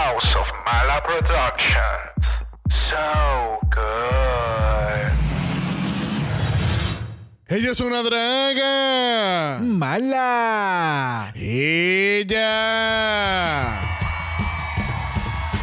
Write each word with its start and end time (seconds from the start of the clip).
House 0.00 0.32
of 0.34 0.48
Mala 0.64 0.98
Productions. 1.04 2.24
So 2.70 2.96
good. 3.68 5.12
Ella 7.48 7.72
es 7.72 7.80
una 7.80 8.02
draga. 8.02 9.58
Mala. 9.60 11.32
Ella. 11.34 12.40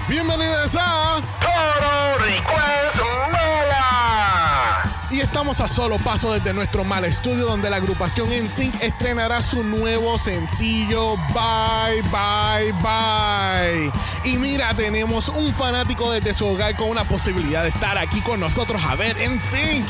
Bienvenidas 0.07 0.75
a. 0.79 1.19
Todo 1.41 2.17
Request 2.19 2.97
Mala. 3.31 5.07
Y 5.09 5.21
estamos 5.21 5.59
a 5.61 5.67
solo 5.67 5.97
paso 5.97 6.31
desde 6.33 6.53
nuestro 6.53 6.83
mal 6.83 7.05
estudio 7.05 7.45
donde 7.45 7.71
la 7.71 7.77
agrupación 7.77 8.29
NSYNC 8.29 8.83
estrenará 8.83 9.41
su 9.41 9.63
nuevo 9.63 10.19
sencillo 10.19 11.15
Bye 11.33 12.03
Bye 12.11 12.71
Bye. 12.83 13.91
Y 14.27 14.37
mira, 14.37 14.73
tenemos 14.73 15.29
un 15.29 15.53
fanático 15.53 16.11
desde 16.11 16.33
su 16.33 16.45
hogar 16.45 16.75
con 16.75 16.89
una 16.89 17.05
posibilidad 17.05 17.63
de 17.63 17.69
estar 17.69 17.97
aquí 17.97 18.19
con 18.19 18.41
nosotros 18.41 18.83
a 18.83 18.93
ver 18.95 19.15
NSYNC. 19.15 19.87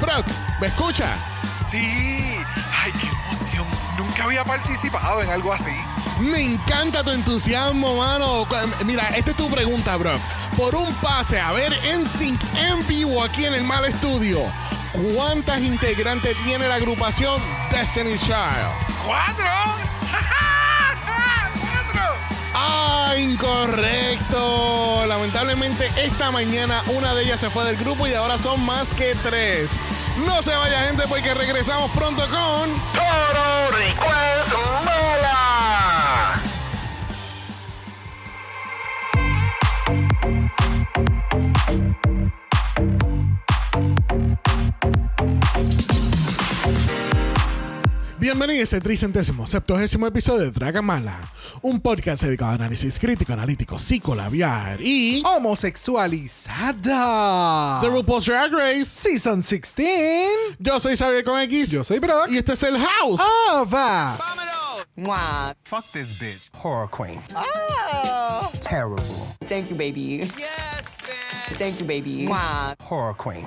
Brock, 0.00 0.24
¿me 0.62 0.68
escucha? 0.68 1.14
Sí. 1.58 2.38
Ay, 2.82 2.92
qué 2.98 3.06
emoción. 3.06 3.66
Nunca 3.98 4.24
había 4.24 4.44
participado 4.44 5.20
en 5.20 5.28
algo 5.28 5.52
así. 5.52 5.76
Me 6.20 6.40
encanta 6.40 7.04
tu 7.04 7.10
entusiasmo, 7.10 7.98
mano. 7.98 8.46
Mira, 8.86 9.08
esta 9.10 9.32
es 9.32 9.36
tu 9.36 9.50
pregunta, 9.50 9.94
Brock. 9.96 10.22
Por 10.56 10.74
un 10.74 10.94
pase 10.94 11.38
a 11.38 11.52
ver 11.52 11.78
NSYNC 12.00 12.40
en 12.54 12.86
vivo 12.86 13.22
aquí 13.22 13.44
en 13.44 13.52
el 13.52 13.62
Mal 13.62 13.84
Estudio, 13.84 14.40
¿cuántas 15.14 15.60
integrantes 15.60 16.34
tiene 16.44 16.66
la 16.66 16.76
agrupación 16.76 17.42
Destiny's 17.70 18.22
Child? 18.22 18.72
¡Cuatro! 19.04 19.44
¡Cuatro! 20.00 20.36
Ah, 22.68 23.14
incorrecto. 23.16 25.04
Lamentablemente 25.06 25.90
esta 25.96 26.30
mañana 26.30 26.82
una 26.88 27.14
de 27.14 27.22
ellas 27.22 27.40
se 27.40 27.50
fue 27.50 27.64
del 27.64 27.76
grupo 27.76 28.06
y 28.06 28.14
ahora 28.14 28.38
son 28.38 28.64
más 28.64 28.92
que 28.94 29.14
tres. 29.22 29.72
No 30.26 30.42
se 30.42 30.54
vaya 30.54 30.84
gente 30.86 31.04
porque 31.08 31.34
regresamos 31.34 31.90
pronto 31.92 32.22
con... 32.28 32.70
Request 33.72 35.15
Bienvenidos 48.26 48.62
a 48.62 48.64
este 48.64 48.80
tricentésimo, 48.80 49.46
septuagésimo 49.46 50.08
episodio 50.08 50.46
de 50.46 50.50
Dragamala, 50.50 51.20
un 51.62 51.80
podcast 51.80 52.24
dedicado 52.24 52.50
a 52.50 52.54
análisis 52.54 52.98
crítico, 52.98 53.32
analítico, 53.32 53.78
psicolabiar 53.78 54.82
y... 54.82 55.22
Homosexualizada. 55.24 57.80
The 57.82 57.88
RuPaul's 57.88 58.26
Drag 58.26 58.52
Race. 58.52 58.86
Season 58.86 59.44
16. 59.44 60.56
Yo 60.58 60.80
soy 60.80 60.96
Xavier 60.96 61.22
con 61.22 61.40
X. 61.42 61.70
Yo 61.70 61.84
soy 61.84 62.00
Brock. 62.00 62.28
Y 62.28 62.38
este 62.38 62.54
es 62.54 62.64
el 62.64 62.76
House. 62.76 63.20
Ava. 63.52 64.18
Mwah. 64.96 65.54
Fuck 65.62 65.84
this 65.92 66.18
bitch. 66.18 66.50
Horror 66.52 66.90
queen. 66.90 67.22
Oh. 67.32 68.50
Terrible. 68.58 69.04
Thank 69.42 69.70
you, 69.70 69.76
baby. 69.76 70.28
Yes, 70.36 70.96
Thank 71.60 71.78
you, 71.78 71.86
baby. 71.86 72.26
Mwah. 72.26 72.74
Horror 72.80 73.14
queen. 73.14 73.46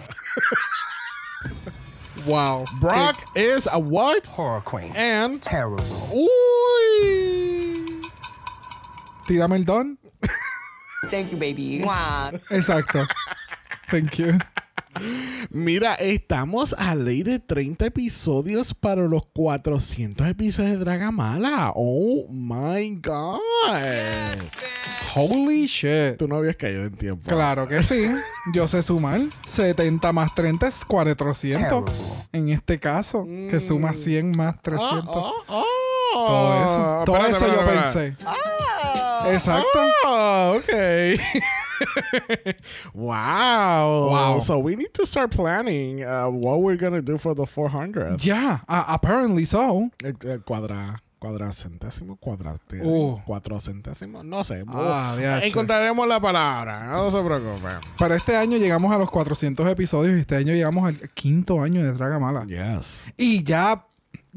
Wow. 2.25 2.65
Brock 2.79 3.21
is 3.35 3.67
a 3.71 3.79
what? 3.79 4.27
Horror 4.27 4.61
queen. 4.61 4.91
And... 4.95 5.41
Terrible. 5.41 5.83
Uy. 6.11 6.27
Tírame 9.27 9.55
el 9.57 9.63
don. 9.63 9.97
Thank 11.05 11.31
you, 11.31 11.37
baby. 11.37 11.81
Wow. 11.83 12.31
Exacto. 12.49 13.07
Thank 13.89 14.19
you. 14.19 14.39
Mira, 15.51 15.95
estamos 15.95 16.75
a 16.77 16.95
ley 16.95 17.23
de 17.23 17.39
30 17.39 17.85
episodios 17.85 18.73
para 18.73 19.03
los 19.03 19.23
400 19.33 20.27
episodios 20.27 20.71
de 20.71 20.77
Dragamala. 20.77 21.71
Oh 21.75 22.27
my 22.29 22.95
God. 23.01 23.39
Holy 25.15 25.65
shit. 25.65 26.17
Tú 26.17 26.27
no 26.27 26.37
habías 26.37 26.55
caído 26.55 26.83
en 26.83 26.95
tiempo. 26.95 27.27
Claro 27.29 27.67
que 27.67 27.81
sí. 27.81 28.07
Yo 28.53 28.67
sé 28.67 28.83
sumar. 28.83 29.21
70 29.47 30.11
más 30.13 30.35
30 30.35 30.67
es 30.67 30.85
400. 30.85 31.85
Terrible. 31.85 32.15
En 32.31 32.49
este 32.49 32.79
caso, 32.79 33.25
que 33.25 33.59
suma 33.59 33.93
100 33.93 34.31
más 34.37 34.61
300. 34.61 35.03
Ah, 35.07 35.31
ah, 35.47 35.63
Todo 36.13 36.63
eso. 36.63 37.03
Todo 37.05 37.15
Espérate, 37.17 37.45
eso 37.45 37.47
yo 37.47 37.59
espérate, 37.59 37.81
pensé. 37.81 38.07
espérate. 38.07 39.33
Exacto. 39.33 39.79
Ah, 40.05 40.53
ok. 40.55 41.19
wow. 42.93 44.09
Wow. 44.09 44.39
So 44.39 44.59
we 44.59 44.75
need 44.75 44.93
to 44.93 45.05
start 45.05 45.31
planning 45.31 46.03
uh, 46.03 46.27
what 46.29 46.61
we're 46.61 46.77
going 46.77 46.93
to 46.93 47.01
do 47.01 47.17
for 47.17 47.33
the 47.35 47.43
400th. 47.45 48.23
Yeah, 48.25 48.59
uh, 48.67 48.83
apparently 48.87 49.45
so. 49.45 49.89
El, 50.03 50.15
el 50.29 50.39
cuadra, 50.43 51.01
cuadracentésimo, 51.19 52.17
cuadrate, 52.17 52.81
Uh. 52.83 53.19
cuatrocentésimo, 53.25 54.23
no 54.23 54.43
sé. 54.43 54.63
Ah, 54.69 55.15
diache. 55.17 55.47
encontraremos 55.47 56.07
la 56.07 56.19
palabra, 56.19 56.87
no 56.91 57.09
se 57.11 57.21
preocupen. 57.21 57.77
Para 57.97 58.15
este 58.15 58.35
año 58.35 58.57
llegamos 58.57 58.91
a 58.93 58.97
los 58.97 59.09
400 59.09 59.67
episodios 59.69 60.17
y 60.17 60.21
este 60.21 60.35
año 60.35 60.53
llegamos 60.53 60.85
al 60.87 61.09
quinto 61.11 61.61
año 61.61 61.83
de 61.83 61.91
Dragamala. 61.93 62.45
Yes. 62.45 63.07
Y 63.17 63.43
ya 63.43 63.85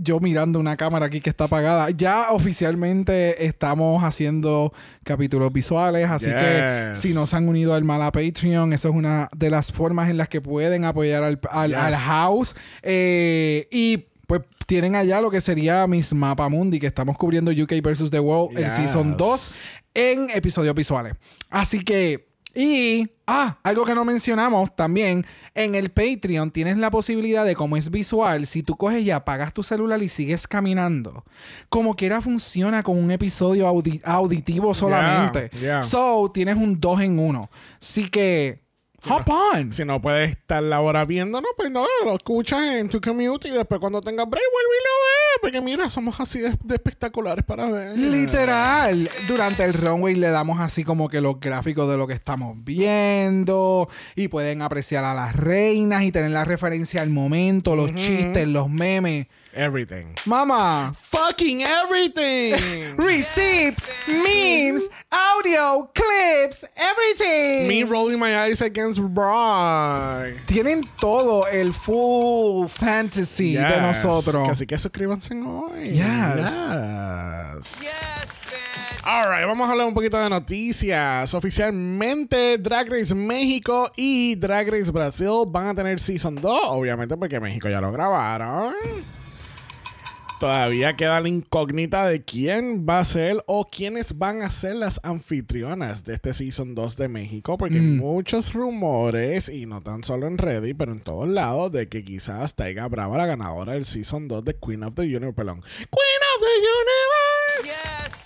yo 0.03 0.21
mirando 0.21 0.59
una 0.59 0.77
cámara 0.77 1.07
aquí 1.07 1.21
que 1.21 1.31
está 1.31 1.45
apagada, 1.45 1.91
ya 1.91 2.31
oficialmente 2.31 3.47
estamos 3.47 4.03
haciendo 4.05 4.73
capítulos 5.05 5.53
visuales, 5.53 6.09
así 6.09 6.27
que 6.27 6.93
si 6.95 7.15
no 7.15 7.27
se 7.27 7.37
han 7.37 7.49
unido 7.49 7.75
al 7.75 7.85
Mala 7.85 8.13
Patreon, 8.13 8.73
eso 8.73 8.89
es 8.89 8.95
una 8.95 9.29
de 9.37 9.51
las 9.51 9.73
formas 9.73 10.11
en 10.11 10.17
las 10.17 10.29
que 10.29 10.41
pueden 10.41 10.85
apoyar 10.85 11.23
al, 11.25 11.39
al- 11.51 11.71
Yes. 11.71 11.79
al 11.79 11.95
house. 11.97 12.57
Eh, 12.83 13.69
y 13.71 14.07
pues 14.27 14.43
tienen 14.67 14.95
allá 14.97 15.21
lo 15.21 15.31
que 15.31 15.41
sería 15.41 15.87
Miss 15.87 16.13
Mapa 16.15 16.49
Mundi, 16.49 16.79
que 16.81 16.87
estamos 16.87 17.17
cubriendo 17.19 17.51
UK 17.51 17.75
versus 17.83 18.11
The 18.11 18.21
World, 18.21 18.59
el. 18.59 18.71
Season 18.71 19.17
2, 19.17 19.55
en 19.95 20.31
episodios 20.31 20.75
visuales. 20.75 21.15
Así 21.51 21.83
que... 21.85 22.32
Y, 22.55 23.09
ah, 23.27 23.59
algo 23.63 23.85
que 23.85 23.95
no 23.95 24.05
mencionamos 24.05 24.75
también, 24.77 25.25
en 25.55 25.75
el 25.75 25.91
Patreon 25.91 26.51
tienes 26.51 26.77
la 26.77 26.91
posibilidad 26.91 27.45
de, 27.45 27.55
como 27.55 27.77
es 27.77 27.91
visual, 27.91 28.47
si 28.47 28.63
tú 28.63 28.77
coges 28.77 29.03
y 29.03 29.11
apagas 29.11 29.53
tu 29.53 29.63
celular 29.63 30.03
y 30.03 30.09
sigues 30.09 30.47
caminando, 30.47 31.25
como 31.69 31.95
quiera 31.95 32.21
funciona 32.21 32.83
con 32.83 32.99
un 32.99 33.11
episodio 33.11 33.67
audi- 33.69 34.01
auditivo 34.05 34.75
solamente. 34.75 35.51
yeah. 35.59 35.83
So, 35.83 36.31
tienes 36.33 36.57
un 36.57 36.81
2 36.81 37.01
en 37.03 37.19
1. 37.19 37.51
Así 37.81 38.09
que, 38.09 38.62
hop 39.09 39.29
on. 39.29 39.73
Si 39.73 39.85
no 39.85 40.01
puedes 40.01 40.31
estar 40.31 40.63
la 40.63 40.81
hora 40.81 41.05
viendo, 41.05 41.41
no, 41.41 41.49
pues 41.57 41.71
no, 41.71 41.87
lo 42.05 42.15
escuchas 42.15 42.63
en 42.77 42.89
tu 42.89 43.01
commute 43.01 43.49
y 43.49 43.51
después 43.53 43.81
cuando 43.81 44.01
tengas 44.01 44.29
break 44.29 44.45
vuelve 44.53 44.75
y 44.75 44.85
lo 44.85 44.91
ves. 44.91 45.39
Porque 45.41 45.61
mira, 45.61 45.91
somos 45.91 46.19
así 46.21 46.41
de, 46.41 46.57
de 46.65 46.75
espectaculares 46.75 47.45
para 47.45 47.71
ver. 47.71 47.99
Literal, 47.99 49.11
durante 49.27 49.65
el 49.65 49.75
runway 49.75 50.15
le 50.15 50.31
damos 50.31 50.61
así 50.61 50.85
como 50.85 51.09
que 51.09 51.21
los 51.21 51.41
gráficos 51.41 51.89
de 51.91 51.97
lo 51.97 52.07
que 52.07 52.15
estamos 52.15 52.57
viendo 52.63 53.89
y 54.15 54.29
pueden 54.29 54.63
apreciar 54.63 55.05
a 55.05 55.15
las 55.15 55.35
reinas 55.37 56.03
y 56.03 56.13
tener 56.13 56.31
la 56.31 56.45
referencia 56.45 57.03
al 57.03 57.11
momento, 57.11 57.77
los 57.77 57.95
chistes, 57.95 58.47
los 58.47 58.69
memes. 58.69 59.27
Everything. 59.55 60.15
Mamá, 60.27 60.95
Fucking 61.03 61.63
everything. 61.63 62.97
receipts, 62.97 63.91
memes, 64.09 64.83
audio, 65.13 65.91
clips, 65.95 66.65
everything. 66.77 67.69
Me 67.69 67.83
rolling 67.85 68.19
my 68.19 68.35
eyes 68.45 68.63
against 68.63 69.01
Brock. 69.01 70.33
Tienen 70.47 70.83
todo 70.99 71.47
el 71.49 71.73
full 71.73 72.69
fantasy 72.69 73.55
de 73.57 73.63
Yes. 73.69 73.81
nosotros. 73.83 74.49
Así 74.49 74.67
que 74.67 74.79
suscríbanse 74.79 75.35
hoy. 75.35 75.91
Yes. 75.91 77.81
Yes. 77.81 78.43
Alright, 79.05 79.47
vamos 79.47 79.69
a 79.69 79.73
hablar 79.73 79.89
un 79.89 79.95
poquito 79.95 80.17
de 80.17 80.31
noticias. 80.31 81.35
Oficialmente, 81.35 82.57
Drag 82.59 82.89
Race 82.89 83.15
México 83.15 83.91
y 83.97 84.37
Drag 84.37 84.69
Race 84.71 84.91
Brasil 84.93 85.45
van 85.49 85.67
a 85.69 85.75
tener 85.75 85.99
Season 86.01 86.35
2, 86.37 86.61
obviamente 86.67 87.17
porque 87.17 87.41
México 87.41 87.69
ya 87.69 87.81
lo 87.81 87.91
grabaron. 87.91 88.75
Todavía 90.43 90.97
queda 90.97 91.21
la 91.21 91.29
incógnita 91.29 92.05
de 92.09 92.25
quién 92.25 92.85
va 92.85 92.99
a 92.99 93.05
ser 93.05 93.45
o 93.47 93.65
quiénes 93.65 94.19
van 94.19 94.43
a 94.43 94.51
ser 94.51 94.75
las 94.75 94.99
anfitrionas 95.05 96.03
de 96.03 96.15
este 96.15 96.33
Season 96.33 96.75
2 96.75 96.97
de 96.97 97.07
México, 97.07 97.57
porque 97.57 97.77
hay 97.77 97.81
muchos 97.83 98.53
rumores, 98.53 99.49
y 99.49 99.67
no 99.67 99.83
tan 99.83 100.03
solo 100.03 100.27
en 100.27 100.39
Reddit, 100.39 100.77
pero 100.77 100.91
en 100.91 100.99
todos 100.99 101.29
lados, 101.29 101.71
de 101.71 101.89
que 101.89 102.05
quizás 102.05 102.57
Taiga 102.57 102.89
Brava 102.89 103.19
la 103.19 103.27
ganadora 103.27 103.75
del 103.75 103.85
Season 103.85 104.27
2 104.27 104.45
de 104.45 104.57
Queen 104.57 104.83
of 104.83 104.95
the 104.97 105.03
Universe. 105.03 105.35
Perdón. 105.35 105.61
Queen 105.61 106.23
of 106.35 106.41
the 106.41 106.57
Universe. 106.59 107.79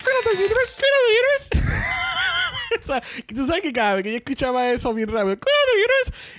Queen 0.02 0.16
of 0.16 0.24
the 0.24 0.42
Universe. 0.42 0.74
Queen 0.74 0.92
of 0.94 1.52
the 1.52 1.60
Universe. 1.60 2.22
Sea, 2.86 3.02
tú 3.26 3.46
sabes 3.46 3.62
que 3.62 3.72
cada 3.72 3.94
vez 3.96 4.04
que 4.04 4.10
yo 4.12 4.16
escuchaba 4.18 4.70
eso 4.70 4.94
bien 4.94 5.08
rápido, 5.08 5.36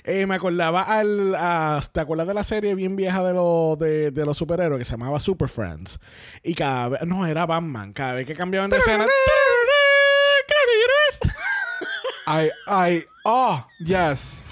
eh, 0.04 0.26
me 0.26 0.34
acordaba 0.34 0.82
al. 0.82 1.34
a- 1.36 1.80
¿Te 1.92 2.00
acuerdas 2.00 2.26
de 2.26 2.34
la 2.34 2.42
serie 2.42 2.74
bien 2.74 2.96
vieja 2.96 3.22
de, 3.22 3.34
los 3.34 3.78
de, 3.78 4.10
de 4.10 4.24
los 4.24 4.36
superhéroes 4.36 4.78
que 4.78 4.84
se 4.84 4.92
llamaba 4.92 5.18
Super 5.18 5.48
Friends? 5.48 5.98
Y 6.42 6.54
cada 6.54 6.88
vez. 6.88 7.02
No, 7.06 7.26
era 7.26 7.46
Batman. 7.46 7.92
Cada 7.92 8.14
vez 8.14 8.26
que 8.26 8.34
cambiaban 8.34 8.70
de 8.70 8.78
escena. 8.78 9.06
I, 12.26 12.50
I, 12.66 13.04
oh, 13.24 13.64
yes. 13.80 14.42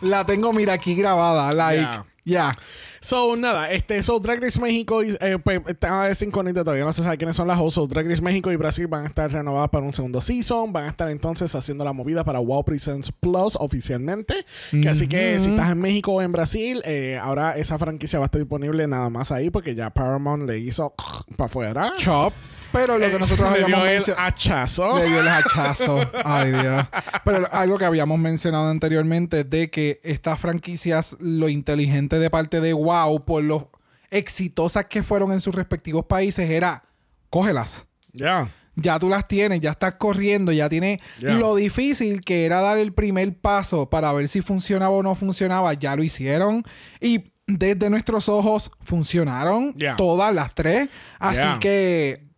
La 0.00 0.26
tengo, 0.26 0.52
mira, 0.52 0.72
aquí 0.72 0.94
grabada. 0.94 1.52
Like, 1.52 1.80
Yeah. 1.82 2.04
yeah. 2.24 2.52
So, 3.02 3.34
nada, 3.34 3.72
este, 3.72 4.00
so 4.02 4.20
Drag 4.20 4.40
Race 4.40 4.60
México 4.60 5.02
y, 5.02 5.16
eh, 5.20 5.36
pues, 5.42 5.60
está 5.66 6.08
incógnita 6.24 6.62
todavía, 6.62 6.84
no 6.84 6.92
se 6.92 7.02
sabe 7.02 7.18
quiénes 7.18 7.34
son 7.34 7.48
las 7.48 7.58
hosts. 7.58 7.74
So, 7.74 7.86
Drag 7.88 8.08
Race 8.08 8.22
México 8.22 8.52
y 8.52 8.56
Brasil 8.56 8.86
van 8.86 9.04
a 9.04 9.08
estar 9.08 9.30
renovadas 9.30 9.70
para 9.70 9.84
un 9.84 9.92
segundo 9.92 10.20
season. 10.20 10.72
Van 10.72 10.84
a 10.84 10.88
estar 10.88 11.10
entonces 11.10 11.52
haciendo 11.56 11.84
la 11.84 11.92
movida 11.92 12.22
para 12.22 12.38
Wow 12.38 12.64
Presents 12.64 13.10
Plus 13.10 13.56
oficialmente. 13.58 14.46
Que 14.70 14.88
así 14.88 15.08
que 15.08 15.38
si 15.40 15.50
estás 15.50 15.72
en 15.72 15.80
México 15.80 16.12
o 16.12 16.22
en 16.22 16.30
Brasil, 16.30 16.80
eh, 16.84 17.18
ahora 17.20 17.56
esa 17.56 17.76
franquicia 17.76 18.20
va 18.20 18.26
a 18.26 18.26
estar 18.26 18.40
disponible 18.40 18.86
nada 18.86 19.10
más 19.10 19.32
ahí 19.32 19.50
porque 19.50 19.74
ya 19.74 19.90
Paramount 19.90 20.46
le 20.46 20.58
hizo 20.60 20.94
para 21.36 21.46
afuera. 21.46 21.92
Chop. 21.96 22.32
Pero 22.72 22.98
lo 22.98 23.10
que 23.10 23.18
nosotros 23.18 23.50
Le 23.50 23.62
habíamos 23.64 23.84
mencionado. 23.86 24.26
hachazo. 24.26 24.96
Le 24.98 25.06
dio 25.06 25.20
el 25.20 25.28
hachazo. 25.28 25.98
Ay, 26.24 26.50
Dios. 26.52 26.84
Pero 27.24 27.48
algo 27.52 27.78
que 27.78 27.84
habíamos 27.84 28.18
mencionado 28.18 28.68
anteriormente 28.70 29.44
de 29.44 29.70
que 29.70 30.00
estas 30.02 30.40
franquicias, 30.40 31.16
lo 31.20 31.48
inteligente 31.48 32.18
de 32.18 32.30
parte 32.30 32.60
de 32.60 32.72
Wow, 32.72 33.24
por 33.24 33.42
lo 33.44 33.70
exitosas 34.10 34.86
que 34.86 35.02
fueron 35.02 35.32
en 35.32 35.40
sus 35.40 35.54
respectivos 35.54 36.04
países, 36.06 36.48
era 36.50 36.82
cógelas. 37.30 37.86
Ya. 38.12 38.50
Ya 38.74 38.98
tú 38.98 39.08
las 39.10 39.28
tienes, 39.28 39.60
ya 39.60 39.72
estás 39.72 39.94
corriendo, 39.94 40.50
ya 40.52 40.68
tienes 40.68 40.98
Yeah. 41.20 41.34
lo 41.34 41.54
difícil 41.56 42.22
que 42.22 42.46
era 42.46 42.60
dar 42.60 42.78
el 42.78 42.92
primer 42.94 43.36
paso 43.38 43.88
para 43.90 44.12
ver 44.12 44.28
si 44.28 44.40
funcionaba 44.40 44.90
o 44.96 45.02
no 45.02 45.14
funcionaba, 45.14 45.74
ya 45.74 45.94
lo 45.94 46.02
hicieron. 46.02 46.62
Y 47.00 47.32
desde 47.46 47.90
nuestros 47.90 48.28
ojos 48.30 48.70
funcionaron 48.80 49.74
Yeah. 49.74 49.96
todas 49.96 50.34
las 50.34 50.54
tres. 50.54 50.88
Así 51.18 51.40
Yeah. 51.42 51.58
que, 51.60 52.31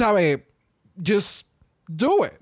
¿sabes? 0.00 0.40
Just 1.04 1.46
do 1.88 2.24
it. 2.24 2.32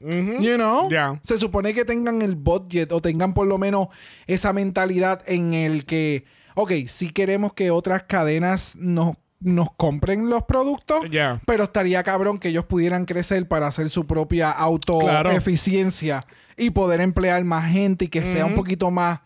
You 0.40 0.56
know? 0.56 0.88
Yeah. 0.90 1.19
Se 1.22 1.38
supone 1.38 1.75
que 1.75 1.84
tengan 1.84 2.22
el 2.22 2.34
budget 2.37 2.93
o 2.93 3.00
tengan 3.00 3.34
por 3.34 3.46
lo 3.46 3.58
menos 3.58 3.88
esa 4.26 4.52
mentalidad 4.52 5.22
en 5.26 5.55
el 5.55 5.84
que, 5.87 6.25
ok, 6.55 6.72
si 6.87 7.10
queremos 7.10 7.52
que 7.55 7.70
otras 7.70 8.02
cadenas 8.05 8.76
nos, 8.76 9.16
nos 9.40 9.69
compren 9.76 10.28
los 10.28 10.43
productos, 10.44 11.08
Yeah. 11.10 11.40
pero 11.46 11.64
estaría 11.64 12.02
cabrón 12.02 12.38
que 12.38 12.49
ellos 12.49 12.64
pudieran 12.66 13.05
crecer 13.05 13.46
para 13.49 13.66
hacer 13.69 13.88
su 13.90 14.06
propia 14.06 14.52
Claro. 14.52 15.31
autoeficiencia 15.31 16.26
y 16.56 16.70
poder 16.70 17.00
emplear 17.00 17.43
más 17.44 17.70
gente 17.72 18.06
y 18.06 18.08
que 18.08 18.26
sea 18.26 18.44
un 18.46 18.54
poquito 18.54 18.90
más, 18.90 19.20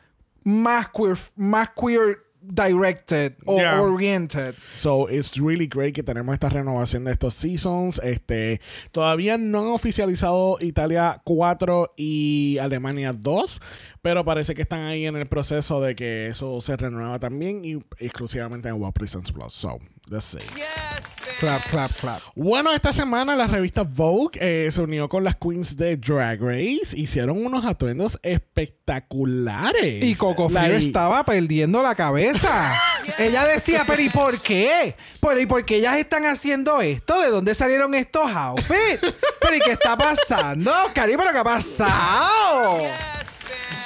más 0.44 0.88
queer, 0.90 1.18
más 1.36 1.70
queer 1.70 2.18
directed 2.42 3.36
o 3.46 3.58
Yeah. 3.58 3.80
oriented. 3.80 4.54
So 4.74 5.08
it's 5.08 5.36
really 5.36 5.66
great 5.66 5.94
que 5.94 6.02
tenemos 6.02 6.32
esta 6.34 6.48
renovación 6.48 7.04
de 7.04 7.12
estos 7.12 7.34
seasons. 7.34 8.00
Este, 8.02 8.60
todavía 8.90 9.38
no 9.38 9.60
han 9.60 9.66
oficializado 9.68 10.58
Italia 10.60 11.20
4 11.24 11.94
y 11.96 12.58
Alemania 12.60 13.12
2, 13.12 13.60
pero 14.02 14.24
parece 14.24 14.54
que 14.54 14.62
están 14.62 14.82
ahí 14.82 15.06
en 15.06 15.16
el 15.16 15.26
proceso 15.26 15.80
de 15.80 15.94
que 15.94 16.26
eso 16.28 16.60
se 16.60 16.76
renueva 16.76 17.18
también 17.18 17.64
y 17.64 17.74
exclusivamente 17.98 18.68
en 18.68 18.78
Wow 18.78 18.92
Presents 18.92 19.30
Plus. 19.32 19.52
So, 19.52 19.78
let's 20.10 20.24
see. 20.24 21.21
Clap, 21.42 21.64
clap, 21.64 21.90
clap. 22.00 22.22
Bueno, 22.36 22.72
esta 22.72 22.92
semana 22.92 23.34
la 23.34 23.48
revista 23.48 23.82
Vogue 23.82 24.38
eh, 24.40 24.70
se 24.70 24.80
unió 24.80 25.08
con 25.08 25.24
las 25.24 25.34
queens 25.34 25.76
de 25.76 25.96
Drag 25.96 26.40
Race. 26.40 26.96
Hicieron 26.96 27.44
unos 27.44 27.64
atuendos 27.64 28.16
espectaculares. 28.22 30.04
Y 30.04 30.14
Coco 30.14 30.48
Frío 30.48 30.62
estaba 30.62 31.24
perdiendo 31.24 31.82
la 31.82 31.96
cabeza. 31.96 32.80
Ella 33.18 33.44
decía, 33.44 33.82
pero 33.84 34.00
¿y 34.00 34.08
por 34.08 34.40
qué? 34.40 34.94
¿Pero 35.20 35.40
y 35.40 35.46
por 35.46 35.64
qué 35.64 35.78
ellas 35.78 35.96
están 35.96 36.26
haciendo 36.26 36.80
esto? 36.80 37.20
¿De 37.20 37.30
dónde 37.30 37.56
salieron 37.56 37.92
estos 37.96 38.30
outfits? 38.30 39.12
¿Pero 39.40 39.56
y 39.56 39.60
qué 39.64 39.72
está 39.72 39.96
pasando? 39.96 40.70
Cari, 40.94 41.16
¿pero 41.16 41.32
qué 41.32 41.38
ha 41.38 41.44
pasado? 41.44 42.86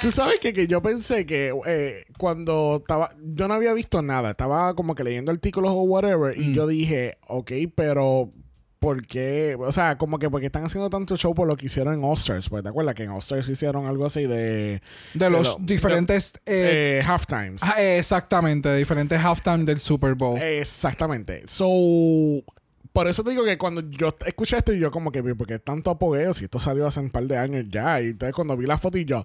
Tú 0.01 0.11
sabes 0.11 0.39
que, 0.39 0.53
que 0.53 0.67
yo 0.67 0.81
pensé 0.81 1.25
que 1.25 1.53
eh, 1.65 2.03
cuando 2.17 2.77
estaba, 2.81 3.09
yo 3.19 3.47
no 3.47 3.55
había 3.55 3.73
visto 3.73 4.01
nada, 4.01 4.31
estaba 4.31 4.73
como 4.75 4.93
que 4.95 5.03
leyendo 5.03 5.31
artículos 5.31 5.71
o 5.71 5.81
whatever, 5.81 6.37
Mm. 6.37 6.41
y 6.41 6.53
yo 6.53 6.67
dije, 6.67 7.17
ok, 7.27 7.51
pero 7.75 8.31
¿por 8.79 9.05
qué? 9.07 9.57
O 9.59 9.71
sea, 9.71 9.97
como 9.97 10.19
que 10.19 10.29
porque 10.29 10.45
están 10.45 10.63
haciendo 10.63 10.89
tanto 10.91 11.17
show 11.17 11.33
por 11.33 11.47
lo 11.47 11.57
que 11.57 11.65
hicieron 11.65 11.95
en 11.95 12.03
All-Stars, 12.03 12.47
pues 12.49 12.61
te 12.61 12.69
acuerdas 12.69 12.93
que 12.93 13.03
en 13.03 13.09
All-Stars 13.09 13.49
hicieron 13.49 13.87
algo 13.87 14.05
así 14.05 14.27
de... 14.27 14.81
De 15.15 15.29
los 15.31 15.57
lo- 15.59 15.65
diferentes... 15.65 16.33
de- 16.45 16.53
eh, 16.53 16.99
eh, 16.99 17.03
halftimes. 17.03 17.63
ah, 17.63 17.81
exactamente, 17.81 18.69
de 18.69 18.77
diferentes 18.77 19.17
halftime 19.19 19.65
del 19.65 19.79
Super 19.79 20.13
Bowl. 20.13 20.39
Exactamente. 20.39 21.41
So, 21.47 22.43
por 22.97 23.07
eso 23.07 23.23
te 23.23 23.29
digo 23.29 23.43
que 23.43 23.59
cuando 23.59 23.81
yo 23.91 24.17
escuché 24.25 24.57
esto 24.57 24.73
y 24.73 24.79
yo 24.79 24.89
como 24.89 25.11
que, 25.11 25.21
porque 25.35 25.59
tanto 25.59 25.91
apogeo, 25.91 26.33
si 26.33 26.45
esto 26.45 26.57
salió 26.57 26.87
hace 26.87 26.99
un 26.99 27.11
par 27.11 27.25
de 27.25 27.37
años 27.37 27.65
ya, 27.69 28.01
y 28.01 28.05
entonces 28.07 28.33
cuando 28.33 28.57
vi 28.57 28.65
la 28.65 28.79
foto 28.79 28.97
y 28.97 29.05
yo, 29.05 29.23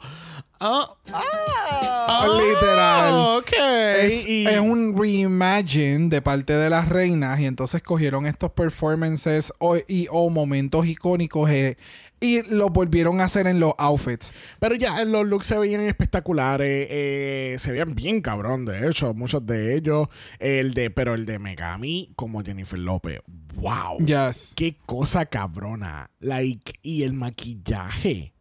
ah, 0.61 0.95
ah, 1.11 2.27
Literal. 2.39 3.39
Ok. 3.39 3.53
es, 3.99 4.29
y, 4.29 4.47
es 4.47 4.59
un 4.59 4.95
reimagine 4.95 6.11
de 6.11 6.21
parte 6.21 6.53
de 6.53 6.69
las 6.69 6.91
reinas 6.91 7.41
y 7.41 7.47
entonces 7.47 7.83
cogieron 7.83 8.27
estos 8.27 8.51
performances 8.51 9.55
o, 9.57 9.79
y, 9.89 10.07
o 10.11 10.29
momentos 10.29 10.85
icónicos 10.85 11.49
eh, 11.49 11.79
y 12.23 12.43
los 12.43 12.71
volvieron 12.71 13.21
a 13.21 13.25
hacer 13.25 13.47
en 13.47 13.61
los 13.61 13.75
outfits. 13.77 14.33
Pero 14.61 14.77
ya 14.77 15.05
los 15.05 15.27
looks 15.27 15.47
se 15.47 15.59
veían 15.59 15.83
espectaculares, 15.83 16.87
eh, 16.89 17.57
se 17.59 17.73
veían 17.73 17.95
bien 17.95 18.23
cabrón, 18.23 18.65
de 18.65 18.89
hecho, 18.89 19.13
muchos 19.13 19.45
de 19.45 19.75
ellos. 19.75 20.09
El 20.39 20.73
de, 20.73 20.91
pero 20.91 21.15
el 21.15 21.27
de 21.27 21.39
Megami 21.39 22.13
como 22.17 22.43
Jennifer 22.43 22.79
López, 22.79 23.21
wow. 23.57 23.99
Yes. 23.99 24.55
Qué 24.57 24.77
cosa 24.87 25.27
cabrona. 25.27 26.11
Like, 26.21 26.75
y 26.83 27.03
el 27.03 27.13
maquillaje. 27.13 28.33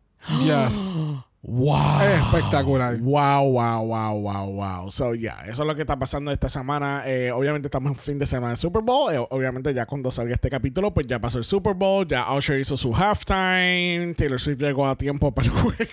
Yes. 0.46 1.26
Wow. 1.44 2.02
Espectacular. 2.02 3.00
Wow, 3.00 3.50
wow, 3.50 3.84
wow, 3.84 4.14
wow, 4.14 4.52
wow. 4.52 4.92
So, 4.92 5.16
yeah, 5.16 5.42
eso 5.48 5.64
es 5.64 5.68
lo 5.68 5.76
que 5.76 5.82
está 5.82 5.98
pasando 5.98 6.32
esta 6.32 6.50
semana. 6.50 7.02
Eh, 7.06 7.32
obviamente 7.32 7.68
estamos 7.68 7.92
en 7.92 7.96
fin 7.96 8.20
de 8.20 8.28
semana 8.28 8.52
de 8.52 8.58
Super 8.58 8.84
Bowl. 8.84 9.12
Eh, 9.12 9.18
obviamente 9.18 9.74
ya 9.74 9.88
cuando 9.88 10.12
salga 10.12 10.36
este 10.36 10.52
capítulo, 10.52 10.94
pues 10.94 11.08
ya 11.08 11.20
pasó 11.20 11.40
el 11.40 11.44
Super 11.44 11.74
Bowl. 11.74 12.08
Ya 12.08 12.32
Usher 12.32 12.60
hizo 12.60 12.78
su 12.78 12.94
halftime. 12.94 14.14
Taylor 14.16 14.40
Swift 14.40 14.60
llegó 14.60 14.88
a 14.88 14.96
tiempo 14.96 15.32
para 15.32 15.48
el 15.48 15.54
juego. 15.54 15.78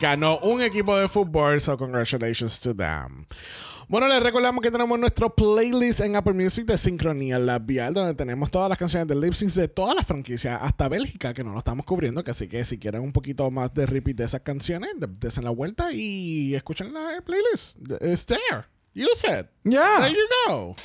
Ganó 0.00 0.38
un 0.40 0.60
equipo 0.60 0.96
de 0.96 1.08
fútbol, 1.08 1.60
so 1.60 1.76
congratulations 1.76 2.60
to 2.60 2.74
them. 2.74 3.26
Bueno, 3.88 4.06
les 4.06 4.22
recordamos 4.22 4.60
que 4.60 4.70
tenemos 4.70 4.98
nuestro 4.98 5.34
playlist 5.34 6.00
en 6.00 6.14
Apple 6.14 6.34
Music 6.34 6.66
de 6.66 6.76
Sincronía 6.76 7.38
Labial, 7.38 7.94
donde 7.94 8.14
tenemos 8.14 8.50
todas 8.50 8.68
las 8.68 8.76
canciones 8.76 9.08
de 9.08 9.14
lip 9.14 9.32
syncs 9.32 9.54
de 9.54 9.66
todas 9.66 9.94
las 9.96 10.06
franquicias, 10.06 10.58
hasta 10.62 10.88
Bélgica, 10.88 11.32
que 11.32 11.42
no 11.42 11.52
lo 11.52 11.58
estamos 11.60 11.86
cubriendo. 11.86 12.22
Que 12.22 12.32
así 12.32 12.48
que 12.48 12.62
si 12.64 12.78
quieren 12.78 13.00
un 13.00 13.12
poquito 13.12 13.50
más 13.50 13.72
de 13.72 13.86
repeat 13.86 14.18
de 14.18 14.24
esas 14.24 14.42
canciones, 14.42 14.90
de- 14.98 15.06
desen 15.08 15.44
la 15.44 15.50
vuelta 15.50 15.90
y 15.90 16.54
escuchen 16.54 16.92
la 16.92 17.22
playlist. 17.24 17.78
It's 18.02 18.26
there. 18.26 18.66
Use 18.94 19.26
it. 19.26 19.46
Yeah. 19.64 20.00
There 20.00 20.10
you 20.12 20.26
go. 20.48 20.76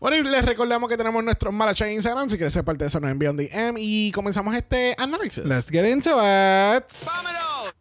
Bueno, 0.00 0.16
y 0.16 0.22
les 0.22 0.44
recordamos 0.44 0.88
que 0.88 0.96
tenemos 0.96 1.22
nuestro 1.22 1.52
Maracha 1.52 1.86
en 1.86 1.94
Instagram. 1.94 2.28
Si 2.28 2.36
quieres 2.36 2.52
ser 2.52 2.64
parte 2.64 2.84
de 2.84 2.88
eso, 2.88 3.00
nos 3.00 3.10
envían 3.10 3.38
un 3.38 3.46
DM 3.46 3.76
y 3.78 4.12
comenzamos 4.12 4.54
este 4.54 4.94
análisis. 4.98 5.44
Let's 5.44 5.68
get 5.70 5.86
into 5.86 6.10
it. 6.10 6.84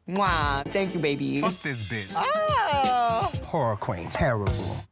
Mwah. 0.05 0.63
Thank 0.65 0.93
you, 0.93 0.99
baby. 0.99 1.39
Fuck 1.39 1.61
this 1.61 1.89
bitch. 1.89 2.13
Horror 3.51 3.77
queen. 3.79 4.09
Terrible. 4.09 4.51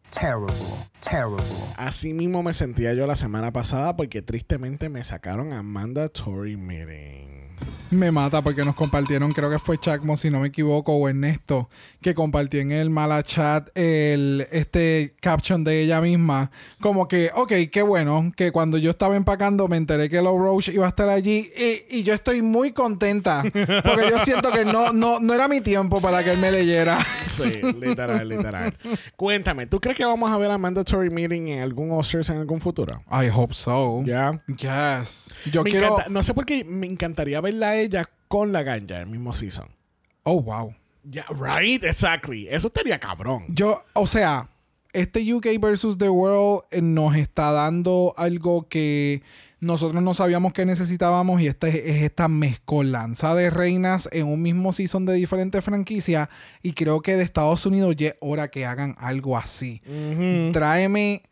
Terrible. 0.10 0.54
Terrible. 1.02 1.44
Así 1.78 2.14
mismo 2.14 2.44
me 2.44 2.54
sentía 2.54 2.94
yo 2.94 3.06
la 3.08 3.16
semana 3.16 3.52
pasada 3.52 3.96
porque 3.96 4.22
tristemente 4.22 4.90
me 4.90 5.04
sacaron 5.04 5.54
a 5.54 5.64
Mandatory 5.64 6.58
Meeting. 6.58 7.58
Me 7.92 8.10
mata 8.10 8.42
porque 8.42 8.64
nos 8.64 8.74
compartieron, 8.74 9.34
creo 9.34 9.50
que 9.50 9.60
fue 9.60 9.78
Chacmo, 9.78 10.16
si 10.16 10.30
no 10.30 10.40
me 10.40 10.48
equivoco, 10.48 10.94
o 10.94 11.10
Ernesto, 11.10 11.70
que 12.02 12.16
compartió 12.16 12.62
en 12.62 12.72
el 12.72 12.90
mala 12.90 13.22
chat 13.22 13.68
el, 13.76 14.48
este 14.52 15.16
caption 15.22 15.66
de 15.66 15.82
ella 15.82 16.00
misma. 16.00 16.52
Como 16.80 17.10
que, 17.10 17.32
ok, 17.36 17.52
qué 17.70 17.82
bueno, 17.82 18.32
que 18.38 18.52
cuando 18.54 18.78
yo 18.78 18.92
estaba 18.92 19.18
empacando 19.18 19.68
me 19.68 19.76
enteré 19.76 20.08
que 20.10 20.22
Low 20.22 20.38
Roach 20.40 20.70
iba 20.70 20.86
a 20.86 20.90
estar 20.90 21.10
allí 21.10 21.52
y, 21.58 21.98
y 22.00 22.04
yo 22.04 22.14
estoy 22.14 22.42
muy 22.42 22.72
contenta 22.72 23.42
porque 23.44 24.10
yo 24.10 24.20
siento 24.24 24.52
que 24.52 24.64
no, 24.64 24.94
no, 24.94 25.20
no 25.20 25.34
era 25.34 25.50
mi 25.50 25.60
tiempo 25.60 26.00
para 26.00 26.24
que 26.24 26.32
él 26.32 26.40
me 26.40 26.50
leyera. 26.50 26.98
Sí, 27.28 27.62
literal, 27.80 28.28
literal. 28.28 28.74
Cuéntame, 29.18 29.66
¿tú 29.68 29.82
crees 29.82 29.98
que 29.98 30.06
vamos 30.06 30.32
a 30.32 30.38
ver 30.38 30.50
a 30.52 30.58
Mandatory 30.58 31.10
Meeting 31.10 31.48
en 31.50 31.62
algún 31.62 31.92
Oscars 31.92 32.30
en 32.30 32.38
algún 32.38 32.62
futuro? 32.62 33.04
I 33.12 33.30
hope 33.34 33.54
so. 33.54 34.02
Ya. 34.06 34.42
Yes. 34.48 35.34
Yo 35.52 35.64
Me 35.64 35.72
quiero. 35.72 35.88
encanta- 35.98 36.10
no 36.10 36.24
sé 36.24 36.34
por 36.34 36.46
qué 36.46 36.64
me 36.64 36.88
encantaría 36.88 37.42
verla 37.42 37.81
ella 37.82 38.10
con 38.28 38.52
la 38.52 38.64
ganja 38.64 39.00
el 39.00 39.08
mismo 39.08 39.34
season. 39.34 39.70
Oh, 40.24 40.42
wow. 40.42 40.74
Ya, 41.04 41.26
right, 41.30 41.84
exactly. 41.84 42.48
Eso 42.50 42.68
estaría 42.68 43.00
cabrón. 43.00 43.46
Yo, 43.50 43.84
o 43.94 44.06
sea, 44.06 44.50
este 44.94 45.34
UK 45.34 45.48
versus 45.60 45.98
The 45.98 46.10
World 46.10 46.64
eh, 46.72 46.82
nos 46.82 47.16
está 47.16 47.52
dando 47.52 48.14
algo 48.18 48.68
que 48.68 49.24
nosotros 49.60 50.02
no 50.02 50.14
sabíamos 50.14 50.54
que 50.54 50.66
necesitábamos 50.66 51.40
y 51.42 51.48
esta 51.48 51.68
es, 51.68 51.76
es 51.76 52.04
esta 52.04 52.28
mezcolanza 52.28 53.36
de 53.36 53.50
reinas 53.50 54.10
en 54.12 54.28
un 54.28 54.42
mismo 54.42 54.74
season 54.74 55.06
de 55.06 55.14
diferentes 55.14 55.64
franquicias 55.64 56.30
y 56.64 56.74
creo 56.74 57.02
que 57.02 57.16
de 57.16 57.24
Estados 57.24 57.66
Unidos 57.66 57.96
ya 57.96 58.10
es 58.10 58.16
hora 58.20 58.50
que 58.50 58.66
hagan 58.66 58.96
algo 59.00 59.38
así. 59.38 59.82
Tráeme 60.52 61.24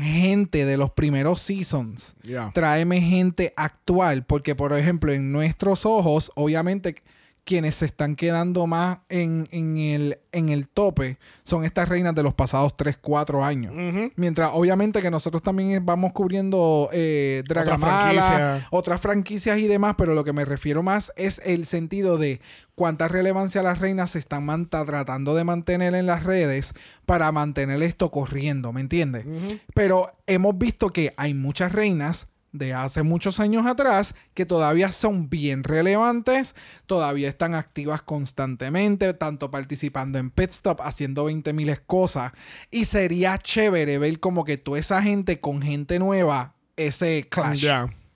gente 0.00 0.64
de 0.64 0.76
los 0.76 0.90
primeros 0.90 1.40
seasons. 1.40 2.16
Yeah. 2.22 2.50
Tráeme 2.52 3.00
gente 3.00 3.52
actual. 3.56 4.24
Porque, 4.24 4.54
por 4.54 4.72
ejemplo, 4.72 5.12
en 5.12 5.32
nuestros 5.32 5.86
ojos, 5.86 6.32
obviamente, 6.34 7.02
quienes 7.50 7.74
se 7.74 7.86
están 7.86 8.14
quedando 8.14 8.68
más 8.68 8.98
en, 9.08 9.48
en 9.50 9.76
el, 9.76 10.20
en 10.30 10.50
el 10.50 10.68
tope 10.68 11.18
son 11.42 11.64
estas 11.64 11.88
reinas 11.88 12.14
de 12.14 12.22
los 12.22 12.32
pasados 12.32 12.76
3, 12.76 12.98
4 13.00 13.44
años. 13.44 13.74
Mientras, 14.14 14.52
obviamente, 14.54 15.02
que 15.02 15.10
nosotros 15.10 15.42
también 15.42 15.84
vamos 15.84 16.12
cubriendo 16.12 16.88
eh, 16.92 17.42
Dragamala, 17.48 18.22
franquicia. 18.22 18.68
otras 18.70 19.00
franquicias 19.00 19.58
y 19.58 19.66
demás, 19.66 19.96
pero 19.98 20.14
lo 20.14 20.22
que 20.22 20.32
me 20.32 20.44
refiero 20.44 20.84
más 20.84 21.12
es 21.16 21.42
el 21.44 21.66
sentido 21.66 22.18
de 22.18 22.40
cuánta 22.76 23.08
relevancia 23.08 23.64
las 23.64 23.80
reinas 23.80 24.12
se 24.12 24.20
están 24.20 24.68
tratando 24.68 25.34
de 25.34 25.42
mantener 25.42 25.96
en 25.96 26.06
las 26.06 26.22
redes 26.22 26.72
para 27.04 27.32
mantener 27.32 27.82
esto 27.82 28.12
corriendo, 28.12 28.72
¿me 28.72 28.80
entiendes? 28.80 29.26
Pero 29.74 30.12
hemos 30.28 30.56
visto 30.56 30.90
que 30.90 31.14
hay 31.16 31.34
muchas 31.34 31.72
reinas 31.72 32.28
de 32.52 32.74
hace 32.74 33.02
muchos 33.02 33.40
años 33.40 33.66
atrás 33.66 34.14
que 34.34 34.46
todavía 34.46 34.92
son 34.92 35.28
bien 35.30 35.64
relevantes, 35.64 36.54
todavía 36.86 37.28
están 37.28 37.54
activas 37.54 38.02
constantemente, 38.02 39.14
tanto 39.14 39.50
participando 39.50 40.18
en 40.18 40.30
Pet 40.30 40.50
Stop, 40.50 40.80
haciendo 40.82 41.24
20 41.24 41.52
miles 41.52 41.80
cosas. 41.80 42.32
Y 42.70 42.84
sería 42.84 43.38
chévere 43.38 43.98
ver 43.98 44.20
como 44.20 44.44
que 44.44 44.56
toda 44.56 44.78
esa 44.78 45.02
gente 45.02 45.40
con 45.40 45.62
gente 45.62 45.98
nueva, 45.98 46.54
ese 46.76 47.28
clash. 47.28 47.66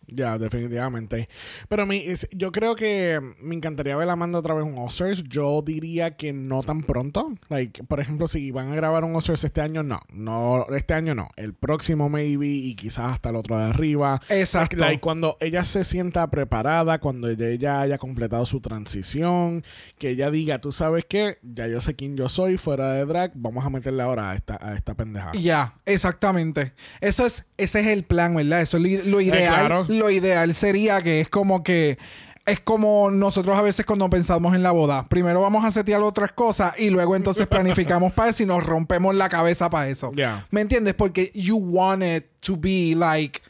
Ya, 0.07 0.39
definitivamente. 0.39 1.29
Pero 1.69 1.87
mi, 1.87 1.97
es- 1.99 2.29
yo 2.33 2.53
creo 2.53 2.75
que 2.77 3.21
me 3.41 3.55
encantaría 3.55 3.97
ver 3.97 4.09
Amanda 4.09 4.39
otra 4.39 4.55
vez 4.55 4.65
un 4.65 4.77
Oscars. 4.79 5.23
Yo 5.25 5.63
diría 5.63 6.17
que 6.17 6.33
no 6.33 6.63
tan 6.63 6.83
pronto. 6.83 7.35
Like, 7.49 7.85
por 7.85 8.01
ejemplo, 8.01 8.27
si 8.29 8.51
van 8.51 8.73
a 8.73 8.75
grabar 8.75 9.05
un 9.05 9.15
Oscars 9.17 9.45
este 9.45 9.61
año, 9.61 9.83
no. 9.83 10.01
No, 10.13 10.67
este 10.75 10.95
año 10.95 11.15
no. 11.15 11.29
El 11.37 11.55
próximo 11.55 12.09
maybe 12.09 12.47
y 12.47 12.75
quizás 12.75 13.13
hasta 13.13 13.31
el 13.31 13.37
otro 13.37 13.59
de 13.59 13.65
arriba. 13.65 14.21
Exacto. 14.29 14.77
Like, 14.77 15.01
cuando 15.01 15.37
ella 15.41 15.65
se 15.65 15.85
sienta 15.85 16.27
preparada, 16.31 16.99
cuando 17.01 17.29
ella, 17.29 17.81
haya 17.81 17.99
completado 17.99 18.45
su 18.47 18.61
transición, 18.61 19.65
que 19.99 20.11
ella 20.11 20.31
diga, 20.31 20.61
tú 20.61 20.73
sabes 20.73 21.05
qué, 21.09 21.39
ya 21.43 21.67
yo 21.67 21.81
sé 21.81 21.95
quién 21.95 22.17
yo 22.17 22.29
soy 22.29 22.57
fuera 22.57 22.93
de 22.93 23.05
drag, 23.05 23.33
vamos 23.35 23.65
a 23.65 23.71
meterle 23.71 24.03
ahora 24.03 24.31
a 24.31 24.35
esta, 24.35 24.59
a 24.61 24.75
esta 24.75 24.95
pendejada. 24.95 25.33
Ya, 25.35 25.75
exactamente. 25.87 26.73
Eso 27.01 27.27
es, 27.27 27.45
ese 27.57 27.81
es 27.81 27.87
el 27.89 28.05
plan, 28.05 28.35
¿verdad? 28.35 28.61
Eso 28.63 28.77
es 28.77 28.83
lo, 29.05 29.11
lo 29.11 29.21
ideal. 29.21 29.65
Eh, 29.65 29.67
claro. 29.67 29.87
Lo 29.99 30.11
ideal 30.11 30.55
sería 30.55 31.03
que 31.03 31.21
es 31.21 31.29
como 31.29 31.63
que 31.63 31.99
es 32.47 32.61
como 32.61 33.11
nosotros 33.11 33.57
a 33.57 33.63
veces 33.63 33.87
cuando 33.87 34.09
pensamos 34.11 34.55
en 34.55 34.63
la 34.63 34.71
boda. 34.71 35.07
Primero 35.09 35.41
vamos 35.41 35.65
a 35.65 35.71
setear 35.71 36.03
otras 36.03 36.33
cosas 36.33 36.75
y 36.79 36.91
luego 36.91 37.17
entonces 37.17 37.47
planificamos 37.47 38.13
para 38.13 38.29
eso 38.31 38.43
y 38.43 38.47
nos 38.47 38.63
rompemos 38.63 39.15
la 39.15 39.31
cabeza 39.31 39.71
para 39.71 39.89
eso. 39.89 40.13
Ya. 40.15 40.47
¿Me 40.51 40.61
entiendes? 40.61 40.93
Porque 40.95 41.31
you 41.35 41.57
want 41.57 42.03
it 42.03 42.27
to 42.41 42.55
be 42.59 42.95
like, 42.95 43.41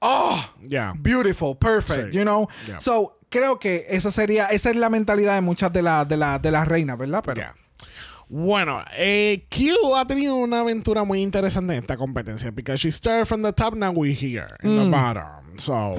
oh, 0.00 0.44
Ya. 0.66 0.92
beautiful, 0.96 1.56
perfect, 1.56 2.10
Sí. 2.10 2.16
you 2.16 2.22
know? 2.22 2.48
Yeah. 2.66 2.80
So, 2.80 3.18
creo 3.28 3.60
que 3.60 3.86
esa 3.88 4.10
sería, 4.10 4.46
esa 4.46 4.70
es 4.70 4.76
la 4.76 4.90
mentalidad 4.90 5.34
de 5.36 5.40
muchas 5.40 5.72
de, 5.72 5.82
las 5.82 6.08
de, 6.08 6.16
la- 6.16 6.38
de 6.40 6.50
las 6.50 6.66
reinas, 6.66 6.98
¿verdad? 6.98 7.22
Pero. 7.24 7.40
Bueno, 8.28 8.82
eh, 8.96 9.46
Q 9.50 9.94
ha 9.96 10.06
tenido 10.06 10.36
una 10.36 10.60
aventura 10.60 11.04
muy 11.04 11.22
interesante 11.22 11.74
en 11.74 11.80
esta 11.80 11.96
competencia. 11.96 12.50
Because 12.50 12.80
she 12.80 12.90
started 12.90 13.26
from 13.26 13.42
the 13.42 13.52
top, 13.52 13.74
now 13.74 13.92
we 13.92 14.12
here, 14.12 14.48
in 14.62 14.76
the 14.76 14.90
bottom. 14.90 15.58
So. 15.58 15.98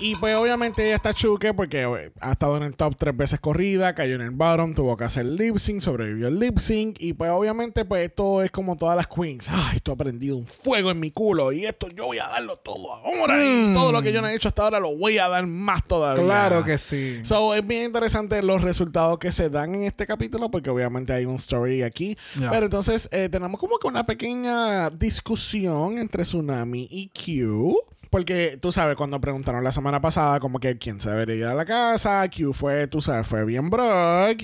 Y 0.00 0.16
pues 0.16 0.34
obviamente 0.36 0.86
ella 0.86 0.96
está 0.96 1.12
chuque 1.12 1.52
porque 1.52 1.82
eh, 1.82 2.12
ha 2.20 2.32
estado 2.32 2.56
en 2.56 2.62
el 2.62 2.74
top 2.74 2.96
tres 2.96 3.14
veces 3.14 3.38
corrida, 3.38 3.94
cayó 3.94 4.14
en 4.14 4.22
el 4.22 4.30
bottom, 4.30 4.74
tuvo 4.74 4.96
que 4.96 5.04
hacer 5.04 5.26
lip 5.26 5.58
sync, 5.58 5.80
sobrevivió 5.80 6.28
el 6.28 6.38
lip 6.38 6.58
sync 6.58 6.96
y 6.98 7.12
pues 7.12 7.30
obviamente 7.30 7.84
pues 7.84 8.08
esto 8.08 8.42
es 8.42 8.50
como 8.50 8.76
todas 8.76 8.96
las 8.96 9.06
queens. 9.06 9.48
Ay, 9.50 9.76
esto 9.76 9.92
ha 9.92 9.96
prendido 9.96 10.36
un 10.36 10.46
fuego 10.46 10.90
en 10.90 11.00
mi 11.00 11.10
culo 11.10 11.52
y 11.52 11.66
esto 11.66 11.88
yo 11.88 12.06
voy 12.06 12.18
a 12.18 12.28
darlo 12.28 12.56
todo 12.56 12.94
ahora 12.94 13.44
y 13.44 13.74
todo 13.74 13.92
lo 13.92 14.00
que 14.00 14.12
yo 14.12 14.22
no 14.22 14.28
he 14.28 14.34
hecho 14.34 14.48
hasta 14.48 14.62
ahora 14.62 14.80
lo 14.80 14.96
voy 14.96 15.18
a 15.18 15.28
dar 15.28 15.46
más 15.46 15.86
todavía. 15.86 16.24
Claro 16.24 16.64
que 16.64 16.78
sí. 16.78 17.20
So, 17.22 17.54
es 17.54 17.66
bien 17.66 17.84
interesante 17.84 18.42
los 18.42 18.62
resultados 18.62 19.18
que 19.18 19.32
se 19.32 19.50
dan 19.50 19.74
en 19.74 19.82
este 19.82 20.06
capítulo, 20.06 20.50
porque 20.50 20.70
obviamente 20.70 21.12
hay 21.12 21.26
un 21.26 21.34
story 21.34 21.82
aquí. 21.82 22.16
Pero 22.50 22.64
entonces 22.64 23.08
eh, 23.12 23.28
tenemos 23.30 23.60
como 23.60 23.78
que 23.78 23.86
una 23.86 24.06
pequeña 24.06 24.88
discusión 24.90 25.98
entre 25.98 26.22
Tsunami 26.24 26.88
y 26.90 27.08
Q. 27.08 27.76
Porque 28.10 28.58
tú 28.60 28.72
sabes, 28.72 28.96
cuando 28.96 29.20
preguntaron 29.20 29.62
la 29.62 29.70
semana 29.70 30.00
pasada, 30.00 30.40
como 30.40 30.58
que 30.58 30.76
quién 30.76 31.00
se 31.00 31.10
debería 31.10 31.36
ir 31.36 31.44
a 31.44 31.54
la 31.54 31.64
casa, 31.64 32.28
Q 32.28 32.52
fue, 32.52 32.88
tú 32.88 33.00
sabes, 33.00 33.26
fue 33.26 33.44
bien 33.44 33.70
Brock. 33.70 34.42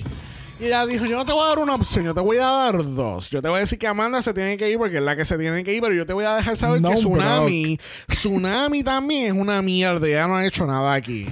Y 0.59 0.65
ella 0.65 0.85
dijo: 0.85 1.05
Yo 1.05 1.17
no 1.17 1.25
te 1.25 1.33
voy 1.33 1.43
a 1.43 1.49
dar 1.49 1.59
una 1.59 1.75
opción, 1.75 2.05
yo 2.05 2.13
te 2.13 2.21
voy 2.21 2.37
a 2.37 2.45
dar 2.45 2.77
dos. 2.77 3.29
Yo 3.29 3.41
te 3.41 3.49
voy 3.49 3.57
a 3.57 3.59
decir 3.59 3.77
que 3.77 3.85
Amanda 3.85 4.21
se 4.21 4.33
tiene 4.33 4.57
que 4.57 4.71
ir 4.71 4.77
porque 4.77 4.97
es 4.97 5.03
la 5.03 5.15
que 5.15 5.25
se 5.25 5.37
tiene 5.37 5.63
que 5.63 5.73
ir, 5.73 5.81
pero 5.81 5.93
yo 5.93 6.05
te 6.05 6.13
voy 6.13 6.25
a 6.25 6.35
dejar 6.35 6.57
saber 6.57 6.81
No, 6.81 6.91
que 6.91 6.95
Tsunami, 6.95 7.79
Tsunami 8.07 8.83
también 8.83 9.35
es 9.35 9.41
una 9.41 9.61
mierda, 9.61 10.07
ella 10.07 10.27
no 10.27 10.37
ha 10.37 10.45
hecho 10.45 10.65
nada 10.65 10.93
aquí. 10.93 11.27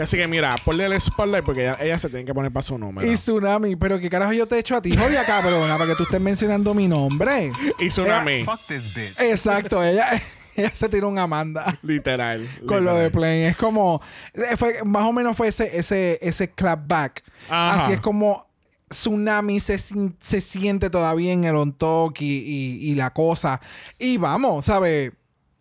Así 0.00 0.16
que 0.16 0.28
mira, 0.28 0.54
ponle 0.64 0.86
el 0.86 0.98
spotlight 1.00 1.44
porque 1.44 1.62
ella, 1.62 1.76
ella 1.80 1.98
se 1.98 2.08
tiene 2.08 2.24
que 2.24 2.32
poner 2.32 2.52
para 2.52 2.62
su 2.62 2.78
número. 2.78 3.10
Y 3.10 3.16
Tsunami, 3.16 3.74
pero 3.74 3.98
qué 3.98 4.08
carajo 4.08 4.32
yo 4.32 4.46
te 4.46 4.54
he 4.54 4.60
hecho 4.60 4.76
a 4.76 4.80
ti, 4.80 4.96
jodia 4.96 5.26
cabrona, 5.26 5.76
para 5.76 5.90
que 5.90 5.96
tú 5.96 6.04
estés 6.04 6.20
mencionando 6.20 6.72
mi 6.72 6.86
nombre. 6.86 7.52
Y 7.80 7.88
Tsunami, 7.88 8.44
Fuck 8.44 8.60
this 8.68 8.94
bitch. 8.94 9.20
Exacto, 9.20 9.82
ella, 9.82 10.08
ella 10.56 10.70
se 10.74 10.88
tiró 10.88 11.08
un 11.08 11.18
Amanda 11.18 11.78
literal. 11.82 12.48
con 12.66 12.84
lo 12.84 12.94
de. 12.94 13.10
Plane. 13.10 13.48
Es 13.48 13.56
como, 13.56 14.00
eh, 14.34 14.56
fue, 14.56 14.82
más 14.84 15.04
o 15.04 15.12
menos 15.12 15.36
fue 15.36 15.48
ese, 15.48 15.76
ese, 15.78 16.18
ese 16.22 16.50
clapback. 16.50 17.22
Ajá. 17.48 17.84
Así 17.84 17.92
es 17.92 18.00
como 18.00 18.46
Tsunami 18.88 19.60
se, 19.60 19.78
se 19.78 20.40
siente 20.40 20.90
todavía 20.90 21.32
en 21.32 21.44
el 21.44 21.54
on 21.56 21.72
talk 21.72 22.20
y, 22.20 22.26
y- 22.26 22.90
y 22.90 22.94
la 22.96 23.10
cosa. 23.12 23.60
Y 23.98 24.16
vamos, 24.16 24.64
¿sabes? 24.64 25.12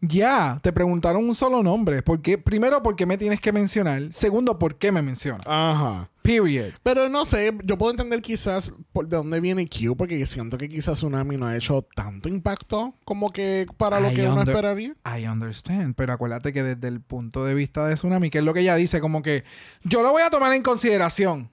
Ya, 0.01 0.59
te 0.61 0.71
preguntaron 0.71 1.27
un 1.27 1.35
solo 1.35 1.61
nombre. 1.61 2.01
¿Por 2.01 2.21
qué? 2.21 2.37
Primero, 2.37 2.81
¿por 2.81 2.95
qué 2.95 3.05
me 3.05 3.17
tienes 3.17 3.41
que 3.41 3.51
mencionar? 3.51 4.13
Segundo, 4.13 4.57
¿por 4.57 4.77
qué 4.77 4.91
me 4.91 5.01
mencionas? 5.01 5.45
Ajá. 5.45 6.09
Period. 6.21 6.71
Pero 6.83 7.09
no 7.09 7.25
sé, 7.25 7.53
yo 7.63 7.77
puedo 7.77 7.91
entender 7.91 8.21
quizás 8.21 8.71
por 8.93 9.07
de 9.07 9.17
dónde 9.17 9.41
viene 9.41 9.67
Q, 9.67 9.97
porque 9.97 10.25
siento 10.25 10.57
que 10.57 10.69
quizás 10.69 10.99
Tsunami 10.99 11.37
no 11.37 11.47
ha 11.47 11.57
hecho 11.57 11.85
tanto 11.95 12.29
impacto 12.29 12.93
como 13.03 13.31
que 13.31 13.67
para 13.77 13.99
lo 13.99 14.11
I 14.11 14.15
que 14.15 14.27
uno 14.27 14.43
esperaría. 14.43 14.95
I 15.05 15.27
understand, 15.27 15.95
pero 15.95 16.13
acuérdate 16.13 16.53
que 16.53 16.63
desde 16.63 16.87
el 16.87 17.01
punto 17.01 17.43
de 17.43 17.53
vista 17.53 17.85
de 17.87 17.95
Tsunami, 17.95 18.29
que 18.29 18.37
es 18.37 18.43
lo 18.43 18.53
que 18.53 18.61
ella 18.61 18.75
dice, 18.75 19.01
como 19.01 19.21
que 19.21 19.43
yo 19.83 20.01
lo 20.01 20.11
voy 20.11 20.21
a 20.21 20.29
tomar 20.29 20.53
en 20.53 20.61
consideración, 20.61 21.49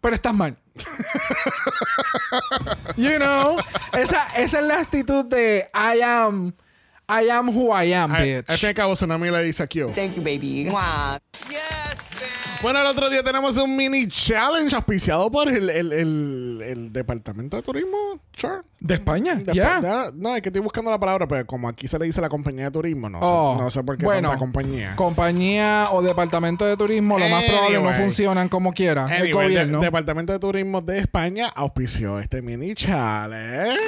pero 0.00 0.14
estás 0.14 0.34
mal. 0.34 0.56
you 2.96 3.16
know, 3.16 3.56
esa, 3.92 4.26
esa 4.36 4.60
es 4.60 4.66
la 4.66 4.80
actitud 4.80 5.24
de 5.24 5.68
I 5.74 6.02
am, 6.02 6.52
I 7.08 7.28
am 7.30 7.48
who 7.48 7.72
I 7.72 7.92
am, 7.94 8.12
bitch. 8.12 8.50
al 8.50 8.56
fin 8.58 8.66
y 8.66 8.70
al 8.70 8.74
cabo, 8.74 8.94
Tsunami 8.94 9.30
le 9.30 9.42
dice 9.44 9.62
a 9.62 9.66
Q. 9.68 9.86
Thank 9.94 10.16
you, 10.16 10.22
baby. 10.22 10.66
Mwah. 10.68 11.18
Bueno, 12.62 12.80
el 12.80 12.86
otro 12.86 13.08
día 13.10 13.22
tenemos 13.22 13.56
un 13.58 13.76
mini 13.76 14.08
challenge 14.08 14.74
auspiciado 14.74 15.30
por 15.30 15.46
el, 15.48 15.68
el, 15.70 15.92
el, 15.92 16.62
el 16.66 16.92
Departamento 16.92 17.56
de 17.56 17.62
Turismo. 17.62 18.18
Sure. 18.34 18.62
De 18.80 18.94
España, 18.94 19.34
De- 19.36 19.52
ya. 19.54 19.80
de- 19.80 20.12
No, 20.14 20.34
es 20.34 20.42
que 20.42 20.48
estoy 20.48 20.62
buscando 20.62 20.90
la 20.90 20.98
palabra, 20.98 21.28
pero 21.28 21.46
como 21.46 21.68
aquí 21.68 21.86
se 21.86 21.98
le 21.98 22.06
dice 22.06 22.20
la 22.20 22.28
compañía 22.30 22.64
de 22.64 22.70
turismo, 22.72 23.08
no, 23.08 23.20
Oh, 23.22 23.54
sé, 23.56 23.62
no 23.62 23.70
sé 23.70 23.82
por 23.84 23.98
qué 23.98 24.04
bueno, 24.04 24.28
tanta 24.30 24.38
compañía. 24.40 24.94
Compañía 24.96 25.88
o 25.92 26.02
departamento 26.02 26.64
de 26.66 26.76
turismo, 26.76 27.18
lo 27.18 27.28
más 27.28 27.44
probable 27.44 27.80
no 27.82 27.92
funcionan 27.94 28.48
como 28.48 28.72
quiera. 28.72 29.02
el 29.04 29.12
Anyway, 29.12 29.28
el 29.28 29.34
gobierno. 29.34 29.78
de- 29.80 29.84
Departamento 29.86 30.32
de 30.32 30.38
Turismo 30.40 30.80
de 30.80 30.98
España 30.98 31.48
auspició 31.54 32.18
este 32.18 32.42
mini 32.42 32.74
challenge. 32.74 33.78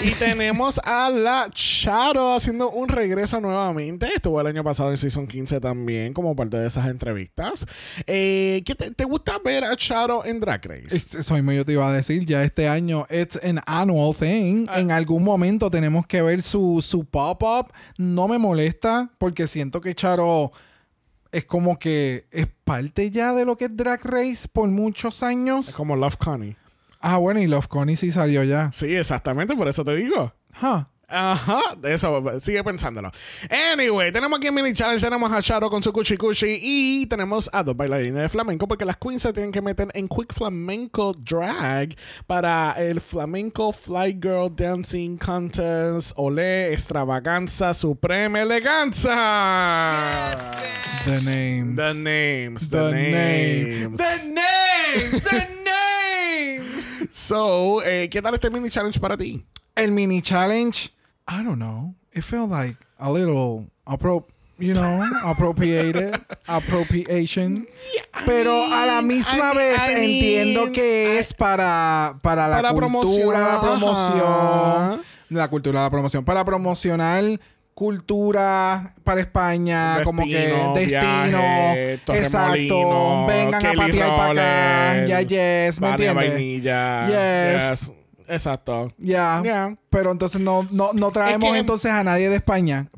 Y 0.00 0.12
tenemos 0.12 0.80
a 0.84 1.10
la 1.10 1.50
Charo 1.52 2.32
haciendo 2.34 2.70
un 2.70 2.88
regreso 2.88 3.40
nuevamente. 3.40 4.08
Estuvo 4.14 4.40
el 4.40 4.46
año 4.46 4.64
pasado 4.64 4.90
en 4.90 4.96
Season 4.96 5.26
15 5.26 5.60
también, 5.60 6.14
como 6.14 6.34
parte 6.34 6.56
de 6.56 6.66
esas 6.66 6.88
entrevistas. 6.88 7.66
Eh, 8.06 8.62
¿qué 8.64 8.74
te, 8.74 8.90
te 8.92 9.04
gusta 9.04 9.38
ver 9.44 9.64
a 9.64 9.76
Charo 9.76 10.24
en 10.24 10.40
Drag 10.40 10.64
Race? 10.64 10.96
Es- 10.96 11.14
Eso 11.14 11.34
mismo 11.34 11.52
yo 11.52 11.64
te 11.64 11.72
iba 11.72 11.86
a 11.88 11.92
decir, 11.92 12.24
ya 12.24 12.42
este 12.42 12.66
año 12.68 13.06
it's 13.10 13.38
an 13.42 13.60
annual 13.66 14.14
thing. 14.16 14.66
Ah. 14.68 14.80
En 14.80 14.90
algún 14.90 15.22
momento 15.22 15.70
tenemos 15.70 16.06
que 16.06 16.22
ver 16.22 16.42
su, 16.42 16.80
su 16.82 17.04
pop-up. 17.04 17.72
No 17.98 18.26
me 18.28 18.38
molesta 18.38 19.10
porque 19.18 19.46
siento 19.46 19.80
que 19.80 19.94
Charo 19.94 20.50
es 21.32 21.44
como 21.44 21.78
que 21.78 22.26
es 22.30 22.48
parte 22.64 23.10
ya 23.10 23.34
de 23.34 23.44
lo 23.44 23.56
que 23.56 23.66
es 23.66 23.76
Drag 23.76 24.00
Race 24.04 24.48
por 24.52 24.68
muchos 24.68 25.16
Es 25.16 25.22
años. 25.22 25.74
como 25.74 25.94
Love 25.94 26.16
Connie. 26.16 26.56
Ah, 27.00 27.16
bueno, 27.16 27.40
y 27.40 27.46
Love 27.46 27.66
Connie 27.68 27.96
sí 27.96 28.10
salió 28.10 28.44
ya. 28.44 28.70
Sí, 28.74 28.94
exactamente, 28.94 29.56
por 29.56 29.68
eso 29.68 29.84
te 29.84 29.94
digo. 29.96 30.32
Huh. 30.62 30.84
Ajá, 31.12 31.74
de 31.76 31.92
eso, 31.94 32.22
sigue 32.40 32.62
pensándolo. 32.62 33.10
Anyway, 33.72 34.12
tenemos 34.12 34.38
aquí 34.38 34.46
en 34.46 34.54
Mini 34.54 34.72
Challenge, 34.72 35.04
tenemos 35.04 35.32
a 35.32 35.42
Charo 35.42 35.68
con 35.68 35.82
su 35.82 35.92
cuchi 35.92 36.16
cuchi 36.16 36.58
y 36.62 37.06
tenemos 37.06 37.50
a 37.52 37.64
dos 37.64 37.76
bailarines 37.76 38.22
de 38.22 38.28
flamenco 38.28 38.68
porque 38.68 38.84
las 38.84 38.96
queens 38.96 39.22
se 39.22 39.32
tienen 39.32 39.50
que 39.50 39.60
meter 39.60 39.88
en 39.94 40.06
Quick 40.06 40.32
Flamenco 40.32 41.12
Drag 41.14 41.96
para 42.28 42.74
el 42.78 43.00
Flamenco 43.00 43.72
Fly 43.72 44.20
Girl 44.22 44.54
Dancing 44.54 45.16
Contest 45.16 46.12
Olé 46.14 46.72
Extravaganza 46.72 47.74
Suprema 47.74 48.42
Eleganza. 48.42 49.16
The 51.04 51.20
names. 51.22 51.76
The 51.76 51.94
names, 51.94 52.70
the, 52.70 52.76
The 52.76 52.92
names. 52.92 53.90
names. 53.90 53.98
The 53.98 54.26
names. 54.28 55.22
The 55.24 55.32
names. 55.32 55.59
So, 57.10 57.82
eh, 57.84 58.08
¿qué 58.10 58.22
tal 58.22 58.34
este 58.34 58.50
mini 58.50 58.70
challenge 58.70 59.00
para 59.00 59.16
ti? 59.16 59.44
El 59.74 59.92
mini 59.92 60.20
challenge. 60.22 60.90
I 61.28 61.42
don't 61.42 61.58
know. 61.58 61.94
It 62.12 62.22
felt 62.24 62.50
like 62.50 62.76
a 62.98 63.10
little 63.10 63.66
appro 63.86 64.24
you 64.58 64.74
know, 64.74 65.02
appropriated, 65.24 66.14
appropriation. 66.46 67.66
Pero 68.26 68.52
a 68.74 68.84
la 68.86 69.00
misma 69.02 69.32
I 69.52 69.54
mean- 69.54 69.56
vez 69.56 69.78
I 69.78 69.94
mean, 69.94 70.04
entiendo 70.04 70.72
que 70.72 71.18
es 71.18 71.32
para, 71.32 72.18
para 72.22 72.46
la 72.46 72.56
Para 72.56 72.70
cultura, 72.72 72.88
promoción, 72.90 73.32
la 73.32 73.60
promoción. 73.60 75.02
La 75.30 75.48
cultura, 75.48 75.82
la 75.82 75.90
promoción. 75.90 76.24
Para 76.24 76.44
promocionar 76.44 77.24
cultura 77.80 78.94
para 79.04 79.22
España, 79.22 80.02
como 80.04 80.22
que 80.24 80.36
Destino, 80.74 81.38
viaje, 81.72 81.94
exacto. 81.94 83.26
Vengan 83.26 83.64
a 83.64 83.72
patear 83.72 84.08
para 84.18 84.32
acá. 84.32 85.06
Ya, 85.06 85.22
yes, 85.22 85.80
¿me 85.80 85.88
entiendes? 85.88 86.14
Vainilla. 86.14 87.06
Yes. 87.06 87.80
yes. 87.80 87.92
Exacto. 88.28 88.92
Ya. 88.98 89.40
Pero 89.88 90.12
entonces 90.12 90.42
no, 90.42 90.68
no, 90.70 90.92
no 90.92 91.10
traemos 91.10 91.48
Es 91.48 91.54
que- 91.54 91.58
entonces 91.60 91.90
a 91.90 92.04
nadie 92.04 92.28
de 92.28 92.36
España. 92.36 92.90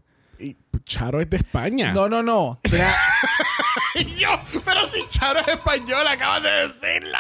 Charo 0.85 1.21
es 1.21 1.31
de 1.31 1.37
España. 1.37 1.93
No, 1.93 2.09
no, 2.09 2.25
no. 2.25 2.59
Tra- 2.65 2.93
Y 3.95 4.05
yo, 4.17 4.29
pero 4.65 4.81
si 4.93 5.07
Charo 5.09 5.41
es 5.41 5.49
español, 5.49 6.07
acabas 6.09 6.43
de 6.43 6.51
decirlo. 6.51 7.19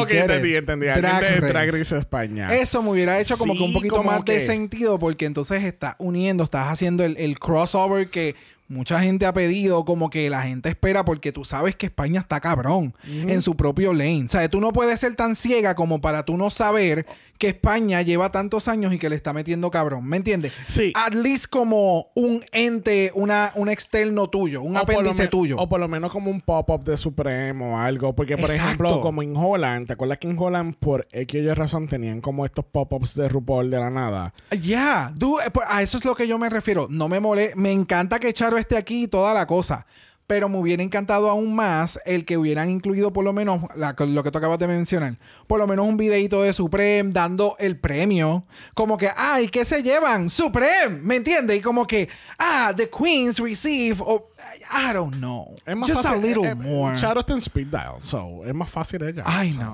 Ok, 0.00 0.10
entendí, 0.12 0.56
entendí. 0.56 0.86
Drag 0.86 1.20
de 1.20 1.28
Race. 1.40 1.46
Drag 1.46 1.70
Race 1.70 1.98
España. 1.98 2.54
Eso 2.54 2.82
me 2.82 2.90
hubiera 2.90 3.20
hecho 3.20 3.36
como 3.36 3.52
Sí, 3.52 3.58
que 3.58 3.64
un 3.64 3.72
poquito 3.72 4.02
más 4.02 4.24
de 4.24 4.44
sentido 4.46 4.98
porque 4.98 5.26
entonces 5.26 5.62
estás 5.64 5.94
uniendo, 5.98 6.44
estás 6.44 6.68
haciendo 6.68 7.04
el, 7.04 7.16
el 7.18 7.38
crossover 7.38 8.10
que 8.10 8.34
mucha 8.68 9.00
gente 9.00 9.26
ha 9.26 9.32
pedido, 9.32 9.84
como 9.84 10.10
que 10.10 10.28
la 10.30 10.42
gente 10.42 10.68
espera 10.68 11.04
porque 11.04 11.32
tú 11.32 11.44
sabes 11.44 11.76
que 11.76 11.86
España 11.86 12.20
está 12.20 12.40
cabrón 12.40 12.94
en 13.04 13.42
su 13.42 13.56
propio 13.56 13.92
lane. 13.92 14.24
O 14.26 14.28
sea, 14.28 14.48
tú 14.48 14.60
no 14.60 14.72
puedes 14.72 15.00
ser 15.00 15.14
tan 15.14 15.36
ciega 15.36 15.74
como 15.74 16.00
para 16.00 16.24
tú 16.24 16.36
no 16.36 16.50
saber 16.50 17.06
que 17.38 17.48
España 17.48 18.02
lleva 18.02 18.30
tantos 18.30 18.68
años 18.68 18.92
y 18.92 18.98
que 18.98 19.10
le 19.10 19.16
está 19.16 19.32
metiendo 19.32 19.70
cabrón. 19.70 20.04
¿Me 20.06 20.16
entiendes? 20.16 20.52
Sí. 20.68 20.92
At 20.94 21.12
least 21.14 21.46
como 21.46 22.08
un 22.14 22.44
ente, 22.52 23.12
una, 23.14 23.52
un 23.54 23.68
externo 23.68 24.28
tuyo, 24.28 24.62
un 24.62 24.76
O 24.76 24.80
apéndice 24.80 25.28
tuyo. 25.28 25.56
O 25.58 25.68
por 25.68 25.80
lo 25.80 25.88
menos 25.88 26.10
como 26.10 26.30
un 26.30 26.40
pop-up 26.40 26.84
de 26.84 26.96
Supremo 26.96 27.74
o 27.74 27.78
algo. 27.78 28.14
Porque, 28.14 28.36
por 28.36 28.50
Exacto. 28.50 28.66
ejemplo, 28.66 29.00
como 29.00 29.22
en 29.22 29.36
Holland, 29.36 29.86
¿te 29.86 29.92
acuerdas 29.92 30.18
que 30.18 30.28
en 30.28 30.38
Holland, 30.38 30.76
por 30.76 31.06
X 31.10 31.40
o 31.40 31.44
Y 31.44 31.54
razón, 31.54 31.88
tenían 31.88 32.20
como 32.20 32.44
estos 32.44 32.64
pop-ups 32.64 33.14
de 33.14 33.28
RuPaul 33.28 33.70
de 33.70 33.78
la 33.78 33.90
nada? 33.90 34.32
Ya, 34.60 35.12
eh, 35.14 35.50
pues, 35.52 35.66
a 35.70 35.82
eso 35.82 35.98
es 35.98 36.04
lo 36.04 36.14
que 36.14 36.26
yo 36.26 36.38
me 36.38 36.48
refiero. 36.48 36.86
No 36.90 37.08
me 37.08 37.20
mole, 37.20 37.52
me 37.56 37.72
encanta 37.72 38.18
que 38.18 38.32
Charo 38.32 38.55
esté 38.58 38.76
aquí 38.76 39.04
y 39.04 39.08
toda 39.08 39.34
la 39.34 39.46
cosa. 39.46 39.86
Pero 40.28 40.48
me 40.48 40.58
hubiera 40.58 40.82
encantado 40.82 41.30
aún 41.30 41.54
más 41.54 42.00
el 42.04 42.24
que 42.24 42.36
hubieran 42.36 42.68
incluido 42.68 43.12
por 43.12 43.24
lo 43.24 43.32
menos 43.32 43.60
la- 43.76 43.94
lo 43.96 44.24
que 44.24 44.32
tú 44.32 44.38
acabas 44.38 44.58
de 44.58 44.66
mencionar. 44.66 45.16
Por 45.46 45.60
lo 45.60 45.68
menos 45.68 45.86
un 45.86 45.96
videito 45.96 46.42
de 46.42 46.52
Supreme 46.52 47.12
dando 47.12 47.54
el 47.60 47.78
premio. 47.78 48.44
Como 48.74 48.98
que, 48.98 49.08
ay, 49.16 49.46
¿qué 49.48 49.64
se 49.64 49.84
llevan? 49.84 50.28
Supreme, 50.28 50.98
¿me 51.00 51.14
entiendes? 51.14 51.56
Y 51.58 51.60
como 51.60 51.86
que, 51.86 52.08
ah, 52.40 52.72
the 52.76 52.90
queens 52.90 53.38
receive, 53.38 53.98
o 54.00 54.30
I 54.72 54.92
don't 54.92 55.14
know. 55.14 55.54
Es 55.64 55.76
más 55.76 55.88
Just 55.92 56.02
fácil. 56.02 56.18
a 56.18 56.26
little 56.26 56.44
eh, 56.44 56.50
eh, 56.50 56.54
more. 56.56 56.96
Charo 56.98 57.20
está 57.20 57.32
en 57.32 57.38
speed 57.38 57.68
dial, 57.68 57.98
so 58.02 58.44
es 58.44 58.52
más 58.52 58.68
fácil 58.68 59.02
ella. 59.04 59.22
I 59.44 59.52
know. 59.52 59.70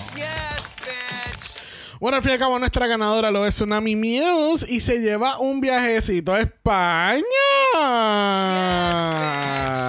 Bueno, 2.02 2.16
al 2.16 2.22
fin 2.24 2.30
y 2.30 2.32
al 2.32 2.40
cabo, 2.40 2.58
nuestra 2.58 2.88
ganadora 2.88 3.30
lo 3.30 3.46
es 3.46 3.54
Tsunami 3.54 3.94
Muse 3.94 4.66
y 4.68 4.80
se 4.80 4.98
lleva 4.98 5.38
un 5.38 5.60
viajecito 5.60 6.34
a 6.34 6.40
España. 6.40 7.22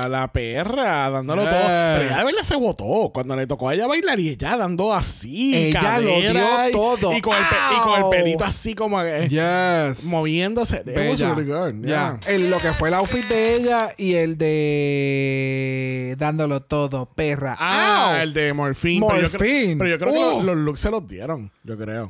La 0.10 0.30
perra, 0.32 1.10
dándolo 1.10 1.42
Yes. 1.42 1.50
todo. 1.52 1.62
Pero 1.64 2.02
ella 2.04 2.18
de 2.20 2.24
verdad 2.26 2.44
se 2.44 2.56
votó 2.56 3.12
cuando 3.12 3.36
le 3.36 3.48
tocó 3.48 3.70
a 3.70 3.74
ella 3.74 3.88
bailar 3.88 4.20
y 4.20 4.30
ella 4.30 4.56
dando 4.58 4.94
así. 4.94 5.56
Ella 5.56 5.98
lo 6.00 6.20
dio 6.20 6.70
y- 6.70 6.72
todo. 6.72 7.14
Y 7.18 7.22
con, 7.22 7.36
el, 7.36 7.42
y 7.44 7.80
con 7.82 7.98
el 7.98 8.04
Ow. 8.04 8.10
pelito 8.12 8.44
así 8.44 8.76
como 8.76 9.02
eh, 9.02 9.28
Yes. 9.30 10.04
moviéndose. 10.04 10.84
Bella. 10.84 11.34
really 11.34 11.50
good, 11.50 11.74
Ya. 11.88 11.88
yeah. 11.88 12.20
El- 12.28 12.52
lo 12.52 12.60
que 12.60 12.74
fue 12.74 12.90
el 12.90 12.94
outfit 12.96 13.26
de 13.26 13.56
ella 13.56 13.90
y 13.98 14.14
el 14.16 14.38
de 14.38 16.16
dándolo 16.20 16.62
todo, 16.62 17.08
perra. 17.08 17.56
Ah, 17.60 18.12
Ow. 18.18 18.22
el 18.22 18.34
de 18.36 18.54
Morphine. 18.54 19.04
Pero 19.08 19.20
yo 19.22 19.32
creo, 19.32 19.40
Morphine. 19.52 19.76
pero 19.78 19.90
yo 19.90 19.98
creo 20.00 20.14
que 20.14 20.20
Uh. 20.20 20.22
los, 20.36 20.44
los 20.44 20.58
looks 20.58 20.80
se 20.80 20.92
los 20.92 21.08
dieron, 21.08 21.52
yo 21.64 21.76
creo. 21.78 22.03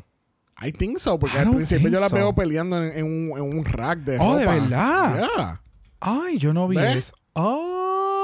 I 0.66 0.72
think 0.72 0.98
so, 1.00 1.20
porque 1.20 1.36
I 1.38 1.42
al 1.42 1.52
principio 1.52 1.90
yo 1.90 2.00
la 2.00 2.08
so. 2.10 2.16
veo 2.16 2.34
peleando 2.34 2.82
en, 2.82 2.98
en 2.98 3.06
un, 3.06 3.38
en 3.38 3.42
un 3.58 3.66
rack 3.66 4.00
de 4.00 4.18
Oh, 4.20 4.38
¿de 4.38 4.46
verdad? 4.46 5.28
Yeah. 5.36 5.62
Ay, 6.00 6.38
yo 6.38 6.54
no 6.54 6.68
vi 6.68 6.78
¿Ves? 6.78 6.96
eso. 6.98 7.16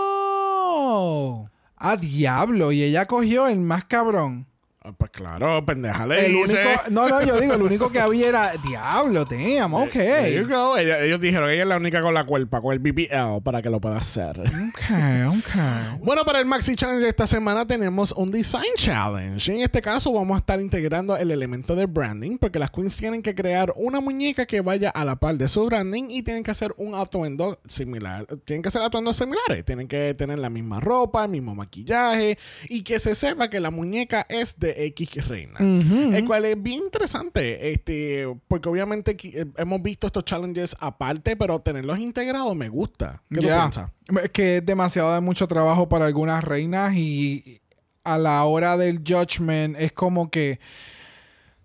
Oh. 0.09 1.49
A 1.75 1.97
diablo. 1.97 2.71
Y 2.71 2.83
ella 2.83 3.05
cogió 3.07 3.47
el 3.47 3.59
más 3.59 3.85
cabrón. 3.85 4.47
Ah, 4.81 4.93
Pues 4.97 5.11
claro, 5.11 5.65
pendeja 5.65 6.07
le 6.07 6.25
El 6.25 6.31
dice. 6.33 6.53
único. 6.63 6.81
No, 6.89 7.09
no, 7.09 7.21
yo 7.21 7.37
digo, 7.41 7.53
el 7.55 7.61
único 7.61 7.91
que 7.91 7.99
había 7.99 8.29
era. 8.29 8.51
Diablo, 8.65 9.25
damn, 9.25 9.73
ok. 9.73 9.91
There 9.91 10.33
you 10.33 10.47
go. 10.47 10.77
Ella- 10.77 11.03
ellos 11.03 11.19
dijeron 11.19 11.47
que 11.49 11.55
ella 11.55 11.63
es 11.63 11.67
la 11.69 11.75
única 11.75 12.01
con 12.01 12.13
la 12.13 12.23
cuerpa, 12.23 12.61
con 12.61 12.71
el 12.71 12.79
BBL, 12.79 13.41
para 13.43 13.61
que 13.61 13.69
lo 13.69 13.81
pueda 13.81 13.97
hacer. 13.97 14.39
Ok, 14.39 14.79
ok. 15.37 15.99
Bueno, 16.01 16.23
para 16.23 16.39
el 16.39 16.45
Maxi 16.45 16.77
Challenge 16.77 17.03
de 17.03 17.09
esta 17.09 17.27
semana 17.27 17.67
tenemos 17.67 18.13
un 18.13 18.31
Design 18.31 18.71
Challenge. 18.77 19.51
En 19.53 19.59
este 19.61 19.81
caso 19.81 20.13
vamos 20.13 20.35
a 20.35 20.39
estar 20.39 20.61
integrando 20.61 21.17
el 21.17 21.31
elemento 21.31 21.75
de 21.75 21.85
branding 21.85 22.37
porque 22.37 22.57
las 22.57 22.71
queens 22.71 22.95
tienen 22.95 23.21
que 23.21 23.35
crear 23.35 23.73
una 23.75 23.99
muñeca 23.99 24.45
que 24.45 24.61
vaya 24.61 24.91
a 24.91 25.03
la 25.03 25.17
par 25.17 25.35
de 25.35 25.49
su 25.49 25.65
branding 25.65 26.05
y 26.09 26.23
tienen 26.23 26.41
que 26.43 26.51
hacer 26.51 26.73
un 26.77 26.95
atuendo 26.95 27.59
similar. 27.67 28.25
Tienen 28.45 28.61
que 28.61 28.69
hacer 28.69 28.81
atuendos 28.81 29.17
similares. 29.17 29.65
Tienen 29.65 29.89
que 29.89 30.13
tener 30.13 30.39
la 30.39 30.49
misma 30.49 30.79
ropa, 30.79 31.25
el 31.25 31.31
mismo 31.31 31.53
maquillaje 31.53 32.37
y 32.69 32.83
que 32.83 32.97
se 32.99 33.13
sepa 33.13 33.49
que 33.49 33.59
la 33.59 33.71
muñeca 33.71 34.25
es 34.29 34.57
de 34.57 34.68
X 34.77 35.27
reina. 35.27 35.59
El 35.59 36.25
cual 36.25 36.45
es 36.45 36.61
bien 36.61 36.83
interesante, 36.85 37.71
este, 37.71 38.25
porque 38.47 38.69
obviamente 38.69 39.15
eh, 39.23 39.45
hemos 39.57 39.81
visto 39.81 40.07
estos 40.07 40.25
challenges 40.25 40.75
aparte, 40.79 41.35
pero 41.35 41.59
tenerlos 41.59 41.99
integrados 41.99 42.55
me 42.55 42.69
gusta. 42.69 43.21
¿Qué 43.29 43.37
tú 43.37 43.47
Ya. 43.47 43.61
piensas? 43.61 43.91
Es 44.23 44.29
que 44.31 44.57
es 44.57 44.65
demasiado 44.65 45.13
de 45.13 45.21
mucho 45.21 45.47
trabajo 45.47 45.87
para 45.89 46.05
algunas 46.05 46.43
reinas 46.43 46.93
y 46.95 47.61
a 48.03 48.17
la 48.17 48.43
hora 48.45 48.77
del 48.77 48.99
judgment 49.05 49.75
es 49.79 49.91
como 49.91 50.29
que... 50.31 50.59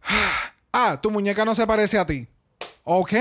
Ah, 0.76 0.98
tu 1.00 1.10
muñeca 1.12 1.44
no 1.44 1.54
se 1.54 1.66
parece 1.68 1.98
a 1.98 2.04
ti. 2.06 2.26
Ok. 2.82 3.12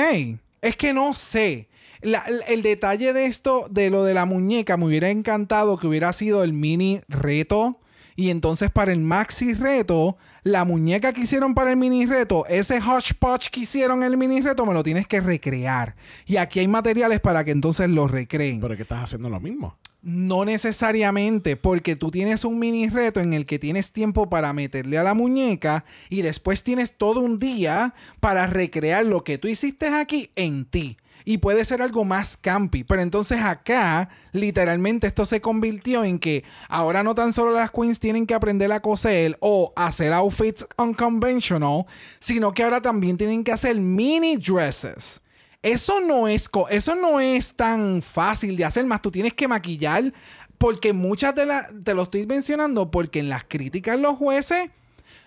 Es 0.61 0.75
que 0.75 0.91
no 0.91 1.13
sé. 1.13 1.69
La- 2.01 2.25
el 2.47 2.63
detalle 2.63 3.13
de 3.13 3.25
esto, 3.27 3.67
de 3.69 3.89
lo 3.91 4.03
de 4.03 4.15
la 4.15 4.25
muñeca, 4.25 4.75
me 4.75 4.85
hubiera 4.85 5.09
encantado 5.11 5.77
que 5.77 5.85
hubiera 5.87 6.11
sido 6.13 6.43
el 6.43 6.51
mini 6.51 7.01
reto. 7.07 7.79
Y 8.15 8.29
entonces 8.29 8.69
para 8.69 8.91
el 8.91 8.99
maxi 8.99 9.53
reto, 9.53 10.17
la 10.43 10.65
muñeca 10.65 11.13
que 11.13 11.21
hicieron 11.21 11.53
para 11.53 11.71
el 11.71 11.77
mini 11.77 12.05
reto, 12.05 12.45
ese 12.47 12.79
hodgepodge 12.79 13.49
que 13.49 13.61
hicieron 13.61 14.03
en 14.03 14.11
el 14.11 14.17
mini 14.17 14.41
reto, 14.41 14.65
me 14.65 14.73
lo 14.73 14.83
tienes 14.83 15.07
que 15.07 15.21
recrear. 15.21 15.95
Y 16.25 16.37
aquí 16.37 16.59
hay 16.59 16.67
materiales 16.67 17.19
para 17.19 17.43
que 17.43 17.51
entonces 17.51 17.89
lo 17.89 18.07
recreen. 18.07 18.59
Pero 18.59 18.75
que 18.75 18.83
estás 18.83 19.03
haciendo 19.03 19.29
lo 19.29 19.39
mismo. 19.39 19.77
No 20.01 20.43
necesariamente, 20.43 21.55
porque 21.55 21.95
tú 21.95 22.11
tienes 22.11 22.43
un 22.43 22.59
mini 22.59 22.89
reto 22.89 23.21
en 23.21 23.31
el 23.31 23.45
que 23.45 23.57
tienes 23.57 23.93
tiempo 23.93 24.29
para 24.29 24.51
meterle 24.51 24.97
a 24.97 25.03
la 25.03 25.13
muñeca 25.13 25.85
y 26.09 26.23
después 26.23 26.61
tienes 26.63 26.97
todo 26.97 27.21
un 27.21 27.39
día 27.39 27.93
para 28.19 28.47
recrear 28.47 29.05
lo 29.05 29.23
que 29.23 29.37
tú 29.37 29.47
hiciste 29.47 29.87
aquí 29.87 30.29
en 30.35 30.65
ti. 30.65 30.97
Y 31.25 31.37
puede 31.37 31.65
ser 31.65 31.81
algo 31.81 32.05
más 32.05 32.37
campi. 32.37 32.83
Pero 32.83 33.01
entonces 33.01 33.39
acá, 33.41 34.09
literalmente, 34.31 35.07
esto 35.07 35.25
se 35.25 35.41
convirtió 35.41 36.03
en 36.03 36.19
que 36.19 36.43
ahora 36.69 37.03
no 37.03 37.15
tan 37.15 37.33
solo 37.33 37.51
las 37.51 37.71
queens 37.71 37.99
tienen 37.99 38.25
que 38.25 38.33
aprender 38.33 38.71
a 38.71 38.81
coser 38.81 39.37
o 39.39 39.73
hacer 39.75 40.13
outfits 40.13 40.65
unconventional, 40.77 41.85
sino 42.19 42.53
que 42.53 42.63
ahora 42.63 42.81
también 42.81 43.17
tienen 43.17 43.43
que 43.43 43.51
hacer 43.51 43.75
mini 43.75 44.37
dresses. 44.37 45.21
Eso 45.61 46.01
no 46.01 46.27
es 46.27 46.49
eso 46.71 46.95
no 46.95 47.21
es 47.21 47.53
tan 47.55 48.01
fácil 48.01 48.57
de 48.57 48.65
hacer, 48.65 48.85
más 48.85 49.01
tú 49.01 49.09
tienes 49.11 49.33
que 49.33 49.47
maquillar 49.47 50.11
porque 50.57 50.91
muchas 50.91 51.33
de 51.35 51.45
las 51.45 51.67
te 51.83 51.93
lo 51.93 52.03
estoy 52.03 52.25
mencionando 52.27 52.91
porque 52.91 53.19
en 53.19 53.29
las 53.29 53.45
críticas 53.45 53.99
los 53.99 54.17
jueces 54.17 54.69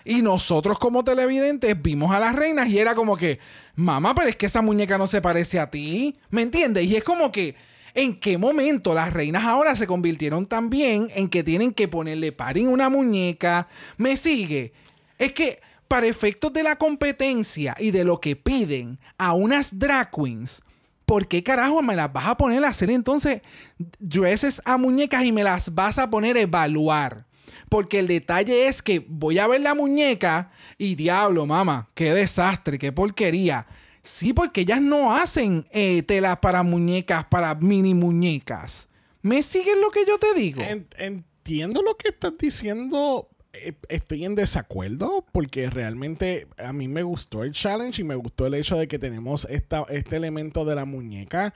y 0.07 0.23
nosotros 0.23 0.79
como 0.79 1.03
televidentes 1.03 1.83
vimos 1.83 2.15
a 2.15 2.21
las 2.21 2.37
reinas 2.37 2.69
y 2.69 2.79
era 2.79 2.95
como 2.95 3.17
que, 3.17 3.41
mamá, 3.75 4.15
pero 4.15 4.29
es 4.29 4.37
que 4.37 4.47
esa 4.47 4.63
muñeca 4.63 4.97
no 4.97 5.09
se 5.09 5.21
parece 5.21 5.59
a 5.59 5.69
ti, 5.69 6.17
¿me 6.31 6.43
entiendes? 6.43 6.85
Y 6.85 6.95
es 6.95 7.03
como 7.03 7.33
que, 7.33 7.57
¿en 7.93 8.19
qué 8.21 8.39
momento 8.39 8.95
las 8.95 9.13
reinas 9.13 9.45
ahora 9.45 9.75
se 9.75 9.89
convirtieron 9.89 10.47
también 10.47 11.11
en 11.17 11.29
que 11.29 11.43
tienen 11.43 11.73
que 11.73 11.89
ponerle 11.89 12.31
parín 12.31 12.69
a 12.69 12.71
una 12.71 12.89
muñeca? 12.89 13.67
¿Me 13.97 14.17
sigue? 14.17 14.73
Es 15.19 15.33
que 15.33 15.61
para 15.89 16.07
efectos 16.07 16.53
de 16.53 16.63
la 16.63 16.77
competencia 16.77 17.75
y 17.81 17.91
de 17.91 18.05
lo 18.05 18.21
que 18.21 18.37
piden 18.37 19.01
a 19.19 19.33
unas 19.33 19.77
drag 19.77 20.13
queens, 20.13 20.63
¿por 21.05 21.27
qué 21.27 21.43
carajo 21.43 21.83
me 21.83 21.97
las 21.97 22.13
vas 22.13 22.29
a 22.29 22.37
poner 22.37 22.65
a 22.65 22.69
hacer 22.69 22.93
entonces 22.93 23.43
dresses 23.99 24.63
a 24.65 24.77
muñecas 24.77 25.25
y 25.25 25.33
me 25.33 25.43
las 25.43 25.75
vas 25.75 25.99
a 25.99 26.09
poner 26.09 26.37
a 26.37 26.41
evaluar? 26.41 27.26
Porque 27.69 27.99
el 27.99 28.09
detalle 28.09 28.69
es 28.69 28.81
que 28.83 29.05
voy 29.09 29.39
a 29.39 29.47
ver 29.49 29.61
la 29.61 29.75
muñeca 29.75 30.51
y 30.79 30.95
diablo, 30.95 31.47
mamá, 31.47 31.89
qué 31.95 32.13
desastre, 32.15 32.79
qué 32.79 32.93
porquería. 32.93 33.67
Sí, 34.03 34.33
porque 34.33 34.61
ellas 34.61 34.81
no 34.81 35.13
hacen 35.15 35.67
eh, 35.73 36.03
telas 36.05 36.39
para 36.39 36.63
muñecas, 36.63 37.25
para 37.25 37.55
mini 37.57 37.93
muñecas. 37.93 38.89
¿Me 39.23 39.43
siguen 39.43 39.81
lo 39.81 39.91
que 39.91 40.05
yo 40.07 40.19
te 40.19 40.33
digo? 40.35 40.63
En- 40.63 40.87
entiendo 40.97 41.83
lo 41.83 41.97
que 41.97 42.11
estás 42.11 42.33
diciendo 42.39 43.29
eh, 43.53 43.73
estoy 43.89 44.25
en 44.25 44.35
desacuerdo 44.37 45.25
porque 45.33 45.69
realmente 45.71 46.47
a 46.59 46.73
mí 46.73 46.87
me 46.87 47.03
gustó 47.03 47.43
el 47.43 47.53
challenge 47.53 48.03
y 48.03 48.05
me 48.05 48.15
gustó 48.15 48.47
el 48.47 48.55
hecho 48.55 48.77
de 48.77 48.87
que 48.87 48.99
tenemos 49.01 49.47
esta, 49.51 49.85
este 49.89 50.17
elemento 50.17 50.65
de 50.65 50.75
la 50.77 50.85
muñeca. 50.85 51.53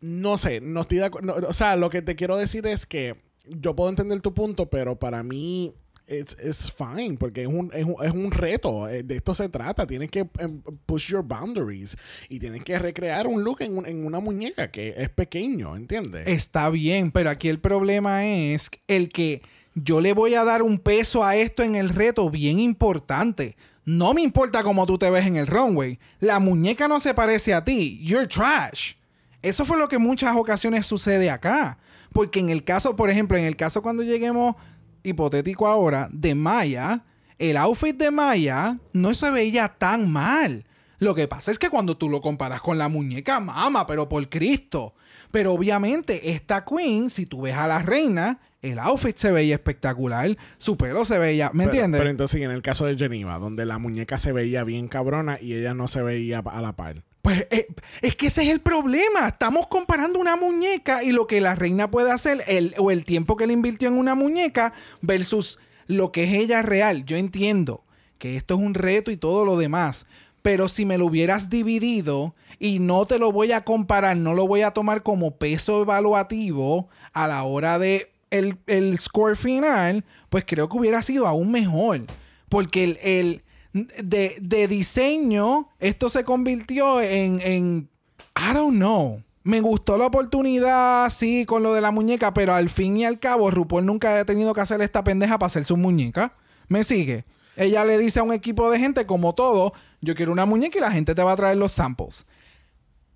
No 0.00 0.38
sé, 0.38 0.60
no 0.62 0.80
estoy 0.82 0.98
de 0.98 1.04
acuerdo. 1.04 1.36
o 1.48 1.52
sea, 1.52 1.76
lo 1.76 1.90
que 1.90 2.00
te 2.00 2.16
quiero 2.16 2.36
decir 2.38 2.66
es 2.66 2.86
que 2.86 3.16
yo 3.50 3.74
puedo 3.76 3.90
entender 3.90 4.20
tu 4.20 4.32
punto, 4.34 4.68
pero 4.70 4.98
para 4.98 5.22
mí 5.22 5.74
es 6.06 6.72
fine 6.72 7.16
porque 7.18 7.42
es 7.42 7.46
un, 7.46 7.70
es 7.72 7.84
un, 7.84 7.94
es 8.02 8.10
un 8.12 8.32
reto. 8.32 8.88
eh, 8.88 9.02
De 9.04 9.16
esto 9.16 9.32
se 9.34 9.48
trata. 9.48 9.86
Tienes 9.86 10.10
que 10.10 10.28
em, 10.38 10.60
push 10.86 11.08
your 11.10 11.22
boundaries 11.22 11.96
y 12.28 12.38
tienes 12.40 12.64
que 12.64 12.78
recrear 12.78 13.26
un 13.28 13.44
look 13.44 13.60
en, 13.62 13.78
un- 13.78 13.86
en 13.86 14.04
una 14.04 14.18
muñeca 14.18 14.70
que 14.72 14.94
es 14.96 15.08
pequeño, 15.08 15.76
¿entiendes? 15.76 16.26
Está 16.26 16.68
bien, 16.70 17.12
pero 17.12 17.30
aquí 17.30 17.48
el 17.48 17.60
problema 17.60 18.24
es 18.26 18.70
el 18.88 19.08
que 19.08 19.42
yo 19.76 20.00
le 20.00 20.12
voy 20.12 20.34
a 20.34 20.42
dar 20.42 20.62
un 20.62 20.78
peso 20.78 21.22
a 21.24 21.36
esto 21.36 21.62
en 21.62 21.76
el 21.76 21.90
reto 21.90 22.28
bien 22.28 22.58
importante. 22.58 23.56
No 23.84 24.12
me 24.12 24.20
importa 24.22 24.64
cómo 24.64 24.84
tú 24.86 24.98
te 24.98 25.10
ves 25.10 25.26
en 25.26 25.36
el 25.36 25.46
runway. 25.46 25.98
La 26.18 26.40
muñeca 26.40 26.88
no 26.88 26.98
se 26.98 27.14
parece 27.14 27.54
a 27.54 27.64
ti. 27.64 28.00
You're 28.02 28.26
trash. 28.26 28.94
Eso 29.42 29.64
fue 29.64 29.78
lo 29.78 29.88
que 29.88 29.96
en 29.96 30.02
muchas 30.02 30.34
ocasiones 30.36 30.86
sucede 30.86 31.30
acá. 31.30 31.78
Porque 32.12 32.40
en 32.40 32.50
el 32.50 32.64
caso, 32.64 32.96
por 32.96 33.10
ejemplo, 33.10 33.36
en 33.36 33.44
el 33.44 33.56
caso 33.56 33.82
cuando 33.82 34.02
lleguemos, 34.02 34.56
hipotético 35.02 35.66
ahora, 35.66 36.08
de 36.12 36.34
Maya, 36.34 37.04
el 37.38 37.56
outfit 37.56 37.96
de 37.96 38.10
Maya 38.10 38.78
no 38.92 39.14
se 39.14 39.30
veía 39.30 39.68
tan 39.68 40.10
mal. 40.10 40.64
Lo 40.98 41.14
que 41.14 41.26
pasa 41.28 41.50
es 41.50 41.58
que 41.58 41.70
cuando 41.70 41.96
tú 41.96 42.10
lo 42.10 42.20
comparas 42.20 42.60
con 42.60 42.76
la 42.76 42.88
muñeca, 42.88 43.40
mama, 43.40 43.86
pero 43.86 44.08
por 44.08 44.28
Cristo. 44.28 44.94
Pero 45.30 45.52
obviamente, 45.54 46.32
esta 46.32 46.64
queen, 46.64 47.08
si 47.08 47.24
tú 47.24 47.42
ves 47.42 47.54
a 47.54 47.66
la 47.66 47.78
reina, 47.80 48.40
el 48.60 48.78
outfit 48.78 49.16
se 49.16 49.32
veía 49.32 49.54
espectacular, 49.54 50.36
su 50.58 50.76
pelo 50.76 51.04
se 51.06 51.18
veía, 51.18 51.50
¿me 51.54 51.64
Pero- 51.64 51.70
entiendes? 51.70 51.98
Pero 52.00 52.10
entonces, 52.10 52.40
y 52.40 52.42
en 52.44 52.50
el 52.50 52.60
caso 52.60 52.84
de 52.84 52.98
Geneva, 52.98 53.38
donde 53.38 53.64
la 53.64 53.78
muñeca 53.78 54.18
se 54.18 54.32
veía 54.32 54.64
bien 54.64 54.88
cabrona 54.88 55.38
y 55.40 55.54
ella 55.54 55.72
no 55.72 55.86
se 55.88 56.02
veía 56.02 56.40
a 56.40 56.60
la 56.60 56.76
par. 56.76 57.04
Pues 57.30 57.46
eh, 57.52 57.68
es 58.02 58.16
que 58.16 58.26
ese 58.26 58.42
es 58.42 58.48
el 58.48 58.60
problema. 58.60 59.28
Estamos 59.28 59.68
comparando 59.68 60.18
una 60.18 60.34
muñeca 60.34 61.04
y 61.04 61.12
lo 61.12 61.28
que 61.28 61.40
la 61.40 61.54
reina 61.54 61.88
puede 61.88 62.10
hacer 62.10 62.42
el, 62.48 62.74
o 62.76 62.90
el 62.90 63.04
tiempo 63.04 63.36
que 63.36 63.46
le 63.46 63.52
invirtió 63.52 63.86
en 63.86 63.96
una 63.96 64.16
muñeca 64.16 64.72
versus 65.00 65.60
lo 65.86 66.10
que 66.10 66.24
es 66.24 66.32
ella 66.32 66.62
real. 66.62 67.04
Yo 67.04 67.16
entiendo 67.16 67.84
que 68.18 68.34
esto 68.36 68.54
es 68.54 68.60
un 68.60 68.74
reto 68.74 69.12
y 69.12 69.16
todo 69.16 69.44
lo 69.44 69.56
demás. 69.56 70.06
Pero 70.42 70.66
si 70.68 70.84
me 70.84 70.98
lo 70.98 71.06
hubieras 71.06 71.48
dividido 71.48 72.34
y 72.58 72.80
no 72.80 73.06
te 73.06 73.20
lo 73.20 73.30
voy 73.30 73.52
a 73.52 73.62
comparar, 73.64 74.16
no 74.16 74.34
lo 74.34 74.48
voy 74.48 74.62
a 74.62 74.72
tomar 74.72 75.04
como 75.04 75.36
peso 75.36 75.82
evaluativo 75.82 76.88
a 77.12 77.28
la 77.28 77.44
hora 77.44 77.78
de 77.78 78.10
el, 78.32 78.58
el 78.66 78.98
score 78.98 79.36
final, 79.36 80.04
pues 80.30 80.42
creo 80.44 80.68
que 80.68 80.76
hubiera 80.78 81.00
sido 81.02 81.28
aún 81.28 81.52
mejor. 81.52 82.06
Porque 82.48 82.82
el, 82.82 82.98
el- 83.02 83.44
de, 83.72 84.36
de 84.40 84.68
diseño, 84.68 85.68
esto 85.78 86.08
se 86.08 86.24
convirtió 86.24 87.00
en, 87.00 87.40
en. 87.40 87.88
I 88.36 88.54
don't 88.54 88.76
know. 88.76 89.22
Me 89.42 89.60
gustó 89.60 89.96
la 89.96 90.06
oportunidad, 90.06 91.10
sí, 91.10 91.46
con 91.46 91.62
lo 91.62 91.72
de 91.72 91.80
la 91.80 91.90
muñeca, 91.90 92.34
pero 92.34 92.52
al 92.52 92.68
fin 92.68 92.98
y 92.98 93.04
al 93.04 93.18
cabo, 93.18 93.50
RuPaul 93.50 93.86
nunca 93.86 94.18
ha 94.20 94.24
tenido 94.24 94.52
que 94.52 94.60
hacer 94.60 94.82
esta 94.82 95.02
pendeja 95.02 95.38
para 95.38 95.46
hacer 95.46 95.64
su 95.64 95.76
muñeca. 95.76 96.34
¿Me 96.68 96.84
sigue? 96.84 97.24
Ella 97.56 97.84
le 97.84 97.98
dice 97.98 98.20
a 98.20 98.22
un 98.22 98.32
equipo 98.32 98.70
de 98.70 98.78
gente, 98.78 99.06
como 99.06 99.34
todo, 99.34 99.72
yo 100.00 100.14
quiero 100.14 100.32
una 100.32 100.46
muñeca 100.46 100.78
y 100.78 100.80
la 100.80 100.92
gente 100.92 101.14
te 101.14 101.22
va 101.22 101.32
a 101.32 101.36
traer 101.36 101.56
los 101.56 101.72
samples. 101.72 102.26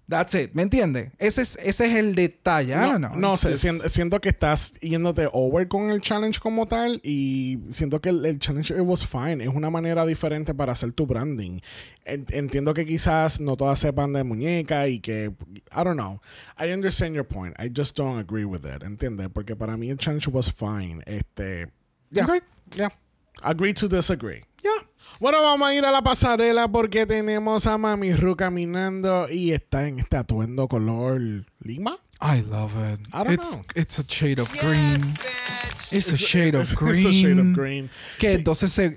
That's 0.07 0.35
it, 0.35 0.51
¿me 0.53 0.61
entiendes? 0.63 1.13
Ese 1.19 1.41
es, 1.41 1.57
ese 1.63 1.87
es 1.87 1.95
el 1.97 2.15
detalle. 2.15 2.75
Know. 2.75 3.17
no 3.17 3.33
It's 3.35 3.41
sé, 3.41 3.57
siento, 3.57 3.89
siento 3.89 4.21
que 4.21 4.29
estás 4.29 4.75
yéndote 4.83 5.29
over 5.33 5.67
con 5.67 5.89
el 5.91 6.03
challenge 6.03 6.39
como 6.41 6.67
tal 6.67 7.01
y 7.03 7.59
siento 7.71 8.03
que 8.03 8.11
el, 8.11 8.25
el 8.27 8.39
challenge 8.39 8.71
it 8.75 8.81
was 8.83 9.07
fine. 9.07 9.43
Es 9.43 9.49
una 9.49 9.71
manera 9.71 10.05
diferente 10.05 10.53
para 10.55 10.73
hacer 10.73 10.93
tu 10.93 11.07
branding. 11.07 11.61
En- 12.05 12.27
entiendo 12.29 12.75
que 12.75 12.85
quizás 12.85 13.41
no 13.41 13.57
todas 13.57 13.79
sepan 13.79 14.13
de 14.13 14.25
muñeca 14.25 14.89
y 14.89 15.01
que, 15.01 15.33
I 15.73 15.85
don't 15.85 15.95
know. 15.99 16.21
I 16.59 16.71
understand 16.73 17.15
your 17.15 17.27
point. 17.27 17.55
I 17.59 17.71
just 17.75 17.97
don't 17.97 18.19
agree 18.21 18.45
with 18.45 18.67
it, 18.67 18.83
¿entiendes? 18.83 19.29
Porque 19.33 19.57
para 19.57 19.79
mí 19.79 19.89
el 19.89 19.97
challenge 19.97 20.29
was 20.31 20.53
fine. 20.53 21.03
Este, 21.07 21.69
yeah, 22.11 22.25
Ok. 22.27 22.43
yeah. 22.77 22.91
Agree 23.43 23.73
to 23.73 23.89
disagree. 23.89 24.43
Ya. 24.63 24.71
Bueno, 25.21 25.41
vamos 25.43 25.69
a 25.69 25.75
ir 25.75 25.85
a 25.85 25.91
la 25.93 26.03
pasarela 26.03 26.69
porque 26.69 27.07
tenemos 27.07 27.67
a 27.67 27.79
Mami 27.79 28.13
Ru 28.15 28.37
caminando 28.37 29.29
y 29.31 29.53
está 29.53 29.87
en 29.87 29.99
este 30.01 30.17
atuendo 30.17 30.69
color 30.69 31.21
lima. 31.61 31.99
I 32.21 32.41
love 32.43 32.73
it. 32.93 33.01
I 33.13 33.19
don't 33.25 33.31
it's, 33.33 33.53
know. 33.55 33.65
it's 33.75 33.99
a 33.99 34.05
shade 34.07 34.41
of 34.41 34.51
green. 34.61 35.01
It's 35.91 36.13
a 36.13 36.17
shade 36.17 36.55
of 36.57 36.63
It's 36.71 36.73
a 36.73 36.77
green. 36.77 37.13
shade 37.13 37.39
of 37.41 37.53
green. 37.55 37.91
Que 38.19 38.31
Sí. 38.31 38.37
entonces 38.37 38.73
se, 38.73 38.97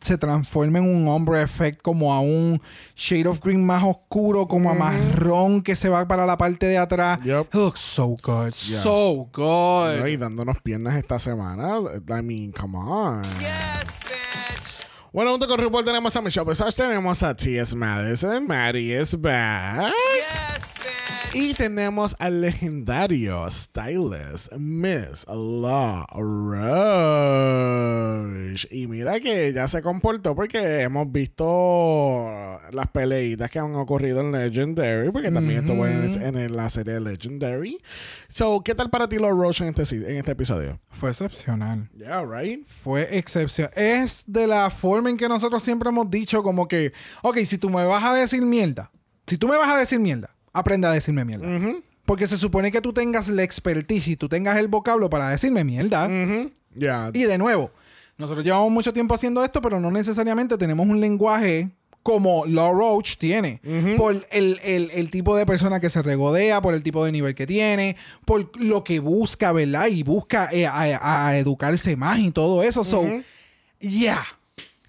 se 0.00 0.16
transforma 0.18 0.78
en 0.78 0.84
un 0.84 1.08
hombre 1.08 1.42
effect 1.42 1.82
como 1.82 2.12
a 2.14 2.20
un 2.20 2.60
shade 2.94 3.26
of 3.26 3.40
green 3.40 3.64
más 3.64 3.82
oscuro, 3.84 4.46
como 4.46 4.70
a 4.70 4.74
marrón 4.74 5.62
que 5.62 5.74
se 5.76 5.88
va 5.88 6.06
para 6.06 6.24
la 6.26 6.36
parte 6.36 6.66
de 6.66 6.78
atrás. 6.78 7.18
Yep. 7.24 7.46
It 7.48 7.54
looks 7.54 7.80
so 7.80 8.14
good. 8.22 8.52
So 8.54 9.28
good. 9.32 9.98
No, 10.00 10.08
y 10.08 10.16
dándonos 10.16 10.60
piernas 10.62 10.96
esta 10.96 11.18
semana. 11.18 11.78
I 12.08 12.22
mean, 12.22 12.52
come 12.52 12.76
on. 12.78 13.22
Bueno, 15.12 15.30
junto 15.30 15.48
con 15.48 15.58
RuPaul 15.58 15.84
tenemos 15.84 16.14
a 16.16 16.22
Michelle 16.22 16.48
Visage, 16.48 16.76
tenemos 16.76 17.22
a 17.22 17.34
T.S. 17.34 17.74
Madison, 17.74 18.46
Maddie 18.46 19.00
is 19.00 19.18
back. 19.18 19.92
Y 21.34 21.52
tenemos 21.52 22.16
al 22.18 22.40
legendario 22.40 23.48
stylist 23.50 24.50
Miss 24.56 25.26
La 25.28 26.06
Roche. 26.10 26.58
Y 28.70 28.86
mira 28.86 29.20
que 29.20 29.52
ya 29.52 29.68
se 29.68 29.82
comportó 29.82 30.34
porque 30.34 30.80
hemos 30.80 31.12
visto 31.12 32.58
las 32.72 32.86
peleitas 32.88 33.50
que 33.50 33.58
han 33.58 33.74
ocurrido 33.74 34.20
en 34.20 34.32
Legendary, 34.32 35.10
porque 35.10 35.30
también 35.30 35.60
estuvo 35.60 35.86
en, 35.86 36.38
en 36.38 36.56
la 36.56 36.70
serie 36.70 36.98
Legendary. 36.98 37.78
So, 38.28 38.62
¿qué 38.64 38.74
tal 38.74 38.88
para 38.88 39.06
ti 39.08 39.18
La 39.18 39.28
Roche 39.28 39.66
en 39.66 39.74
este, 39.76 39.96
en 39.96 40.16
este 40.16 40.32
episodio? 40.32 40.78
Fue 40.90 41.10
excepcional. 41.10 41.90
Yeah, 41.94 42.24
right? 42.24 42.66
Fue 42.66 43.06
excepcional. 43.16 43.72
Es 43.76 44.24
de 44.26 44.46
la 44.46 44.70
forma 44.70 45.10
en 45.10 45.18
que 45.18 45.28
nosotros 45.28 45.62
siempre 45.62 45.90
hemos 45.90 46.08
dicho 46.10 46.42
como 46.42 46.66
que, 46.66 46.94
ok, 47.22 47.36
si 47.44 47.58
tú 47.58 47.68
me 47.68 47.84
vas 47.84 48.02
a 48.02 48.14
decir 48.14 48.40
mierda, 48.42 48.90
si 49.26 49.36
tú 49.36 49.46
me 49.46 49.58
vas 49.58 49.68
a 49.68 49.76
decir 49.76 50.00
mierda, 50.00 50.30
aprende 50.58 50.86
a 50.88 50.92
decirme 50.92 51.24
mierda. 51.24 51.46
Porque 52.04 52.26
se 52.26 52.36
supone 52.38 52.72
que 52.72 52.80
tú 52.80 52.92
tengas 52.92 53.28
la 53.28 53.42
expertise 53.42 54.08
y 54.08 54.16
tú 54.16 54.28
tengas 54.28 54.56
el 54.56 54.68
vocablo 54.68 55.10
para 55.10 55.28
decirme 55.28 55.64
mierda. 55.64 56.08
Yeah. 56.76 57.10
Y 57.14 57.24
de 57.24 57.36
nuevo, 57.38 57.70
nosotros 58.16 58.44
llevamos 58.44 58.70
mucho 58.70 58.92
tiempo 58.92 59.14
haciendo 59.14 59.44
esto, 59.44 59.60
pero 59.60 59.78
no 59.80 59.90
necesariamente 59.90 60.56
tenemos 60.56 60.86
un 60.86 61.00
lenguaje 61.00 61.70
como 62.02 62.46
Law 62.46 62.72
Roach 62.72 63.16
tiene. 63.18 63.60
Por 63.96 64.26
el, 64.30 64.58
el- 64.62 64.90
el 64.92 65.10
tipo 65.10 65.36
de 65.36 65.44
persona 65.44 65.80
que 65.80 65.90
se 65.90 66.00
regodea, 66.00 66.62
por 66.62 66.72
el 66.72 66.82
tipo 66.82 67.04
de 67.04 67.12
nivel 67.12 67.34
que 67.34 67.46
tiene, 67.46 67.96
por 68.24 68.50
lo 68.58 68.82
que 68.84 69.00
busca, 69.00 69.52
¿verdad? 69.52 69.88
Y 69.88 70.02
busca 70.04 70.48
eh, 70.52 70.66
a, 70.66 71.26
a 71.28 71.36
educarse 71.36 71.96
más 71.96 72.18
y 72.20 72.30
todo 72.30 72.62
eso. 72.62 72.84
So, 72.84 73.02
yeah. 73.80 74.24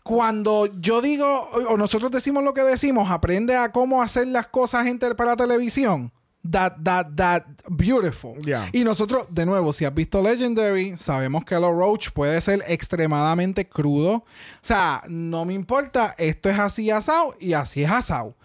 Cuando 0.09 0.65
yo 0.81 1.03
digo, 1.03 1.51
o 1.69 1.77
nosotros 1.77 2.09
decimos 2.09 2.43
lo 2.43 2.55
que 2.55 2.63
decimos, 2.63 3.11
aprende 3.11 3.55
a 3.55 3.71
cómo 3.71 4.01
hacer 4.01 4.27
las 4.27 4.47
cosas 4.47 4.83
gente 4.85 5.13
para 5.13 5.29
la 5.29 5.37
televisión. 5.37 6.11
That, 6.49 6.77
that, 6.83 7.09
that, 7.15 7.43
beautiful. 7.67 8.39
Yeah. 8.43 8.69
Y 8.73 8.83
nosotros, 8.83 9.27
de 9.29 9.45
nuevo, 9.45 9.71
si 9.71 9.85
has 9.85 9.93
visto 9.93 10.23
Legendary, 10.23 10.97
sabemos 10.97 11.45
que 11.45 11.53
Lo 11.59 11.71
Roach 11.71 12.09
puede 12.09 12.41
ser 12.41 12.63
extremadamente 12.67 13.69
crudo. 13.69 14.13
O 14.13 14.25
sea, 14.61 15.03
no 15.07 15.45
me 15.45 15.53
importa, 15.53 16.15
esto 16.17 16.49
es 16.49 16.57
así 16.57 16.89
asado 16.89 17.35
y 17.39 17.53
así 17.53 17.83
es 17.83 17.91
asado. 17.91 18.35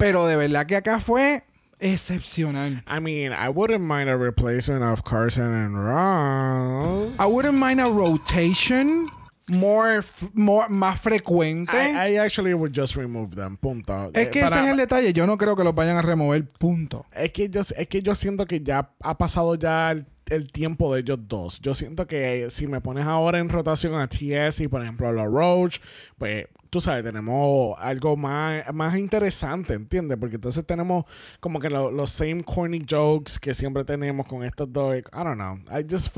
Pero 0.00 0.26
de 0.26 0.34
verdad 0.34 0.66
que 0.66 0.74
acá 0.74 0.98
fue 0.98 1.44
excepcional. 1.78 2.82
I 2.88 2.98
mean, 2.98 3.32
I 3.32 3.48
wouldn't 3.48 3.84
mind 3.84 4.08
a 4.08 4.16
replacement 4.16 4.82
of 4.82 5.04
Carson 5.04 5.54
and 5.54 5.76
Ross. 5.76 7.14
I 7.20 7.26
wouldn't 7.26 7.60
mind 7.60 7.80
a 7.80 7.88
rotation 7.88 9.08
more, 9.52 10.00
more 10.34 10.68
más 10.68 11.00
frecuente. 11.00 11.72
I, 11.76 12.14
I 12.14 12.18
actually 12.18 12.54
would 12.54 12.72
just 12.74 12.96
remove 12.96 13.34
them. 13.36 13.56
Punto. 13.56 14.10
es 14.14 14.26
Eh, 14.26 14.30
que 14.30 14.40
para- 14.42 14.56
ese 14.56 14.64
es 14.64 14.70
el 14.72 14.76
detalle. 14.76 15.12
Yo 15.12 15.26
no 15.26 15.36
creo 15.38 15.54
que 15.56 15.64
los 15.64 15.74
vayan 15.74 15.96
a 15.96 16.02
remover, 16.02 16.44
punto. 16.50 17.06
Es 17.12 17.30
que 17.32 17.48
yo, 17.48 17.60
es 17.60 17.86
que 17.88 18.02
yo 18.02 18.14
siento 18.14 18.46
que 18.46 18.60
ya 18.60 18.90
ha 19.00 19.18
pasado 19.18 19.54
ya 19.54 19.90
el, 19.92 20.06
el 20.26 20.50
tiempo 20.52 20.92
de 20.94 21.00
ellos 21.00 21.18
dos. 21.28 21.60
Yo 21.60 21.74
siento 21.74 22.06
que 22.06 22.48
si 22.50 22.66
me 22.66 22.80
pones 22.80 23.04
ahora 23.06 23.38
en 23.38 23.48
rotación 23.48 23.94
a 23.94 24.08
TS 24.08 24.60
y 24.60 24.68
por 24.68 24.82
ejemplo 24.82 25.08
a 25.08 25.12
la 25.12 25.24
Roach, 25.24 25.78
pues 26.16 26.46
tú 26.70 26.80
sabes, 26.80 27.04
tenemos 27.04 27.76
algo 27.78 28.16
más, 28.16 28.62
más 28.72 28.96
interesante, 28.96 29.74
¿entiendes? 29.74 30.16
Porque 30.18 30.36
entonces 30.36 30.64
tenemos 30.64 31.04
como 31.40 31.60
que 31.60 31.68
lo- 31.68 31.90
los 31.90 32.08
same 32.10 32.42
corny 32.44 32.82
jokes 32.88 33.38
que 33.38 33.52
siempre 33.52 33.84
tenemos 33.84 34.26
con 34.26 34.42
estos 34.42 34.72
dos. 34.72 34.96
I 34.96 35.02
don't 35.12 35.34
know. 35.34 35.56
I 35.70 35.84
just 35.88 36.08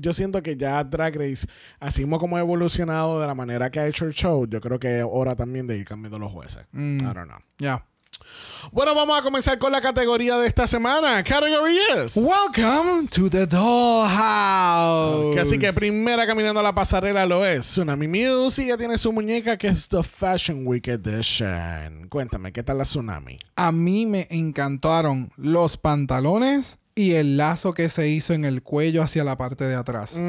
yo 0.00 0.12
siento 0.12 0.42
que 0.42 0.56
ya 0.56 0.82
Drag 0.82 1.14
Race, 1.16 1.46
así 1.78 2.02
como 2.02 2.18
como 2.18 2.36
ha 2.36 2.40
evolucionado 2.40 3.20
de 3.20 3.26
la 3.28 3.34
manera 3.36 3.70
que 3.70 3.78
ha 3.78 3.86
hecho 3.86 4.04
el 4.04 4.12
show, 4.12 4.46
yo 4.48 4.60
creo 4.60 4.78
que 4.80 4.98
es 5.00 5.06
hora 5.08 5.36
también 5.36 5.66
de 5.68 5.76
ir 5.76 5.84
cambiando 5.86 6.18
los 6.18 6.32
jueces. 6.32 6.66
I 6.74 6.78
don't 7.02 7.28
know. 7.28 7.38
Ya. 7.58 7.86
Bueno, 8.72 8.94
vamos 8.94 9.18
a 9.18 9.22
comenzar 9.22 9.58
con 9.58 9.72
la 9.72 9.80
categoría 9.80 10.36
de 10.38 10.46
esta 10.46 10.66
semana. 10.66 11.24
Category 11.24 11.76
is. 12.04 12.14
Welcome 12.16 13.08
to 13.08 13.28
the 13.30 13.46
Dollhouse. 13.46 15.34
Que 15.34 15.40
así 15.40 15.58
que 15.58 15.72
primera 15.72 16.26
caminando 16.26 16.60
a 16.60 16.62
la 16.62 16.74
pasarela 16.74 17.26
lo 17.26 17.44
es 17.44 17.64
Tsunami 17.64 18.06
Muse 18.06 18.64
y 18.64 18.68
ya 18.68 18.76
tiene 18.76 18.98
su 18.98 19.12
muñeca 19.12 19.56
que 19.56 19.68
es 19.68 19.88
The 19.88 20.02
Fashion 20.02 20.66
Week 20.66 20.86
Edition. 20.86 22.08
Cuéntame, 22.08 22.52
¿qué 22.52 22.62
tal 22.62 22.78
la 22.78 22.84
Tsunami? 22.84 23.38
A 23.56 23.72
mí 23.72 24.06
me 24.06 24.26
encantaron 24.30 25.32
los 25.36 25.76
pantalones 25.76 26.78
y 26.94 27.12
el 27.14 27.36
lazo 27.36 27.72
que 27.72 27.88
se 27.88 28.08
hizo 28.08 28.34
en 28.34 28.44
el 28.44 28.62
cuello 28.62 29.02
hacia 29.02 29.24
la 29.24 29.36
parte 29.38 29.64
de 29.64 29.74
atrás. 29.74 30.20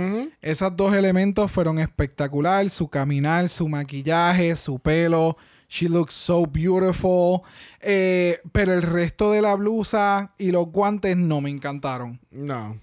Esos 0.41 0.75
dos 0.75 0.93
elementos 0.95 1.51
fueron 1.51 1.79
espectacular. 1.79 2.69
Su 2.69 2.87
caminar, 2.87 3.49
su 3.49 3.67
maquillaje, 3.67 4.55
su 4.55 4.79
pelo. 4.79 5.37
She 5.73 5.87
looks 5.87 6.13
so 6.13 6.45
beautiful. 6.45 7.43
Eh, 7.79 8.39
pero 8.51 8.73
el 8.73 8.81
resto 8.81 9.31
de 9.31 9.41
la 9.41 9.55
blusa 9.55 10.33
y 10.37 10.51
los 10.51 10.65
guantes 10.67 11.15
no 11.15 11.39
me 11.39 11.49
encantaron. 11.49 12.19
No. 12.29 12.77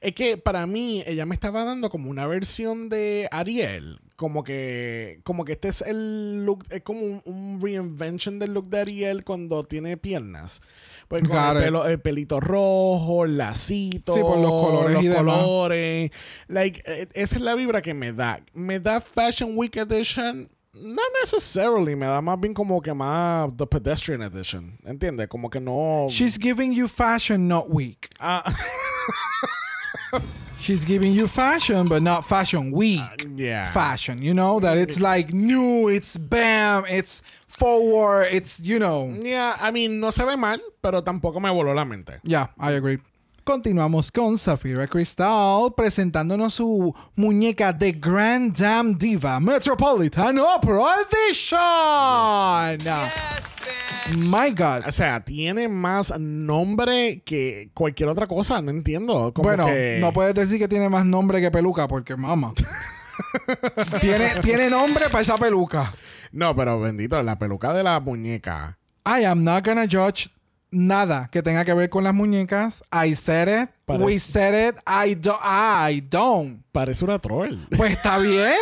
Es 0.00 0.14
que 0.14 0.38
para 0.38 0.66
mí 0.66 1.04
ella 1.06 1.26
me 1.26 1.34
estaba 1.34 1.62
dando 1.64 1.90
como 1.90 2.08
una 2.10 2.26
versión 2.26 2.88
de 2.88 3.28
Ariel. 3.30 4.00
Como 4.16 4.44
que, 4.44 5.20
como 5.24 5.44
que 5.44 5.52
este 5.52 5.68
es 5.68 5.82
el 5.82 6.44
look, 6.46 6.64
es 6.70 6.82
como 6.82 7.00
un, 7.02 7.22
un 7.24 7.60
reinvention 7.60 8.38
del 8.38 8.54
look 8.54 8.68
de 8.68 8.80
Ariel 8.80 9.24
cuando 9.24 9.62
tiene 9.64 9.96
piernas. 9.98 10.62
Pues 11.08 11.22
con 11.28 11.36
el, 11.36 11.56
it. 11.58 11.62
pelo, 11.64 11.86
el 11.86 12.00
pelito 12.00 12.40
rojo, 12.40 13.24
el 13.26 13.36
lacito, 13.36 14.14
Sí, 14.14 14.20
por 14.20 14.38
los 14.38 14.50
colores 14.50 14.94
los 14.94 15.04
y 15.04 15.08
demás. 15.08 15.36
colores. 15.42 16.10
Like, 16.48 16.82
eh, 16.86 17.08
esa 17.12 17.36
es 17.36 17.42
la 17.42 17.54
vibra 17.54 17.82
que 17.82 17.92
me 17.92 18.12
da. 18.14 18.40
Me 18.54 18.80
da 18.80 19.02
Fashion 19.02 19.52
Week 19.54 19.76
Edition. 19.76 20.48
Not 20.74 21.10
necessarily, 21.20 21.94
me 21.94 22.06
da 22.06 22.22
más 22.22 22.40
bien 22.40 22.54
como 22.54 22.80
que 22.80 22.94
más 22.94 23.50
The 23.56 23.66
Pedestrian 23.66 24.22
Edition. 24.22 24.78
¿Entiendes? 24.86 25.28
Como 25.28 25.50
que 25.50 25.60
no. 25.60 26.06
She's 26.08 26.38
giving 26.38 26.72
you 26.72 26.88
fashion, 26.88 27.46
not 27.46 27.68
weak. 27.68 28.08
Ah, 28.18 28.42
She's 30.60 30.84
giving 30.86 31.12
you 31.12 31.26
fashion, 31.26 31.88
but 31.88 32.02
not 32.02 32.24
fashion 32.24 32.70
weak. 32.70 33.26
yeah. 33.36 33.70
Fashion, 33.72 34.22
you 34.22 34.32
know, 34.32 34.60
that 34.60 34.78
it's 34.78 35.00
like 35.00 35.32
new, 35.32 35.88
it's 35.88 36.16
bam, 36.16 36.84
it's 36.88 37.20
forward, 37.48 38.28
it's, 38.30 38.60
you 38.60 38.78
know. 38.78 39.12
Yeah, 39.20 39.56
I 39.60 39.72
mean, 39.72 39.98
no 39.98 40.10
se 40.10 40.24
ve 40.24 40.36
mal, 40.36 40.60
pero 40.80 41.02
tampoco 41.02 41.40
me 41.40 41.48
voló 41.50 41.74
la 41.74 41.84
mente. 41.84 42.20
Yeah, 42.22 42.46
I 42.58 42.72
agree. 42.72 42.98
Continuamos 43.44 44.12
con 44.12 44.38
Safira 44.38 44.86
Cristal 44.86 45.72
presentándonos 45.76 46.54
su 46.54 46.94
muñeca 47.16 47.72
de 47.72 47.90
Grand 47.92 48.56
Dame 48.56 48.94
Diva 48.96 49.40
Metropolitan 49.40 50.38
Opera 50.38 50.84
Edition. 51.10 52.78
My 54.30 54.50
God. 54.52 54.86
O 54.86 54.92
sea, 54.92 55.24
tiene 55.24 55.68
más 55.68 56.12
nombre 56.20 57.22
que 57.24 57.70
cualquier 57.74 58.08
otra 58.10 58.28
cosa, 58.28 58.62
no 58.62 58.70
entiendo. 58.70 59.32
Como 59.34 59.48
Bueno, 59.48 59.66
que- 59.66 59.98
no 60.00 60.12
puedes 60.12 60.34
decir 60.36 60.60
que 60.60 60.68
tiene 60.68 60.88
más 60.88 61.04
nombre 61.04 61.40
que 61.40 61.50
peluca 61.50 61.88
porque 61.88 62.14
mamá. 62.14 62.54
tiene, 64.00 64.30
tiene 64.42 64.70
nombre 64.70 65.06
para 65.10 65.22
esa 65.22 65.36
peluca. 65.36 65.92
No, 66.30 66.54
pero 66.54 66.78
bendito, 66.78 67.20
la 67.24 67.36
peluca 67.38 67.72
de 67.74 67.82
la 67.82 67.98
muñeca. 67.98 68.78
I 69.04 69.24
am 69.24 69.42
not 69.42 69.64
gonna 69.66 69.86
judge 69.90 70.30
nada 70.72 71.28
que 71.30 71.42
tenga 71.42 71.64
que 71.64 71.74
ver 71.74 71.90
con 71.90 72.02
las 72.02 72.14
muñecas. 72.14 72.82
I 72.92 73.14
said 73.14 73.62
it. 73.62 73.70
Parece- 73.84 74.04
We 74.04 74.18
said 74.18 74.68
it. 74.70 74.76
I 74.86 75.14
don't. 75.14 75.40
I 75.42 76.00
don't. 76.00 76.62
Parece 76.72 77.04
una 77.04 77.18
troll. 77.18 77.56
Pues 77.76 77.92
está 77.92 78.18
bien. 78.18 78.52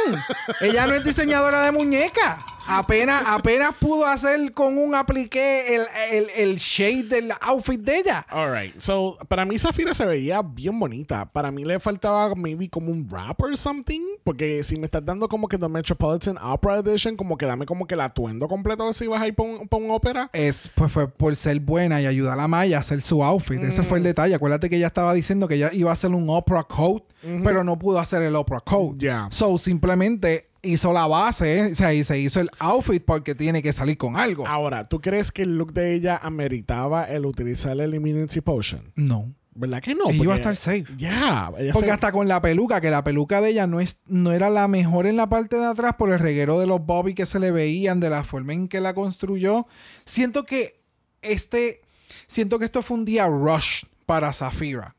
Ella 0.61 0.87
no 0.87 0.95
es 0.95 1.05
diseñadora 1.05 1.63
de 1.63 1.73
muñecas. 1.73 2.39
Apenas, 2.73 3.25
apenas 3.27 3.75
pudo 3.81 4.07
hacer 4.07 4.53
con 4.53 4.79
un 4.79 4.95
apliqué 4.95 5.75
el, 5.75 5.83
el, 6.13 6.31
el 6.37 6.57
shade 6.57 7.03
del 7.05 7.33
outfit 7.41 7.81
de 7.81 7.99
ella. 7.99 8.25
Alright, 8.29 8.79
so 8.79 9.19
para 9.27 9.45
mí 9.45 9.59
Zafira 9.59 9.93
se 9.93 10.07
veía 10.07 10.41
bien 10.43 10.79
bonita. 10.79 11.25
Para 11.33 11.51
mí 11.51 11.65
le 11.65 11.81
faltaba 11.81 12.33
maybe 12.37 12.69
como 12.69 12.93
un 12.93 13.09
rap 13.11 13.41
or 13.43 13.57
something. 13.57 14.01
Porque 14.23 14.63
si 14.63 14.77
me 14.77 14.85
estás 14.85 15.05
dando 15.05 15.29
como 15.29 15.49
que 15.49 15.59
The 15.59 15.69
Metropolitan 15.69 16.37
Opera 16.41 16.79
Edition, 16.79 17.17
como 17.17 17.37
que 17.37 17.47
dame 17.47 17.67
como 17.67 17.89
que 17.89 17.95
el 17.95 18.03
atuendo 18.03 18.47
completo 18.47 18.93
si 18.93 19.09
vas 19.09 19.21
a 19.23 19.27
ir 19.27 19.35
para 19.35 19.49
un, 19.49 19.91
ópera. 19.91 20.31
Es, 20.33 20.71
pues 20.77 20.93
fue 20.93 21.09
por 21.09 21.35
ser 21.35 21.59
buena 21.59 22.01
y 22.01 22.07
ayudar 22.07 22.35
a 22.35 22.43
la 22.43 22.49
Maya 22.49 22.77
a 22.77 22.81
hacer 22.81 23.03
su 23.03 23.25
outfit. 23.25 23.61
Ese 23.63 23.83
fue 23.83 23.99
el 23.99 24.05
detalle. 24.05 24.35
Acuérdate 24.35 24.71
que 24.71 24.77
ella 24.77 24.87
estaba 24.87 25.10
diciendo 25.15 25.49
que 25.49 25.57
ella 25.57 25.71
iba 25.73 25.91
a 25.91 25.95
hacer 25.95 26.11
un 26.11 26.29
opera 26.31 26.65
coat, 26.65 27.05
pero 27.45 27.65
no 27.65 27.79
pudo 27.79 27.99
hacer 27.99 28.23
el 28.23 28.35
opera 28.37 28.61
coat. 28.61 28.97
Ya. 28.99 29.29
So 29.31 29.59
simplemente 29.59 30.49
hizo 30.63 30.93
la 30.93 31.07
base, 31.07 31.73
o 31.73 31.75
sea, 31.75 31.95
y 31.95 32.05
se 32.05 32.19
hizo 32.19 32.39
el 32.41 32.49
outfit 32.59 33.03
porque 33.05 33.35
tiene 33.35 33.63
que 33.63 33.73
salir 33.73 33.97
con 33.97 34.17
algo. 34.17 34.47
Ahora, 34.47 34.89
¿tú 34.89 35.01
crees 35.01 35.33
que 35.33 35.43
el 35.43 35.57
look 35.57 35.73
de 35.73 35.95
ella 35.95 36.19
ameritaba 36.23 37.05
el 37.05 37.25
utilizar 37.27 37.79
el 37.81 37.95
Immunity 37.95 38.41
Potion? 38.41 38.93
No. 38.95 39.35
¿Verdad 39.53 39.83
que 39.83 39.95
no? 39.95 40.09
Ella 40.09 40.23
iba 40.23 40.35
a 40.35 40.37
estar 40.37 40.57
safe. 40.57 40.85
Ya. 40.97 41.51
Porque 41.73 41.89
se- 41.89 41.93
hasta 41.93 42.13
con 42.13 42.29
la 42.29 42.41
peluca, 42.41 42.81
que 42.81 42.89
la 42.91 43.03
peluca 43.05 43.41
de 43.41 43.51
ella 43.51 43.67
no, 43.67 43.81
es, 43.81 43.99
no 44.07 44.33
era 44.33 44.49
la 44.49 44.69
mejor 44.69 45.07
en 45.07 45.17
la 45.17 45.29
parte 45.29 45.57
de 45.57 45.67
atrás 45.67 45.95
por 45.99 46.11
el 46.11 46.19
reguero 46.19 46.59
de 46.61 46.67
los 46.67 46.85
bobby 46.87 47.15
que 47.15 47.27
se 47.27 47.41
le 47.41 47.51
veían, 47.51 47.99
de 48.01 48.09
la 48.11 48.23
forma 48.25 48.53
en 48.55 48.69
que 48.69 48.81
la 48.81 48.95
construyó. 48.95 49.67
Siento 50.05 50.45
que 50.45 50.81
este. 51.21 51.81
Siento 52.27 52.59
que 52.61 52.65
esto 52.65 52.83
fue 52.83 52.97
un 52.99 53.05
día 53.05 53.27
rush 53.27 53.85
para 54.07 54.33
Zafira. 54.33 54.95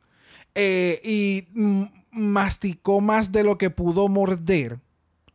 Eh, 0.56 1.00
y 1.04 1.48
masticó 2.12 3.02
más 3.02 3.32
de 3.32 3.44
lo 3.44 3.58
que 3.58 3.70
pudo 3.70 4.08
morder. 4.08 4.80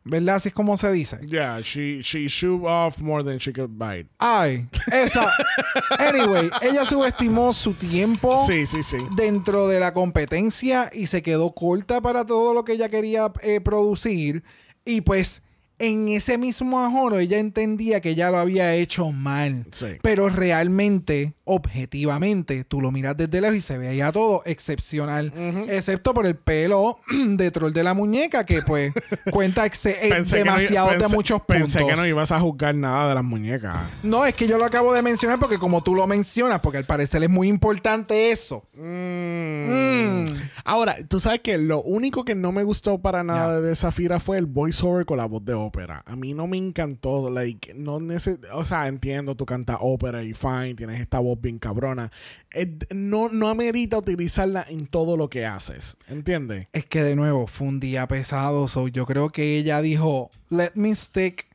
¿Verdad? 0.09 0.35
Así 0.35 0.47
es 0.47 0.53
como 0.55 0.77
se 0.77 0.89
dice. 0.93 1.19
Yeah, 1.27 1.59
she, 1.59 2.01
she 2.01 2.27
shoot 2.27 2.63
off 2.65 2.99
more 2.99 3.25
than 3.25 3.39
she 3.39 3.51
could 3.51 3.71
bite. 3.77 4.07
Ay, 4.19 4.65
esa. 4.89 5.29
Anyway, 5.99 6.49
ella 6.61 6.85
subestimó 6.85 7.51
su 7.53 7.73
tiempo 7.73 8.45
Sí, 8.47 8.65
sí, 8.65 8.83
sí. 8.83 8.97
dentro 9.17 9.67
de 9.67 9.81
la 9.81 9.93
competencia 9.93 10.89
y 10.93 11.07
se 11.07 11.21
quedó 11.21 11.51
corta 11.53 11.99
para 11.99 12.25
todo 12.25 12.53
lo 12.53 12.63
que 12.63 12.73
ella 12.73 12.87
quería 12.87 13.33
eh, 13.41 13.59
producir. 13.59 14.43
Y 14.85 15.01
pues 15.01 15.41
en 15.77 16.07
ese 16.07 16.37
mismo 16.37 16.79
ajoro 16.79 17.19
ella 17.19 17.37
entendía 17.37 17.99
que 17.99 18.11
ella 18.11 18.31
lo 18.31 18.37
había 18.37 18.73
hecho 18.75 19.11
mal. 19.11 19.65
Sí. 19.73 19.87
Pero 20.01 20.29
realmente, 20.29 21.33
objetivamente, 21.47 22.63
tú 22.63 22.81
lo 22.81 22.91
miras 22.91 23.17
desde 23.17 23.41
lejos 23.41 23.57
y 23.57 23.61
se 23.61 23.77
veía 23.77 24.11
todo 24.11 24.41
excepcional. 24.45 25.33
Excepto 25.67 26.13
por 26.13 26.25
el 26.25 26.35
pelo 26.35 26.99
de 27.09 27.51
troll 27.51 27.73
de 27.73 27.83
la 27.83 27.93
muñeca, 27.93 28.45
que 28.45 28.61
pues 28.61 28.93
cuenta 29.31 29.65
eh, 29.65 30.09
no 30.09 30.23
demasiado 30.23 30.89
de 30.97 31.07
muchos 31.07 31.41
puntos. 31.41 31.73
Pensé 31.73 31.85
que 31.85 31.95
no 31.95 32.05
ibas 32.05 32.31
a 32.31 32.39
juzgar 32.39 32.75
nada 32.75 33.09
de 33.09 33.15
las 33.15 33.23
muñecas. 33.23 33.75
No, 34.03 34.25
es 34.25 34.35
que 34.35 34.47
yo 34.47 34.57
lo 34.57 34.65
acabo 34.65 34.93
de 34.93 35.01
mencionar 35.01 35.39
porque 35.39 35.57
como 35.57 35.81
tú 35.81 35.95
lo 35.95 36.05
mencionas, 36.07 36.59
porque 36.59 36.77
al 36.77 36.85
parecer 36.85 37.23
es 37.23 37.29
muy 37.29 37.47
importante 37.47 38.31
eso. 38.31 38.65
Mm. 38.73 40.25
Ahora, 40.63 40.97
tú 41.07 41.19
sabes 41.19 41.39
que 41.39 41.57
lo 41.57 41.81
único 41.81 42.25
que 42.25 42.35
no 42.35 42.51
me 42.51 42.63
gustó 42.63 43.01
para 43.01 43.23
nada 43.23 43.61
de 43.61 43.75
Zafira 43.75 44.19
fue 44.19 44.37
el 44.37 44.45
voiceover 44.45 45.05
con 45.05 45.17
la 45.17 45.25
voz 45.25 45.43
de 45.45 45.53
ópera. 45.53 46.03
A 46.05 46.15
mí 46.15 46.33
no 46.33 46.47
me 46.47 46.57
encantó. 46.57 47.29
Like, 47.29 47.73
no 47.73 47.99
neces- 47.99 48.39
o 48.53 48.65
sea, 48.65 48.87
entiendo, 48.87 49.35
tú 49.35 49.45
cantas 49.45 49.77
ópera 49.79 50.23
y 50.23 50.33
fine, 50.33 50.75
tienes 50.75 50.99
esta 50.99 51.19
voz 51.19 51.36
bien 51.41 51.59
cabrona. 51.59 52.11
Eh, 52.51 52.77
no, 52.93 53.29
no 53.29 53.49
amerita 53.49 53.97
utilizarla 53.97 54.65
en 54.67 54.87
todo 54.87 55.17
lo 55.17 55.29
que 55.29 55.45
haces. 55.45 55.97
¿Entiendes? 56.07 56.67
Es 56.73 56.85
que 56.85 57.03
de 57.03 57.15
nuevo 57.15 57.47
fue 57.47 57.67
un 57.67 57.79
día 57.79 58.07
pesado. 58.07 58.67
So 58.67 58.87
yo 58.87 59.05
creo 59.05 59.29
que 59.29 59.57
ella 59.57 59.81
dijo: 59.81 60.31
Let 60.49 60.71
me 60.75 60.93
stick 60.93 61.47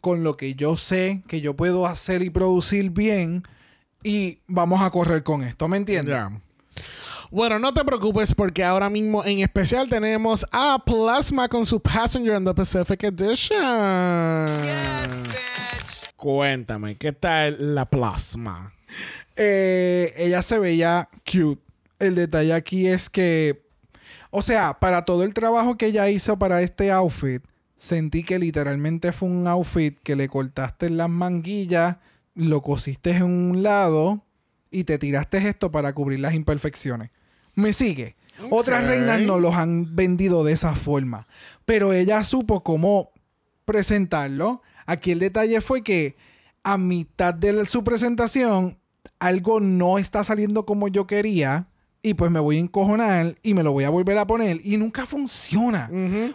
con 0.00 0.24
lo 0.24 0.36
que 0.36 0.54
yo 0.54 0.76
sé 0.76 1.22
que 1.28 1.40
yo 1.40 1.54
puedo 1.54 1.86
hacer 1.86 2.22
y 2.22 2.30
producir 2.30 2.90
bien. 2.90 3.44
Y 4.02 4.40
vamos 4.46 4.82
a 4.82 4.90
correr 4.90 5.22
con 5.22 5.42
esto. 5.44 5.68
¿Me 5.68 5.76
entiendes? 5.76 6.16
Bueno, 7.32 7.58
no 7.58 7.72
te 7.72 7.82
preocupes 7.82 8.34
porque 8.34 8.62
ahora 8.62 8.90
mismo 8.90 9.24
en 9.24 9.38
especial 9.38 9.88
tenemos 9.88 10.46
a 10.52 10.78
Plasma 10.84 11.48
con 11.48 11.64
su 11.64 11.80
Passenger 11.80 12.36
in 12.36 12.44
the 12.44 12.52
Pacific 12.52 13.04
Edition. 13.04 14.50
Cuéntame, 16.14 16.96
¿qué 16.96 17.12
tal 17.12 17.74
la 17.74 17.86
Plasma? 17.86 18.74
Eh, 19.36 20.12
ella 20.16 20.42
se 20.42 20.58
veía 20.58 21.08
cute. 21.24 21.62
El 21.98 22.16
detalle 22.16 22.52
aquí 22.52 22.86
es 22.86 23.08
que, 23.08 23.64
o 24.30 24.42
sea, 24.42 24.80
para 24.80 25.04
todo 25.04 25.22
el 25.22 25.34
trabajo 25.34 25.76
que 25.76 25.86
ella 25.86 26.10
hizo 26.10 26.38
para 26.38 26.62
este 26.62 26.90
outfit, 26.90 27.42
sentí 27.76 28.24
que 28.24 28.38
literalmente 28.38 29.12
fue 29.12 29.28
un 29.28 29.46
outfit 29.46 29.98
que 30.02 30.16
le 30.16 30.28
cortaste 30.28 30.90
las 30.90 31.08
manguillas, 31.08 31.96
lo 32.34 32.62
cosiste 32.62 33.10
en 33.10 33.24
un 33.24 33.62
lado 33.62 34.24
y 34.70 34.84
te 34.84 34.98
tiraste 34.98 35.38
esto 35.48 35.70
para 35.70 35.92
cubrir 35.92 36.20
las 36.20 36.34
imperfecciones. 36.34 37.10
¿Me 37.54 37.72
sigue? 37.72 38.16
Otras 38.50 38.84
reinas 38.84 39.20
no 39.20 39.38
los 39.38 39.54
han 39.54 39.94
vendido 39.94 40.42
de 40.42 40.52
esa 40.52 40.74
forma, 40.74 41.28
pero 41.64 41.92
ella 41.92 42.24
supo 42.24 42.62
cómo 42.62 43.12
presentarlo. 43.64 44.62
Aquí 44.86 45.12
el 45.12 45.18
detalle 45.18 45.60
fue 45.60 45.82
que 45.82 46.16
a 46.64 46.78
mitad 46.78 47.34
de 47.34 47.66
su 47.66 47.84
presentación 47.84 48.78
algo 49.26 49.60
no 49.60 49.98
está 49.98 50.24
saliendo 50.24 50.66
como 50.66 50.88
yo 50.88 51.06
quería 51.06 51.68
y 52.02 52.14
pues 52.14 52.30
me 52.30 52.40
voy 52.40 52.56
a 52.56 52.60
encojonar 52.60 53.38
y 53.42 53.54
me 53.54 53.62
lo 53.62 53.72
voy 53.72 53.84
a 53.84 53.90
volver 53.90 54.18
a 54.18 54.26
poner 54.26 54.60
y 54.64 54.76
nunca 54.76 55.06
funciona. 55.06 55.88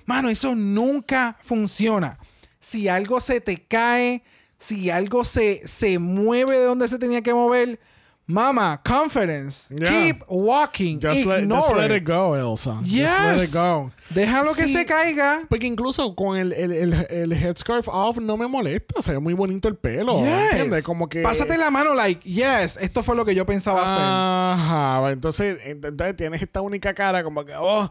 Mano, 0.05 0.29
eso 0.29 0.55
nunca 0.55 1.37
funciona. 1.43 2.17
Si 2.59 2.87
algo 2.87 3.19
se 3.19 3.41
te 3.41 3.57
cae, 3.57 4.23
Si 4.59 4.89
algo 4.89 5.23
se, 5.23 5.67
se 5.67 5.99
mueve 5.99 6.57
de 6.57 6.63
donde 6.65 6.87
se 6.87 6.97
tenía 6.97 7.21
que 7.21 7.33
mover, 7.33 7.79
mama, 8.27 8.79
confidence, 8.83 9.67
Yeah. 9.69 9.89
keep 9.89 10.23
walking, 10.27 10.99
Just, 10.99 11.25
let, 11.25 11.39
ignore 11.43 11.61
just 11.61 11.73
let 11.75 11.91
it. 11.91 11.97
it 11.97 12.03
go, 12.05 12.33
Elsa. 12.35 12.79
Yes. 12.83 13.09
Just 13.09 13.19
let 13.19 13.43
it 13.45 13.53
go. 13.53 13.91
Déjalo 14.09 14.53
que 14.53 14.63
Sí. 14.67 14.73
se 14.73 14.85
caiga. 14.85 15.43
Porque 15.49 15.65
incluso 15.65 16.13
con 16.15 16.37
el, 16.37 16.51
el, 16.51 16.71
el, 16.71 16.93
el 17.09 17.31
headscarf 17.33 17.87
off 17.87 18.17
no 18.17 18.35
me 18.37 18.47
molesta. 18.47 19.01
Se 19.01 19.13
ve 19.13 19.19
muy 19.19 19.33
bonito 19.33 19.67
el 19.69 19.75
pelo. 19.77 20.19
Yes. 20.19 20.51
¿Entiendes? 20.51 20.83
Como 20.83 21.07
que. 21.07 21.21
Pásate 21.21 21.57
la 21.57 21.71
mano, 21.71 21.93
like, 21.95 22.21
yes, 22.29 22.77
esto 22.81 23.01
fue 23.01 23.15
lo 23.15 23.23
que 23.25 23.33
yo 23.33 23.45
pensaba 23.45 23.81
hacer. 23.81 24.61
Ajá, 24.61 25.11
entonces, 25.11 25.59
entonces 25.63 26.15
tienes 26.17 26.41
esta 26.41 26.61
única 26.61 26.93
cara 26.93 27.23
como 27.23 27.45
que, 27.45 27.53
oh, 27.57 27.89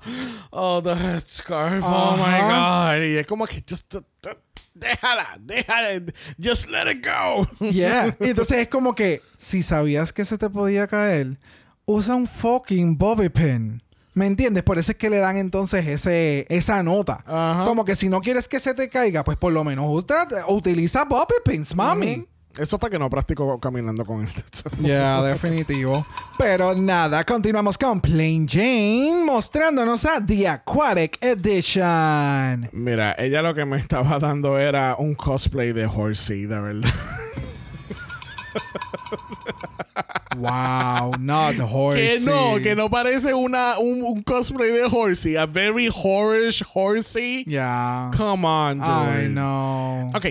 oh, 0.51 0.83
the 0.83 0.93
headscarf, 0.95 1.83
oh 1.85 2.17
my 2.17 2.23
Ajá. 2.25 2.95
god. 2.99 3.03
Y 3.05 3.17
es 3.17 3.27
como 3.27 3.47
que, 3.47 3.65
just, 3.69 3.97
déjala, 4.79 5.37
déjala, 5.41 6.03
just 6.43 6.69
let 6.71 6.91
it 6.91 7.05
go. 7.05 7.47
Yeah. 7.71 8.15
Y 8.21 8.29
Entonces 8.31 8.59
es 8.59 8.69
como 8.69 8.95
que, 8.95 9.23
si 9.39 9.63
sabías 9.63 10.13
que 10.13 10.25
se 10.25 10.39
te 10.39 10.49
podía 10.51 10.87
caer, 10.87 11.39
usa 11.85 12.15
un 12.15 12.27
fucking 12.27 12.97
bobby 12.99 13.29
pin. 13.29 13.83
¿Me 14.15 14.27
entiendes? 14.27 14.63
Por 14.63 14.79
eso 14.79 14.93
es 14.93 14.97
que 14.97 15.11
le 15.11 15.19
dan 15.19 15.37
entonces 15.37 15.87
ese, 15.87 16.47
esa 16.49 16.83
nota. 16.83 17.23
Como 17.67 17.85
que 17.85 17.95
si 17.97 18.09
no 18.09 18.21
quieres 18.23 18.49
que 18.49 18.61
se 18.61 18.73
te 18.73 18.89
caiga, 18.89 19.25
pues 19.25 19.37
por 19.37 19.53
lo 19.53 19.63
menos 19.63 19.85
usa- 19.89 20.27
utiliza 20.49 21.05
bobby 21.05 21.35
pins, 21.45 21.75
mami. 21.75 22.27
Eso 22.59 22.79
fue 22.79 22.89
que 22.91 22.99
no 22.99 23.11
practico 23.11 23.59
caminando 23.61 24.05
con 24.05 24.23
él. 24.23 24.31
Ya, 24.81 25.23
definitivo. 25.23 26.07
Pero 26.39 26.75
nada, 26.75 27.25
continuamos 27.25 27.77
con 27.79 28.01
Plain 28.01 28.49
Jane 28.49 29.23
mostrándonos 29.25 30.05
a 30.05 30.25
The 30.25 30.49
Aquatic 30.49 31.19
Edition. 31.23 32.69
Mira, 32.73 33.15
ella 33.19 33.43
lo 33.43 33.55
que 33.55 33.65
me 33.65 33.77
estaba 33.79 34.19
dando 34.19 34.59
era 34.59 34.97
un 34.99 35.15
cosplay 35.15 35.73
de 35.73 35.87
Horsey, 35.87 36.47
de 36.47 36.61
verdad. 36.61 36.91
Wow, 40.37 41.13
not 41.19 41.59
horsey. 41.59 42.19
Que 42.19 42.21
no, 42.21 42.63
que 42.63 42.77
no 42.77 42.91
parece 42.91 43.33
una, 43.33 43.79
un, 43.79 44.03
un 44.03 44.23
cosplay 44.23 44.71
de 44.71 44.85
Horsey. 44.85 45.35
A 45.37 45.47
very 45.47 45.89
horish 45.89 46.63
Horsey. 46.75 47.45
Ya. 47.47 48.11
Come 48.15 48.47
on, 48.47 48.79
dude. 48.79 48.87
Ay, 48.87 49.29
no. 49.31 50.11
Ok, 50.15 50.27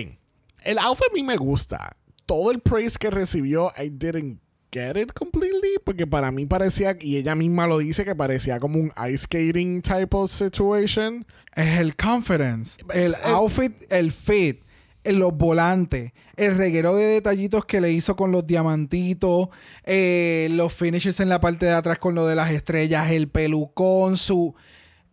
el 0.62 0.78
outfit 0.78 1.08
a 1.10 1.12
mí 1.14 1.24
me 1.24 1.36
gusta. 1.36 1.96
Todo 2.26 2.50
el 2.50 2.60
praise 2.60 2.98
que 2.98 3.10
recibió, 3.10 3.72
I 3.78 3.88
didn't 3.90 4.40
get 4.72 4.96
it 4.96 5.12
completely. 5.12 5.78
Porque 5.84 6.06
para 6.06 6.30
mí 6.32 6.44
parecía, 6.44 6.96
y 7.00 7.16
ella 7.16 7.34
misma 7.34 7.66
lo 7.66 7.78
dice, 7.78 8.04
que 8.04 8.14
parecía 8.14 8.58
como 8.60 8.78
un 8.78 8.92
ice 9.08 9.18
skating 9.18 9.80
type 9.82 10.08
of 10.16 10.30
situation. 10.30 11.24
Es 11.54 11.78
el 11.78 11.94
confidence, 11.96 12.78
el 12.92 13.14
outfit, 13.24 13.72
el 13.90 14.12
fit, 14.12 14.60
el- 15.04 15.18
los 15.20 15.32
volantes, 15.34 16.12
el 16.36 16.56
reguero 16.58 16.94
de 16.96 17.04
detallitos 17.04 17.64
que 17.64 17.80
le 17.80 17.92
hizo 17.92 18.16
con 18.16 18.32
los 18.32 18.46
diamantitos, 18.46 19.48
eh, 19.84 20.48
los 20.50 20.72
finishes 20.74 21.20
en 21.20 21.28
la 21.28 21.40
parte 21.40 21.66
de 21.66 21.72
atrás 21.72 21.98
con 21.98 22.14
lo 22.16 22.26
de 22.26 22.34
las 22.34 22.50
estrellas, 22.50 23.10
el 23.12 23.28
pelucón, 23.28 24.16
su... 24.16 24.54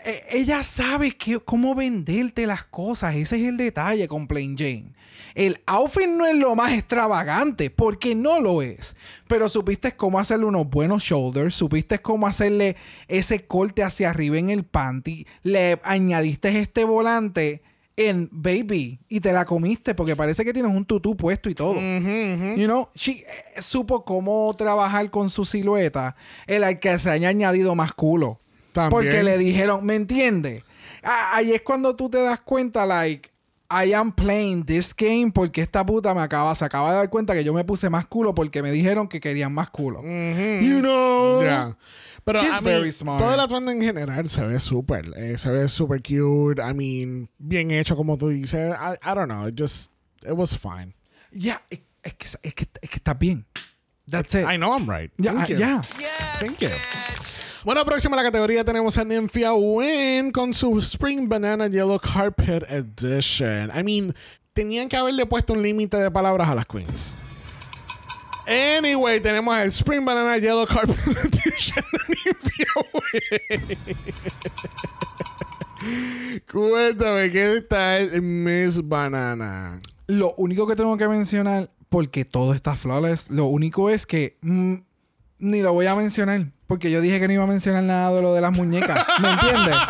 eh, 0.03 0.23
ella 0.31 0.63
sabe 0.63 1.11
que, 1.15 1.39
cómo 1.39 1.75
venderte 1.75 2.45
las 2.47 2.65
cosas. 2.65 3.15
Ese 3.15 3.37
es 3.37 3.43
el 3.47 3.55
detalle 3.57 4.07
con 4.07 4.27
Plain 4.27 4.57
Jane. 4.57 4.93
El 5.35 5.61
outfit 5.65 6.07
no 6.07 6.25
es 6.25 6.35
lo 6.35 6.55
más 6.55 6.73
extravagante, 6.73 7.69
porque 7.69 8.15
no 8.15 8.39
lo 8.39 8.61
es. 8.61 8.95
Pero 9.27 9.49
supiste 9.49 9.93
cómo 9.93 10.19
hacerle 10.19 10.45
unos 10.45 10.69
buenos 10.69 11.03
shoulders, 11.03 11.55
supiste 11.55 11.99
cómo 11.99 12.27
hacerle 12.27 12.75
ese 13.07 13.45
corte 13.45 13.83
hacia 13.83 14.09
arriba 14.09 14.37
en 14.37 14.49
el 14.49 14.63
panty, 14.63 15.25
le 15.43 15.79
añadiste 15.83 16.59
este 16.59 16.83
volante 16.85 17.61
en 17.95 18.29
Baby 18.31 18.99
y 19.07 19.19
te 19.19 19.31
la 19.33 19.45
comiste 19.45 19.93
porque 19.93 20.15
parece 20.15 20.43
que 20.43 20.53
tienes 20.53 20.71
un 20.71 20.85
tutú 20.85 21.15
puesto 21.15 21.49
y 21.49 21.55
todo. 21.55 21.75
You 21.75 22.65
know, 22.65 22.89
she 22.95 23.11
eh, 23.11 23.61
supo 23.61 24.03
cómo 24.03 24.53
trabajar 24.57 25.09
con 25.11 25.29
su 25.29 25.45
silueta, 25.45 26.15
el 26.47 26.63
al 26.63 26.79
que 26.79 26.97
se 26.99 27.09
haya 27.09 27.29
añadido 27.29 27.75
más 27.75 27.93
culo. 27.93 28.39
También. 28.71 28.89
Porque 28.89 29.23
le 29.23 29.37
dijeron, 29.37 29.85
¿me 29.85 29.95
entiendes? 29.95 30.63
Ah, 31.03 31.33
Ahí 31.35 31.51
es 31.51 31.61
cuando 31.61 31.95
tú 31.95 32.09
te 32.09 32.17
das 32.19 32.39
cuenta, 32.39 32.85
like, 32.87 33.29
I 33.69 33.93
am 33.93 34.11
playing 34.11 34.65
this 34.65 34.93
game 34.95 35.31
porque 35.31 35.61
esta 35.61 35.83
puta 35.85 36.13
me 36.13 36.21
acaba, 36.21 36.53
se 36.53 36.63
acaba 36.63 36.91
de 36.91 36.97
dar 36.97 37.09
cuenta 37.09 37.33
que 37.33 37.43
yo 37.43 37.53
me 37.53 37.63
puse 37.63 37.89
más 37.89 38.05
culo 38.05 38.35
porque 38.35 38.61
me 38.61 38.71
dijeron 38.71 39.07
que 39.07 39.19
querían 39.19 39.51
más 39.53 39.69
culo. 39.71 40.01
You 40.01 40.79
know? 40.81 41.41
Yeah. 41.41 41.77
Pero 42.23 42.39
She's 42.41 42.49
I 42.49 42.53
mean, 42.53 42.63
very 42.63 42.91
smart. 42.91 43.19
todo 43.19 43.33
el 43.33 43.39
atuendo 43.39 43.71
en 43.71 43.81
general 43.81 44.29
se 44.29 44.45
ve 44.45 44.59
súper. 44.59 45.11
eh, 45.17 45.37
se 45.37 45.49
ve 45.49 45.67
súper 45.67 46.01
cute. 46.01 46.61
I 46.61 46.73
mean, 46.73 47.29
bien 47.37 47.71
hecho 47.71 47.95
como 47.95 48.17
tú 48.17 48.29
dices. 48.29 48.75
I, 48.79 48.93
I 49.01 49.15
don't 49.15 49.27
know. 49.27 49.47
It 49.47 49.55
just, 49.59 49.91
it 50.25 50.33
was 50.33 50.55
fine. 50.55 50.93
Ya, 51.31 51.61
es, 51.69 51.79
es 52.03 52.13
que, 52.13 52.27
es, 52.43 52.53
que, 52.53 52.67
es 52.81 52.89
que 52.89 52.97
está 52.97 53.13
bien. 53.15 53.45
That's 54.07 54.35
it. 54.35 54.45
I 54.45 54.57
know 54.57 54.71
I'm 54.73 54.87
right. 54.89 55.11
Ya, 55.17 55.33
Thank 55.33 55.49
you. 55.49 55.57
ya. 55.57 55.81
Thank 56.39 56.59
you. 56.61 56.69
Bueno, 57.65 57.85
próxima 57.85 58.17
a 58.17 58.17
la 58.17 58.23
categoría 58.23 58.65
tenemos 58.65 58.97
a 58.97 59.05
Nymphia 59.05 59.53
Win 59.53 60.33
con 60.33 60.53
su 60.53 60.77
Spring 60.79 61.29
Banana 61.29 61.67
Yellow 61.67 61.97
Carpet 61.97 62.65
Edition. 62.69 63.71
I 63.73 63.81
mean, 63.81 64.13
tenían 64.53 64.89
que 64.89 64.97
haberle 64.97 65.25
puesto 65.25 65.53
un 65.53 65.61
límite 65.61 65.95
de 65.95 66.11
palabras 66.11 66.49
a 66.49 66.55
las 66.55 66.65
queens. 66.65 67.15
Anyway, 68.45 69.21
tenemos 69.21 69.57
el 69.57 69.69
Spring 69.69 70.03
Banana 70.03 70.37
Yellow 70.39 70.65
Carpet 70.65 70.97
Edition 71.07 71.85
de 71.93 71.99
Nymphia 72.25 72.67
Win. 75.79 76.41
Cuéntame, 76.51 77.31
¿qué 77.31 77.61
tal 77.69 78.21
Miss 78.21 78.85
Banana? 78.85 79.79
Lo 80.07 80.33
único 80.35 80.67
que 80.67 80.75
tengo 80.75 80.97
que 80.97 81.07
mencionar, 81.07 81.71
porque 81.87 82.25
todo 82.25 82.53
está 82.53 82.75
flawless, 82.75 83.29
lo 83.29 83.45
único 83.45 83.89
es 83.89 84.05
que 84.05 84.37
mm, 84.41 84.75
ni 85.43 85.61
lo 85.61 85.73
voy 85.73 85.85
a 85.85 85.95
mencionar. 85.95 86.47
Porque 86.67 86.89
yo 86.89 87.01
dije 87.01 87.19
que 87.19 87.27
no 87.27 87.33
iba 87.33 87.43
a 87.43 87.47
mencionar 87.47 87.83
nada 87.83 88.15
de 88.15 88.21
lo 88.21 88.33
de 88.33 88.41
las 88.41 88.51
muñecas. 88.51 89.05
¿Me 89.21 89.29
entiendes? 89.31 89.75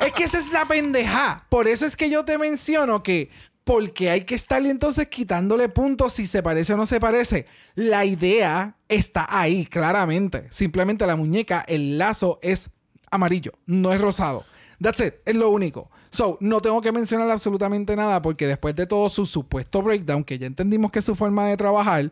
Es 0.00 0.12
que 0.12 0.24
esa 0.24 0.38
es 0.38 0.52
la 0.52 0.64
pendeja. 0.64 1.44
Por 1.48 1.68
eso 1.68 1.84
es 1.84 1.96
que 1.96 2.10
yo 2.10 2.24
te 2.24 2.38
menciono 2.38 3.02
que. 3.02 3.30
Porque 3.64 4.10
hay 4.10 4.20
que 4.20 4.36
estarle 4.36 4.70
entonces 4.70 5.08
quitándole 5.08 5.68
puntos 5.68 6.12
si 6.12 6.26
se 6.26 6.42
parece 6.42 6.74
o 6.74 6.76
no 6.76 6.86
se 6.86 7.00
parece. 7.00 7.46
La 7.74 8.04
idea 8.04 8.76
está 8.88 9.26
ahí, 9.28 9.66
claramente. 9.66 10.46
Simplemente 10.50 11.06
la 11.06 11.16
muñeca, 11.16 11.64
el 11.66 11.98
lazo 11.98 12.38
es 12.42 12.70
amarillo, 13.10 13.52
no 13.66 13.92
es 13.92 14.00
rosado. 14.00 14.44
That's 14.80 15.00
it, 15.00 15.14
es 15.24 15.34
lo 15.34 15.50
único. 15.50 15.90
So, 16.16 16.38
no 16.40 16.60
tengo 16.62 16.80
que 16.80 16.92
mencionar 16.92 17.30
absolutamente 17.30 17.94
nada 17.94 18.22
porque 18.22 18.46
después 18.46 18.74
de 18.74 18.86
todo 18.86 19.10
su 19.10 19.26
supuesto 19.26 19.82
breakdown, 19.82 20.24
que 20.24 20.38
ya 20.38 20.46
entendimos 20.46 20.90
que 20.90 21.00
es 21.00 21.04
su 21.04 21.14
forma 21.14 21.46
de 21.46 21.56
trabajar, 21.58 22.10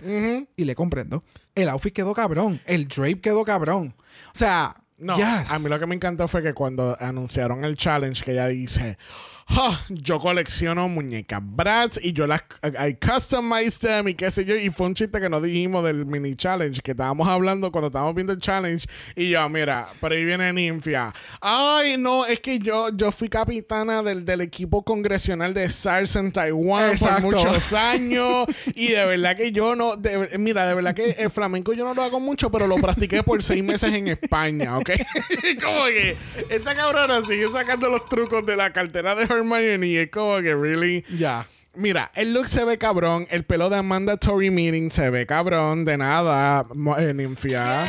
y 0.57 0.65
le 0.65 0.75
comprendo, 0.75 1.23
el 1.55 1.71
outfit 1.71 1.95
quedó 1.95 2.13
cabrón, 2.13 2.61
el 2.67 2.87
drape 2.87 3.21
quedó 3.23 3.45
cabrón. 3.45 3.95
O 4.29 4.37
sea, 4.39 4.77
No, 4.99 5.17
yes. 5.17 5.51
a 5.51 5.59
mí 5.59 5.69
lo 5.71 5.81
que 5.81 5.87
me 5.87 5.95
encantó 5.95 6.29
fue 6.29 6.43
que 6.43 6.53
cuando 6.53 6.97
anunciaron 7.01 7.65
el 7.65 7.77
challenge, 7.77 8.23
que 8.25 8.33
ella 8.33 8.47
dice, 8.49 8.99
"Ja, 9.47 9.85
yo 9.89 10.19
colecciono 10.19 10.89
muñecas 10.89 11.41
Bratz 11.43 11.99
y 12.03 12.13
yo 12.13 12.27
las 12.27 12.43
I 12.63 12.95
customize 12.95 13.79
them 13.79 14.09
y 14.09 14.15
qué 14.15 14.31
sé 14.31 14.45
yo. 14.45 14.57
Y 14.57 14.71
fue 14.71 14.87
un 14.87 14.95
chiste 14.95 15.21
que 15.21 15.29
no 15.29 15.41
dijimos 15.41 15.85
del 15.85 16.07
mini 16.07 16.35
challenge, 16.35 16.81
que 16.83 16.93
estábamos 16.93 17.29
hablando 17.29 17.71
cuando 17.71 17.89
estábamos 17.89 18.15
viendo 18.15 18.33
el 18.33 18.39
challenge. 18.41 18.87
Y 19.15 19.31
yo, 19.31 19.47
mira, 19.49 19.87
por 20.01 20.13
ahí 20.13 20.25
viene 20.25 20.53
Ninfia. 20.53 21.13
Ay, 21.41 21.97
no, 21.99 22.25
es 22.27 22.41
que 22.41 22.59
yo, 22.59 22.89
yo 22.97 23.13
fui 23.13 23.29
capitana 23.29 24.03
del, 24.03 24.25
del 24.25 24.41
equipo 24.41 24.83
congresional 24.83 25.53
de 25.55 25.69
SARS 25.69 26.17
en 26.17 26.33
Taiwán 26.33 26.91
Exacto. 26.93 27.23
por 27.29 27.35
muchos 27.35 27.73
años. 27.75 28.47
y 28.75 28.89
de 28.89 29.05
verdad 29.05 29.37
que 29.37 29.53
yo 29.53 29.77
no, 29.77 29.97
de- 29.97 30.39
mira, 30.39 30.67
de 30.67 30.75
verdad 30.75 30.95
que 30.95 31.11
el 31.11 31.31
flamenco 31.31 31.73
yo 31.75 31.85
no 31.85 31.95
lo 31.95 32.03
hago 32.03 32.19
mucho, 32.19 32.51
pero 32.51 32.67
lo 32.67 32.77
practiqué 32.77 33.23
por 33.23 33.43
seis 33.43 33.63
meses 33.63 33.93
en 33.93 34.09
España, 34.09 34.79
¿ok? 34.79 34.91
como 35.63 35.85
que 35.87 36.17
esta 36.51 36.75
cabrona 36.75 37.23
sigue 37.25 37.47
sacando 37.53 37.89
los 37.91 38.07
trucos 38.07 38.45
de 38.47 38.57
la 38.57 38.73
cartera 38.73 39.15
de 39.15 39.27
Hermione 39.37 39.87
y 39.87 39.97
es 39.97 40.11
como 40.11 40.37
que, 40.43 40.55
really. 40.55 41.05
Ya. 41.17 41.47
Mira, 41.77 42.11
el 42.15 42.33
look 42.35 42.49
se 42.49 42.65
ve 42.65 42.79
cabrón, 42.79 43.27
el 43.31 43.45
pelo 43.45 43.69
de 43.69 43.77
Amanda 43.77 44.17
Tory 44.17 44.51
Meeting 44.51 44.91
se 44.93 45.11
ve 45.11 45.27
cabrón, 45.27 45.85
de 45.85 45.97
nada, 45.99 46.65
eh, 46.99 47.13
ninfia. 47.15 47.85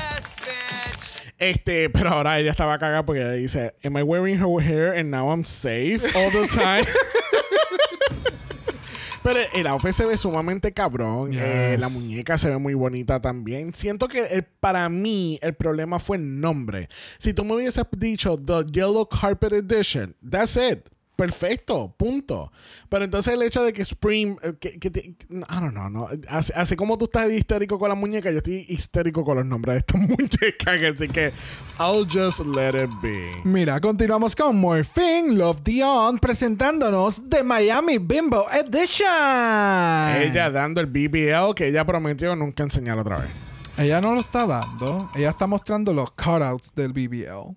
Este, 1.37 1.89
pero 1.89 2.09
ahora 2.11 2.39
ella 2.39 2.49
estaba 2.51 2.79
cagada 2.79 3.05
porque 3.05 3.21
ella 3.21 3.31
dice, 3.33 3.75
Am 3.83 3.97
I 3.97 4.01
wearing 4.01 4.37
her 4.39 4.59
hair 4.59 4.97
and 4.97 5.11
now 5.11 5.29
I'm 5.31 5.43
safe 5.45 5.99
all 6.15 6.31
the 6.31 6.47
time? 6.47 6.85
Pero 9.23 9.39
el 9.55 9.65
outfit 9.65 9.91
se 9.91 10.05
ve 10.05 10.17
sumamente 10.17 10.71
cabrón. 10.71 11.31
Eh, 11.33 11.71
Yes. 11.71 11.79
la 11.79 11.89
muñeca 11.89 12.37
se 12.37 12.47
ve 12.49 12.59
muy 12.59 12.75
bonita 12.75 13.19
también. 13.19 13.73
Siento 13.73 14.07
que 14.07 14.23
el- 14.25 14.43
para 14.43 14.87
mí 14.87 15.39
el 15.41 15.55
problema 15.55 15.97
fue 15.97 16.17
el 16.17 16.39
nombre. 16.39 16.89
Si 17.17 17.33
tú 17.33 17.43
me 17.43 17.55
hubieses 17.55 17.85
dicho 17.97 18.37
The 18.37 18.65
Yellow 18.71 19.09
Carpet 19.09 19.53
Edition, 19.53 20.15
that's 20.29 20.55
it. 20.57 20.87
Perfecto, 21.15 21.93
punto. 21.97 22.51
Pero 22.89 23.05
entonces 23.05 23.33
el 23.33 23.41
hecho 23.41 23.63
de 23.63 23.71
que 23.71 23.81
Spring, 23.83 24.37
eh, 24.41 24.53
que, 24.59 24.79
que 24.79 24.89
I 24.89 25.15
don't 25.29 25.71
know, 25.71 25.89
no. 25.89 26.07
Así, 26.27 26.51
así 26.55 26.75
como 26.75 26.97
tú 26.97 27.05
estás 27.05 27.31
histérico 27.31 27.79
con 27.79 27.89
la 27.89 27.95
muñeca, 27.95 28.31
yo 28.31 28.37
estoy 28.37 28.65
histérico 28.67 29.23
con 29.23 29.37
los 29.37 29.45
nombres 29.45 29.75
de 29.75 29.79
estas 29.79 30.01
muñecas. 30.09 30.95
Así 30.95 31.07
que 31.07 31.31
I'll 31.79 32.05
just 32.05 32.39
let 32.45 32.75
it 32.81 32.89
be. 33.01 33.31
Mira, 33.43 33.79
continuamos 33.79 34.35
con 34.35 34.57
Morphine 34.57 35.33
Love 35.35 35.61
Dion 35.63 36.19
presentándonos 36.19 37.21
The 37.29 37.43
Miami 37.43 37.97
Bimbo 37.97 38.45
Edition. 38.51 39.07
Ella 40.21 40.49
dando 40.51 40.81
el 40.81 40.87
BBL 40.87 41.53
que 41.55 41.67
ella 41.67 41.85
prometió 41.85 42.35
nunca 42.35 42.63
enseñar 42.63 42.99
otra 42.99 43.19
vez. 43.19 43.44
Ella 43.77 43.99
no 44.01 44.13
lo 44.13 44.21
está 44.21 44.45
dando. 44.47 45.09
Ella 45.15 45.31
está 45.31 45.47
mostrando 45.47 45.93
los 45.93 46.11
cutouts 46.11 46.73
del 46.75 46.93
BBL. 46.93 47.53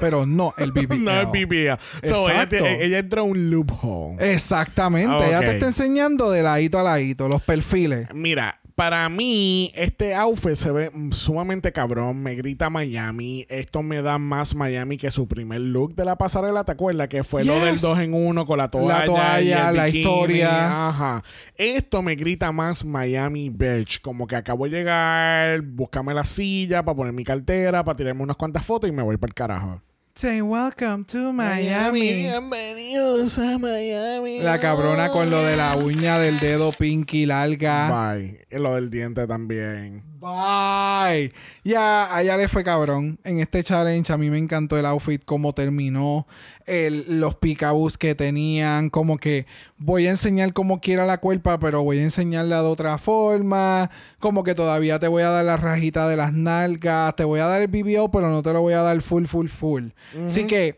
Pero 0.00 0.26
no 0.26 0.52
el 0.58 0.70
BBL. 0.72 0.98
no 1.04 1.10
el 1.20 1.26
BBL. 1.26 1.78
So, 2.08 2.28
ella, 2.28 2.42
Exacto. 2.42 2.56
te- 2.64 2.84
ella 2.84 2.98
entra 2.98 3.20
a 3.22 3.24
un 3.24 3.50
loophole. 3.50 4.32
Exactamente. 4.34 5.26
Ella 5.28 5.40
te 5.40 5.52
está 5.52 5.66
enseñando 5.68 6.30
de 6.30 6.42
ladito 6.42 6.78
a 6.78 6.82
ladito 6.82 7.28
los 7.28 7.42
perfiles. 7.42 8.08
Mira, 8.14 8.60
para 8.74 9.08
mí, 9.08 9.70
este 9.74 10.14
outfit 10.14 10.54
se 10.54 10.72
ve 10.72 10.90
sumamente 11.10 11.72
cabrón. 11.72 12.22
Me 12.22 12.34
grita 12.34 12.70
Miami. 12.70 13.46
Esto 13.48 13.82
me 13.82 14.02
da 14.02 14.18
más 14.18 14.54
Miami 14.54 14.96
que 14.96 15.10
su 15.10 15.28
primer 15.28 15.60
look 15.60 15.94
de 15.94 16.04
la 16.04 16.16
pasarela. 16.16 16.64
¿Te 16.64 16.72
acuerdas? 16.72 17.08
Que 17.08 17.22
fue 17.24 17.44
lo 17.44 17.54
Yes. 17.54 17.64
del 17.64 17.80
2 17.80 17.98
en 18.00 18.14
1 18.14 18.46
con 18.46 18.58
la 18.58 18.70
toalla. 18.70 19.04
toalla, 19.04 19.40
y 19.40 19.52
el 19.70 19.76
la 19.76 19.84
bikini. 19.86 20.00
historia. 20.04 20.88
Ajá. 20.88 21.22
Esto 21.56 22.02
me 22.02 22.14
grita 22.14 22.52
más 22.52 22.84
Miami 22.84 23.50
Beach. 23.50 24.00
Como 24.00 24.26
que 24.26 24.36
acabo 24.36 24.64
de 24.64 24.70
llegar, 24.70 25.60
búscame 25.62 26.14
la 26.14 26.24
silla 26.24 26.84
para 26.84 26.96
poner 26.96 27.12
mi 27.12 27.24
cartera, 27.24 27.84
para 27.84 27.96
tirarme 27.96 28.22
unas 28.22 28.36
cuantas 28.36 28.64
fotos 28.64 28.88
y 28.88 28.92
me 28.92 29.02
voy 29.02 29.16
para 29.16 29.28
el 29.30 29.34
carajo. 29.34 29.82
Say 30.14 30.42
welcome 30.42 31.06
to 31.06 31.32
Bienvenidos 31.32 33.38
a 33.38 33.58
Miami. 33.58 34.40
La 34.40 34.58
cabrona 34.58 35.08
con 35.08 35.30
lo 35.30 35.42
de 35.42 35.56
la 35.56 35.74
uña 35.76 36.18
del 36.18 36.38
dedo 36.38 36.70
pinky 36.70 37.24
larga. 37.24 37.88
Bye. 37.88 38.46
Y 38.50 38.58
lo 38.58 38.74
del 38.74 38.90
diente 38.90 39.26
también. 39.26 40.11
Bye. 40.22 41.32
Ya, 41.64 42.14
allá 42.14 42.36
le 42.36 42.46
fue 42.48 42.62
cabrón. 42.62 43.18
En 43.24 43.40
este 43.40 43.64
challenge 43.64 44.12
a 44.12 44.16
mí 44.16 44.30
me 44.30 44.38
encantó 44.38 44.78
el 44.78 44.86
outfit, 44.86 45.22
cómo 45.24 45.52
terminó, 45.52 46.26
el- 46.64 47.20
los 47.20 47.34
picabús 47.34 47.98
que 47.98 48.14
tenían, 48.14 48.88
como 48.88 49.18
que 49.18 49.46
voy 49.78 50.06
a 50.06 50.10
enseñar 50.10 50.52
cómo 50.52 50.80
quiera 50.80 51.06
la 51.06 51.18
cuerpa, 51.18 51.58
pero 51.58 51.82
voy 51.82 51.98
a 51.98 52.02
enseñarla 52.04 52.62
de 52.62 52.68
otra 52.68 52.98
forma, 52.98 53.90
como 54.20 54.44
que 54.44 54.54
todavía 54.54 55.00
te 55.00 55.08
voy 55.08 55.22
a 55.24 55.30
dar 55.30 55.44
la 55.44 55.56
rajita 55.56 56.08
de 56.08 56.16
las 56.16 56.32
nalgas, 56.32 57.16
te 57.16 57.24
voy 57.24 57.40
a 57.40 57.46
dar 57.46 57.60
el 57.62 57.68
BBO, 57.68 58.10
pero 58.12 58.30
no 58.30 58.42
te 58.42 58.52
lo 58.52 58.60
voy 58.60 58.74
a 58.74 58.82
dar 58.82 59.00
full, 59.02 59.24
full, 59.24 59.48
full. 59.48 59.88
Así 60.26 60.46
que 60.46 60.76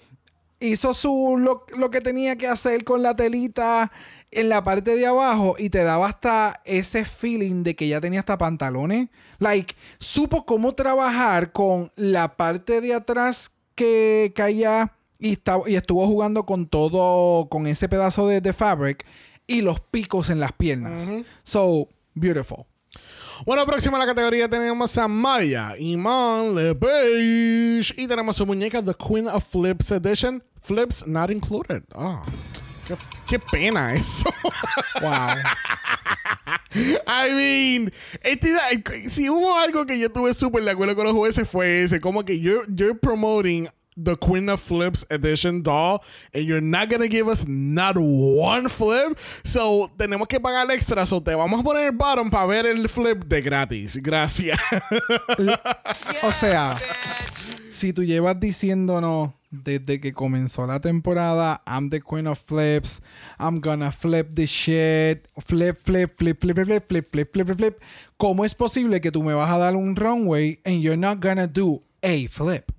hizo 0.61 0.95
su 0.95 1.36
lo, 1.38 1.66
lo 1.76 1.90
que 1.90 2.01
tenía 2.01 2.36
que 2.36 2.47
hacer 2.49 2.84
con 2.84 3.03
la 3.03 3.14
telita 3.14 3.92
en 4.35 4.49
la 4.49 4.64
parte 4.64 4.97
de 4.97 5.07
abajo 5.07 5.57
y 5.59 5.70
te 5.70 5.82
daba 5.85 6.07
hasta 6.07 6.61
ese 6.64 7.05
feeling 7.05 7.62
de 7.62 7.74
que 7.74 7.89
ya 7.89 8.01
tenía 8.01 8.20
hasta 8.20 8.39
pantalones. 8.39 9.09
Like, 9.39 9.74
supo 9.99 10.45
cómo 10.47 10.74
trabajar 10.74 11.53
con 11.53 11.91
la 11.97 12.37
parte 12.37 12.80
de 12.80 12.95
atrás 12.95 13.51
que 13.74 14.32
caía 14.35 14.93
y, 15.18 15.39
y 15.66 15.74
estuvo 15.74 16.07
jugando 16.07 16.45
con 16.47 16.66
todo, 16.66 17.49
con 17.49 17.66
ese 17.66 17.89
pedazo 17.89 18.28
de, 18.28 18.41
de 18.41 18.53
fabric 18.53 19.05
y 19.47 19.62
los 19.62 19.80
picos 19.80 20.30
en 20.30 20.41
las 20.41 20.53
piernas. 20.53 21.11
So, 21.43 21.89
beautiful. 22.14 22.66
Bueno, 23.45 23.66
próxima 23.66 23.97
a 23.97 24.01
la 24.01 24.07
categoría 24.07 24.49
tenemos 24.49 24.97
a 24.97 25.09
Maya 25.09 25.74
Iman 25.78 26.55
LePage. 26.55 27.93
Y 27.97 28.07
tenemos 28.07 28.37
su 28.37 28.47
muñeca 28.47 28.82
The 28.82 28.95
Queen 28.95 29.28
of 29.28 29.45
Flips 29.45 29.91
Edition. 29.91 30.43
Flips 30.62 31.07
not 31.07 31.30
included. 31.30 31.82
Ah, 31.95 32.22
qué, 32.87 32.97
qué 33.26 33.39
pena 33.39 33.95
eso. 33.95 34.30
Wow. 35.01 35.37
I 37.07 37.30
mean, 37.35 37.93
este- 38.22 39.11
si 39.11 39.28
hubo 39.30 39.59
algo 39.59 39.87
que 39.87 39.99
yo 39.99 40.11
tuve 40.11 40.35
súper 40.35 40.64
de 40.64 40.70
acuerdo 40.72 40.95
con 40.97 41.05
los 41.05 41.14
jueces 41.14 41.49
fue 41.49 41.82
ese. 41.82 42.01
Como 42.01 42.24
que 42.24 42.39
you're, 42.41 42.66
you're 42.74 42.95
promoting 42.99 43.68
the 43.97 44.16
Queen 44.16 44.49
of 44.49 44.61
Flips 44.61 45.07
Edition 45.09 45.62
doll 45.62 46.01
and 46.35 46.45
you're 46.45 46.61
not 46.61 46.91
gonna 46.91 47.07
give 47.07 47.28
us 47.28 47.47
not 47.47 47.97
one 47.97 48.68
flip. 48.68 49.16
So, 49.45 49.89
tenemos 49.97 50.26
que 50.26 50.41
pagar 50.41 50.68
extra. 50.72 51.07
So, 51.07 51.20
te 51.22 51.32
vamos 51.35 51.61
a 51.61 51.62
poner 51.62 51.87
el 51.87 51.93
bottom 51.93 52.28
para 52.28 52.47
ver 52.47 52.66
el 52.66 52.89
flip 52.89 53.24
de 53.26 53.41
gratis. 53.41 53.97
Gracias. 54.03 54.59
O 56.24 56.32
sea, 56.32 56.74
si 57.70 57.93
tú 57.93 58.03
llevas 58.03 58.39
diciéndonos 58.41 59.30
desde 59.62 60.00
que 60.00 60.12
comenzó 60.12 60.66
la 60.66 60.80
temporada, 60.80 61.62
I'm 61.66 61.90
the 61.90 62.00
queen 62.00 62.26
of 62.26 62.38
flips, 62.38 63.00
I'm 63.38 63.61
gonna 63.61 63.92
flip 63.92 64.30
the 64.34 64.46
shit, 64.46 65.28
flip, 65.44 65.78
flip, 65.82 66.16
flip, 66.16 66.40
flip, 66.40 66.57
flip, 66.57 66.66
flip, 66.66 66.86
flip, 67.11 67.11
flip, 67.11 67.32
flip, 67.46 67.57
flip. 67.59 67.80
¿Cómo 68.18 68.44
es 68.44 68.55
posible 68.55 69.00
que 69.00 69.11
tú 69.11 69.22
me 69.22 69.34
vas 69.34 69.50
a 69.50 69.59
dar 69.59 69.76
un 69.76 69.94
runway 69.94 70.59
and 70.64 70.80
you're 70.82 70.96
not 70.96 71.20
gonna 71.20 71.46
do 71.46 71.82
a 72.02 72.26
flip? 72.28 72.72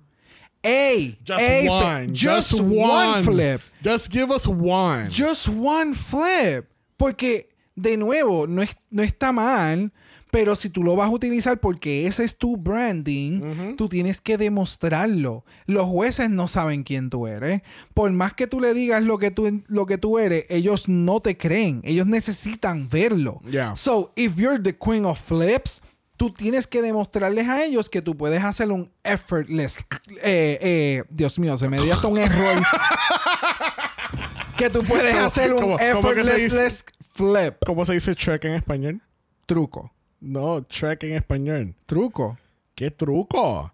A, 0.64 1.16
Just 1.24 1.40
a 1.40 1.68
one. 1.68 2.12
just, 2.14 2.60
one 2.60 3.22
flip. 3.22 3.60
Just 3.82 4.10
give 4.10 4.30
us 4.32 4.48
one. 4.48 5.08
Just 5.10 5.48
one 5.48 5.94
flip. 5.94 6.68
Porque, 6.98 7.48
de 7.76 7.96
nuevo, 7.96 8.46
no, 8.48 8.62
es- 8.62 8.76
no 8.90 9.02
está 9.04 9.32
mal, 9.32 9.92
pero 10.36 10.54
si 10.54 10.68
tú 10.68 10.82
lo 10.84 10.96
vas 10.96 11.06
a 11.06 11.10
utilizar 11.10 11.58
porque 11.60 12.06
ese 12.06 12.22
es 12.22 12.36
tu 12.36 12.58
branding, 12.58 13.74
tú 13.76 13.88
tienes 13.88 14.20
que 14.20 14.36
demostrarlo. 14.36 15.46
Los 15.64 15.86
jueces 15.86 16.28
no 16.28 16.46
saben 16.46 16.82
quién 16.82 17.08
tú 17.08 17.26
eres. 17.26 17.62
Por 17.94 18.12
más 18.12 18.34
que 18.34 18.46
tú 18.46 18.60
le 18.60 18.74
digas 18.74 19.02
lo 19.02 19.16
que 19.16 19.30
tú, 19.30 19.62
lo 19.66 19.86
que 19.86 19.96
tú 19.96 20.18
eres, 20.18 20.44
ellos 20.50 20.88
no 20.90 21.20
te 21.20 21.38
creen. 21.38 21.80
Ellos 21.84 22.06
necesitan 22.06 22.90
verlo. 22.90 23.40
Yeah. 23.50 23.76
So, 23.76 24.12
if 24.14 24.36
you're 24.36 24.62
the 24.62 24.76
queen 24.76 25.06
of 25.06 25.18
flips, 25.18 25.80
tú 26.18 26.30
tienes 26.30 26.66
que 26.66 26.82
demostrarles 26.82 27.48
a 27.48 27.64
ellos 27.64 27.88
que 27.88 28.02
tú 28.02 28.14
puedes 28.14 28.44
hacer 28.44 28.70
un 28.70 28.92
effortless. 29.04 29.78
eh, 30.22 30.58
eh, 30.60 31.04
Dios 31.08 31.38
mío, 31.38 31.56
se 31.56 31.70
me 31.70 31.80
dio 31.80 31.94
hasta 31.94 32.08
un 32.08 32.18
error. 32.18 32.62
que 34.58 34.68
tú 34.68 34.82
puedes 34.84 35.14
¿Cómo- 35.14 35.26
hacer 35.26 35.52
un 35.54 35.60
cómo- 35.62 35.78
cómo 35.78 36.10
effortless 36.10 36.84
flip. 37.14 37.54
¿Cómo 37.64 37.86
se 37.86 37.94
dice 37.94 38.12
Shrek 38.12 38.44
en 38.44 38.52
español? 38.52 39.00
Truco. 39.46 39.92
No, 40.20 40.60
Shrek 40.68 41.04
en 41.04 41.12
español. 41.12 41.74
Truco. 41.86 42.38
¿Qué 42.74 42.90
truco? 42.90 43.72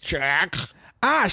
Shrek. 0.00 0.56
Ah, 1.00 1.26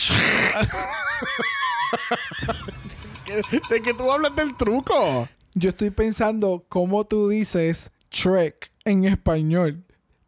¿De 3.69 3.81
que 3.81 3.93
tú 3.93 4.11
hablas 4.11 4.35
del 4.35 4.55
truco? 4.57 5.27
yo 5.53 5.69
estoy 5.69 5.89
pensando 5.89 6.65
cómo 6.69 7.05
tú 7.05 7.29
dices 7.29 7.91
Trek 8.09 8.71
en 8.85 9.05
español. 9.05 9.83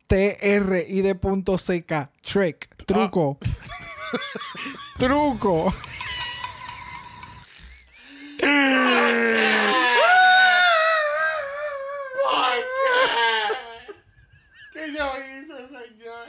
T-R-I 0.08 1.02
de 1.02 1.16
punto 1.16 1.58
seca. 1.58 2.12
Trek. 2.22 2.68
Truco. 2.86 3.38
Truco. 4.98 5.74
¿Qué 14.74 14.94
yo 14.94 15.12
hice, 15.18 15.68
señor? 15.68 16.28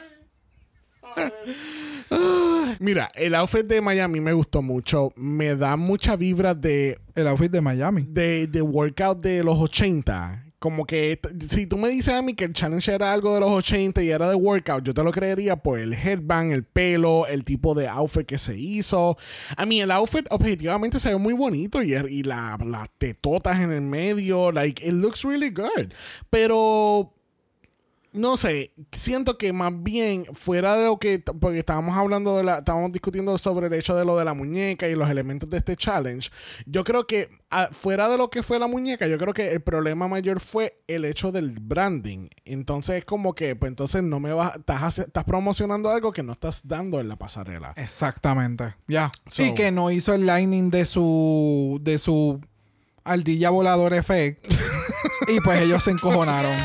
Mira, 2.78 3.08
el 3.14 3.34
outfit 3.34 3.64
de 3.66 3.80
Miami 3.80 4.20
me 4.20 4.32
gustó 4.32 4.62
mucho. 4.62 5.12
Me 5.16 5.54
da 5.56 5.76
mucha 5.76 6.16
vibra 6.16 6.54
de, 6.54 6.98
El 7.14 7.26
outfit 7.28 7.50
de 7.50 7.60
Miami. 7.60 8.06
de, 8.08 8.46
de 8.46 8.62
workout 8.62 9.22
de 9.22 9.42
los 9.44 9.56
80. 9.58 10.46
Como 10.58 10.86
que 10.86 11.18
si 11.48 11.66
tú 11.66 11.76
me 11.76 11.88
dices 11.88 12.14
a 12.14 12.22
mí 12.22 12.34
que 12.34 12.44
el 12.44 12.52
challenge 12.52 12.92
era 12.92 13.12
algo 13.12 13.34
de 13.34 13.40
los 13.40 13.50
80 13.50 14.00
y 14.04 14.10
era 14.10 14.28
de 14.28 14.36
workout, 14.36 14.84
yo 14.84 14.94
te 14.94 15.02
lo 15.02 15.10
creería 15.10 15.56
por 15.56 15.80
el 15.80 15.92
headband, 15.92 16.52
el 16.52 16.62
pelo, 16.62 17.26
el 17.26 17.42
tipo 17.42 17.74
de 17.74 17.88
outfit 17.88 18.24
que 18.24 18.38
se 18.38 18.56
hizo. 18.56 19.16
A 19.56 19.66
mí 19.66 19.80
el 19.80 19.90
outfit 19.90 20.24
objetivamente 20.30 21.00
se 21.00 21.08
ve 21.10 21.16
muy 21.16 21.32
bonito 21.34 21.82
y, 21.82 21.94
y 21.94 22.22
la- 22.22 22.56
las 22.64 22.88
tetotas 22.96 23.58
en 23.58 23.72
el 23.72 23.80
medio, 23.82 24.52
like, 24.52 24.86
it 24.86 24.92
looks 24.94 25.24
really 25.24 25.50
good. 25.50 25.92
Pero 26.30 27.12
no 28.12 28.36
sé, 28.36 28.74
siento 28.92 29.38
que 29.38 29.52
más 29.52 29.72
bien 29.74 30.26
fuera 30.34 30.76
de 30.76 30.84
lo 30.84 30.98
que, 30.98 31.18
porque 31.18 31.58
estábamos 31.60 31.96
hablando 31.96 32.36
de 32.36 32.44
la, 32.44 32.58
estábamos 32.58 32.92
discutiendo 32.92 33.36
sobre 33.38 33.68
el 33.68 33.72
hecho 33.72 33.96
de 33.96 34.04
lo 34.04 34.18
de 34.18 34.24
la 34.24 34.34
muñeca 34.34 34.86
y 34.86 34.94
los 34.94 35.08
elementos 35.08 35.48
de 35.48 35.56
este 35.56 35.76
challenge, 35.76 36.30
yo 36.66 36.84
creo 36.84 37.06
que 37.06 37.30
fuera 37.70 38.08
de 38.08 38.18
lo 38.18 38.28
que 38.28 38.42
fue 38.42 38.58
la 38.58 38.66
muñeca, 38.66 39.06
yo 39.06 39.16
creo 39.18 39.32
que 39.32 39.52
el 39.52 39.62
problema 39.62 40.08
mayor 40.08 40.40
fue 40.40 40.82
el 40.88 41.04
hecho 41.04 41.32
del 41.32 41.52
branding. 41.60 42.28
Entonces 42.44 42.96
es 42.96 43.04
como 43.04 43.34
que, 43.34 43.56
pues 43.56 43.70
entonces 43.70 44.02
no 44.02 44.20
me 44.20 44.32
vas, 44.32 44.56
estás, 44.56 44.98
estás 44.98 45.24
promocionando 45.24 45.90
algo 45.90 46.12
que 46.12 46.22
no 46.22 46.32
estás 46.32 46.66
dando 46.68 47.00
en 47.00 47.08
la 47.08 47.16
pasarela. 47.16 47.72
Exactamente. 47.76 48.74
Ya. 48.88 49.10
So- 49.28 49.44
y 49.44 49.54
que 49.54 49.70
no 49.70 49.90
hizo 49.90 50.12
el 50.12 50.26
lining 50.26 50.70
de 50.70 50.84
su 50.84 51.78
de 51.82 51.98
su 51.98 52.40
ardilla 53.04 53.50
volador 53.50 53.94
effect. 53.94 54.46
y 55.28 55.40
pues 55.40 55.60
ellos 55.60 55.82
se 55.82 55.92
encojonaron. 55.92 56.56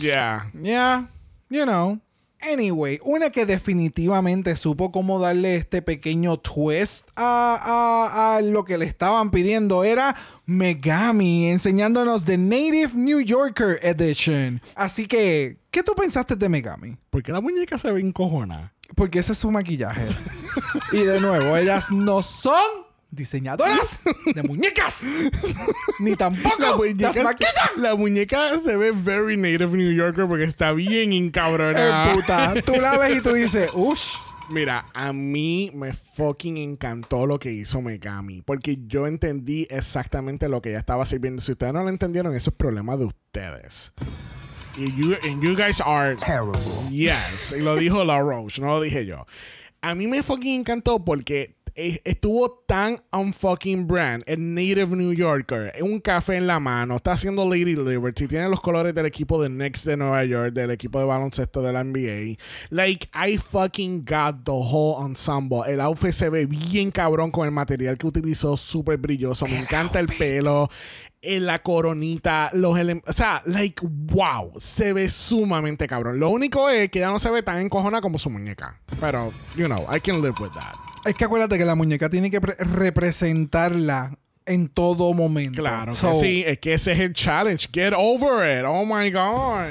Yeah. 0.00 0.50
Yeah, 0.60 1.06
you 1.48 1.64
know. 1.64 1.98
Anyway, 2.38 3.00
una 3.02 3.30
que 3.30 3.46
definitivamente 3.46 4.54
supo 4.56 4.92
cómo 4.92 5.18
darle 5.18 5.56
este 5.56 5.80
pequeño 5.80 6.36
twist 6.36 7.08
a, 7.16 7.58
a- 7.62 8.36
a 8.36 8.40
lo 8.42 8.64
que 8.64 8.76
le 8.76 8.84
estaban 8.84 9.30
pidiendo 9.30 9.82
era 9.84 10.14
Megami, 10.44 11.48
enseñándonos 11.48 12.24
The 12.24 12.36
Native 12.36 12.90
New 12.94 13.20
Yorker 13.20 13.80
Edition. 13.82 14.60
Así 14.74 15.06
que, 15.06 15.56
¿qué 15.70 15.82
tú 15.82 15.94
pensaste 15.96 16.36
de 16.36 16.48
Megami? 16.48 16.96
Porque 17.10 17.32
la 17.32 17.40
muñeca 17.40 17.78
se 17.78 17.90
ve 17.90 18.00
encojona. 18.00 18.72
Porque 18.94 19.18
ese 19.20 19.32
es 19.32 19.38
su 19.38 19.50
maquillaje. 19.50 20.06
y 20.92 20.98
de 20.98 21.20
nuevo, 21.20 21.56
ellas 21.56 21.90
no 21.90 22.22
son 22.22 22.54
diseñadoras 23.10 24.00
de 24.34 24.42
muñecas. 24.42 24.98
Ni 26.00 26.16
tampoco 26.16 26.56
La 26.58 26.68
las 26.68 26.76
muñeca, 26.76 27.22
maquillan. 27.22 27.52
la 27.76 27.94
muñeca 27.96 28.58
se 28.60 28.76
ve 28.76 28.92
very 28.92 29.36
native 29.36 29.76
New 29.76 29.92
Yorker 29.92 30.26
porque 30.26 30.44
está 30.44 30.72
bien 30.72 31.12
encabronada. 31.12 32.12
Eh, 32.12 32.14
puta. 32.14 32.54
Tú 32.64 32.74
la 32.80 32.98
ves 32.98 33.18
y 33.18 33.20
tú 33.22 33.32
dices, 33.32 33.70
uff. 33.74 34.00
Mira, 34.48 34.86
a 34.94 35.12
mí 35.12 35.72
me 35.74 35.92
fucking 35.92 36.56
encantó 36.56 37.26
lo 37.26 37.36
que 37.40 37.50
hizo 37.52 37.80
Megami. 37.82 38.42
Porque 38.42 38.78
yo 38.86 39.08
entendí 39.08 39.66
exactamente 39.70 40.48
lo 40.48 40.62
que 40.62 40.68
ella 40.68 40.78
estaba 40.78 41.04
sirviendo. 41.04 41.42
Si 41.42 41.50
ustedes 41.50 41.72
no 41.72 41.82
lo 41.82 41.88
entendieron, 41.88 42.32
eso 42.32 42.50
es 42.50 42.56
problema 42.56 42.96
de 42.96 43.06
ustedes. 43.06 43.92
Y 44.78 44.92
you, 44.94 45.16
and 45.24 45.42
you 45.42 45.56
guys 45.56 45.80
are 45.84 46.14
Terrible. 46.14 46.60
Yes, 46.90 47.56
y 47.58 47.62
lo 47.62 47.74
dijo 47.74 48.04
La 48.04 48.20
Roche, 48.20 48.60
no 48.60 48.68
lo 48.68 48.80
dije 48.80 49.04
yo. 49.04 49.26
A 49.80 49.94
mí 49.96 50.06
me 50.06 50.22
fucking 50.22 50.60
encantó 50.60 51.04
porque 51.04 51.56
estuvo 51.76 52.64
tan 52.66 52.98
un 53.12 53.32
fucking 53.32 53.86
brand, 53.86 54.22
el 54.26 54.54
native 54.54 54.96
New 54.96 55.12
Yorker, 55.12 55.72
un 55.82 56.00
café 56.00 56.36
en 56.36 56.46
la 56.46 56.58
mano, 56.58 56.96
está 56.96 57.12
haciendo 57.12 57.48
Lady 57.48 57.76
Liberty, 57.76 58.26
tiene 58.26 58.48
los 58.48 58.60
colores 58.60 58.94
del 58.94 59.04
equipo 59.04 59.42
de 59.42 59.48
Knicks 59.48 59.84
de 59.84 59.96
Nueva 59.96 60.24
York, 60.24 60.54
del 60.54 60.70
equipo 60.70 60.98
de 60.98 61.04
baloncesto 61.04 61.60
de 61.60 61.72
la 61.72 61.84
NBA. 61.84 62.38
Like, 62.70 63.08
I 63.14 63.36
fucking 63.36 64.04
got 64.04 64.44
the 64.44 64.52
whole 64.52 65.04
ensemble. 65.06 65.60
El 65.66 65.80
outfit 65.80 66.12
se 66.12 66.30
ve 66.30 66.46
bien 66.46 66.90
cabrón 66.90 67.30
con 67.30 67.44
el 67.44 67.52
material 67.52 67.98
que 67.98 68.06
utilizó, 68.06 68.56
súper 68.56 68.96
brilloso. 68.96 69.46
Me 69.46 69.58
encanta 69.58 70.00
el 70.00 70.06
pelo 70.06 70.70
en 71.22 71.46
la 71.46 71.60
coronita, 71.62 72.50
los 72.52 72.78
elementos. 72.78 73.14
O 73.14 73.16
sea, 73.16 73.42
like, 73.46 73.80
wow, 73.84 74.52
se 74.60 74.92
ve 74.92 75.08
sumamente 75.08 75.86
cabrón. 75.86 76.20
Lo 76.20 76.30
único 76.30 76.68
es 76.68 76.90
que 76.90 77.00
ya 77.00 77.10
no 77.10 77.18
se 77.18 77.30
ve 77.30 77.42
tan 77.42 77.58
encojona 77.60 78.00
como 78.00 78.18
su 78.18 78.30
muñeca. 78.30 78.80
Pero, 79.00 79.32
you 79.56 79.66
know, 79.66 79.86
I 79.94 80.00
can 80.00 80.20
live 80.22 80.34
with 80.40 80.50
that. 80.54 80.74
Es 81.04 81.14
que 81.14 81.24
acuérdate 81.24 81.56
que 81.58 81.64
la 81.64 81.74
muñeca 81.74 82.08
tiene 82.10 82.30
que 82.30 82.40
pre- 82.40 82.56
representarla 82.58 84.18
en 84.44 84.68
todo 84.68 85.12
momento. 85.14 85.60
Claro 85.62 85.92
que 85.92 85.98
So, 85.98 86.14
sí, 86.20 86.44
es 86.46 86.58
que 86.58 86.74
ese 86.74 86.92
es 86.92 87.00
el 87.00 87.12
challenge. 87.12 87.68
Get 87.72 87.92
over 87.96 88.58
it. 88.60 88.64
Oh 88.66 88.84
my 88.84 89.10
God. 89.10 89.66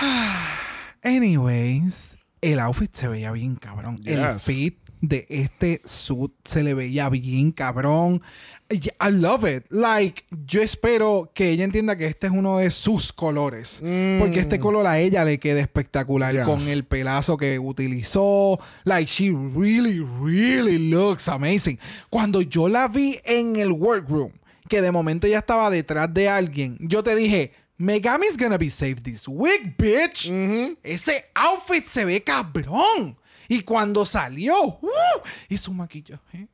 Anyways, 1.02 2.16
el 2.40 2.58
outfit 2.60 2.94
se 2.94 3.08
veía 3.08 3.30
bien 3.32 3.56
cabrón. 3.56 4.00
El 4.04 4.38
fit 4.40 4.78
de 5.00 5.26
este 5.28 5.82
suit 5.84 6.32
se 6.44 6.62
le 6.62 6.72
veía 6.74 7.08
bien 7.10 7.52
cabrón. 7.52 8.22
I 8.70 9.10
love 9.10 9.44
it. 9.44 9.66
Like, 9.70 10.24
yo 10.46 10.60
espero 10.62 11.30
que 11.34 11.50
ella 11.50 11.64
entienda 11.64 11.96
que 11.96 12.06
este 12.06 12.26
es 12.28 12.32
uno 12.32 12.58
de 12.58 12.70
sus 12.70 13.12
colores. 13.12 13.78
Porque 14.18 14.40
este 14.40 14.58
color 14.58 14.86
a 14.86 14.98
ella 14.98 15.24
le 15.24 15.38
queda 15.38 15.60
espectacular 15.60 16.32
Mm. 16.34 16.36
Yes. 16.38 16.44
con 16.46 16.68
el 16.68 16.84
pelazo 16.84 17.36
que 17.36 17.58
utilizó. 17.58 18.58
Like, 18.84 19.06
she 19.10 19.30
really, 19.30 20.00
really 20.00 20.78
looks 20.90 21.28
amazing. 21.28 21.78
Cuando 22.10 22.40
yo 22.40 22.68
la 22.68 22.88
vi 22.88 23.20
en 23.24 23.56
el 23.56 23.70
workroom, 23.70 24.32
que 24.68 24.80
de 24.80 24.90
momento 24.90 25.26
ella 25.26 25.38
estaba 25.40 25.68
detrás 25.70 26.12
de 26.12 26.28
alguien, 26.28 26.78
yo 26.80 27.02
te 27.02 27.14
dije, 27.14 27.52
Megami's 27.76 28.36
gonna 28.38 28.56
be 28.58 28.70
saved 28.70 29.02
this 29.02 29.28
week, 29.28 29.76
bitch. 29.76 30.30
Ese 30.82 31.26
outfit 31.34 31.84
se 31.84 32.04
ve 32.04 32.22
cabrón. 32.22 33.16
Y 33.46 33.60
cuando 33.60 34.06
salió, 34.06 34.54
¡uh! 34.80 34.88
y 35.50 35.56
su 35.58 35.72
maquillaje. 35.72 36.48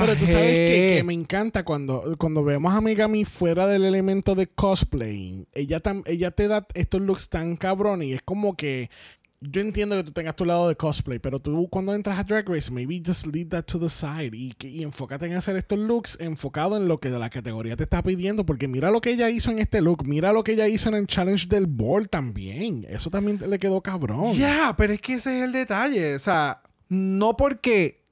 Pero 0.00 0.16
tú 0.16 0.26
sabes 0.26 0.46
que, 0.46 0.94
que 0.98 1.04
me 1.04 1.14
encanta 1.14 1.64
cuando, 1.64 2.16
cuando 2.18 2.44
vemos 2.44 2.74
a 2.74 2.80
Megami 2.80 3.24
fuera 3.24 3.66
del 3.66 3.84
elemento 3.84 4.34
de 4.34 4.46
cosplay. 4.46 5.46
Ella, 5.52 5.82
tam- 5.82 6.02
ella 6.06 6.30
te 6.30 6.46
da 6.48 6.66
estos 6.74 7.00
looks 7.00 7.28
tan 7.28 7.56
cabrones 7.56 8.08
y 8.08 8.12
es 8.12 8.22
como 8.22 8.56
que 8.56 8.88
yo 9.42 9.62
entiendo 9.62 9.96
que 9.96 10.04
tú 10.04 10.12
tengas 10.12 10.36
tu 10.36 10.44
lado 10.44 10.68
de 10.68 10.76
cosplay, 10.76 11.18
pero 11.18 11.40
tú 11.40 11.66
cuando 11.70 11.94
entras 11.94 12.18
a 12.18 12.24
Drag 12.24 12.46
Race, 12.46 12.70
maybe 12.70 13.00
just 13.04 13.26
leave 13.26 13.48
that 13.48 13.64
to 13.64 13.78
the 13.80 13.88
side 13.88 14.32
y, 14.36 14.54
y 14.60 14.82
enfócate 14.82 15.24
en 15.24 15.32
hacer 15.32 15.56
estos 15.56 15.78
looks 15.78 16.18
enfocado 16.20 16.76
en 16.76 16.86
lo 16.88 17.00
que 17.00 17.08
la 17.08 17.30
categoría 17.30 17.74
te 17.74 17.84
está 17.84 18.02
pidiendo, 18.02 18.44
porque 18.44 18.68
mira 18.68 18.90
lo 18.90 19.00
que 19.00 19.12
ella 19.12 19.30
hizo 19.30 19.50
en 19.50 19.58
este 19.58 19.80
look, 19.80 20.04
mira 20.06 20.34
lo 20.34 20.44
que 20.44 20.52
ella 20.52 20.68
hizo 20.68 20.90
en 20.90 20.94
el 20.94 21.06
challenge 21.06 21.46
del 21.48 21.66
board 21.66 22.08
también. 22.08 22.86
Eso 22.90 23.08
también 23.08 23.40
le 23.48 23.58
quedó 23.58 23.80
cabrón. 23.80 24.34
Ya, 24.36 24.74
pero 24.76 24.92
es 24.92 25.00
que 25.00 25.14
ese 25.14 25.38
es 25.38 25.44
el 25.44 25.52
detalle. 25.52 26.16
O 26.16 26.18
sea, 26.18 26.60
no 26.90 27.34
porque 27.34 28.02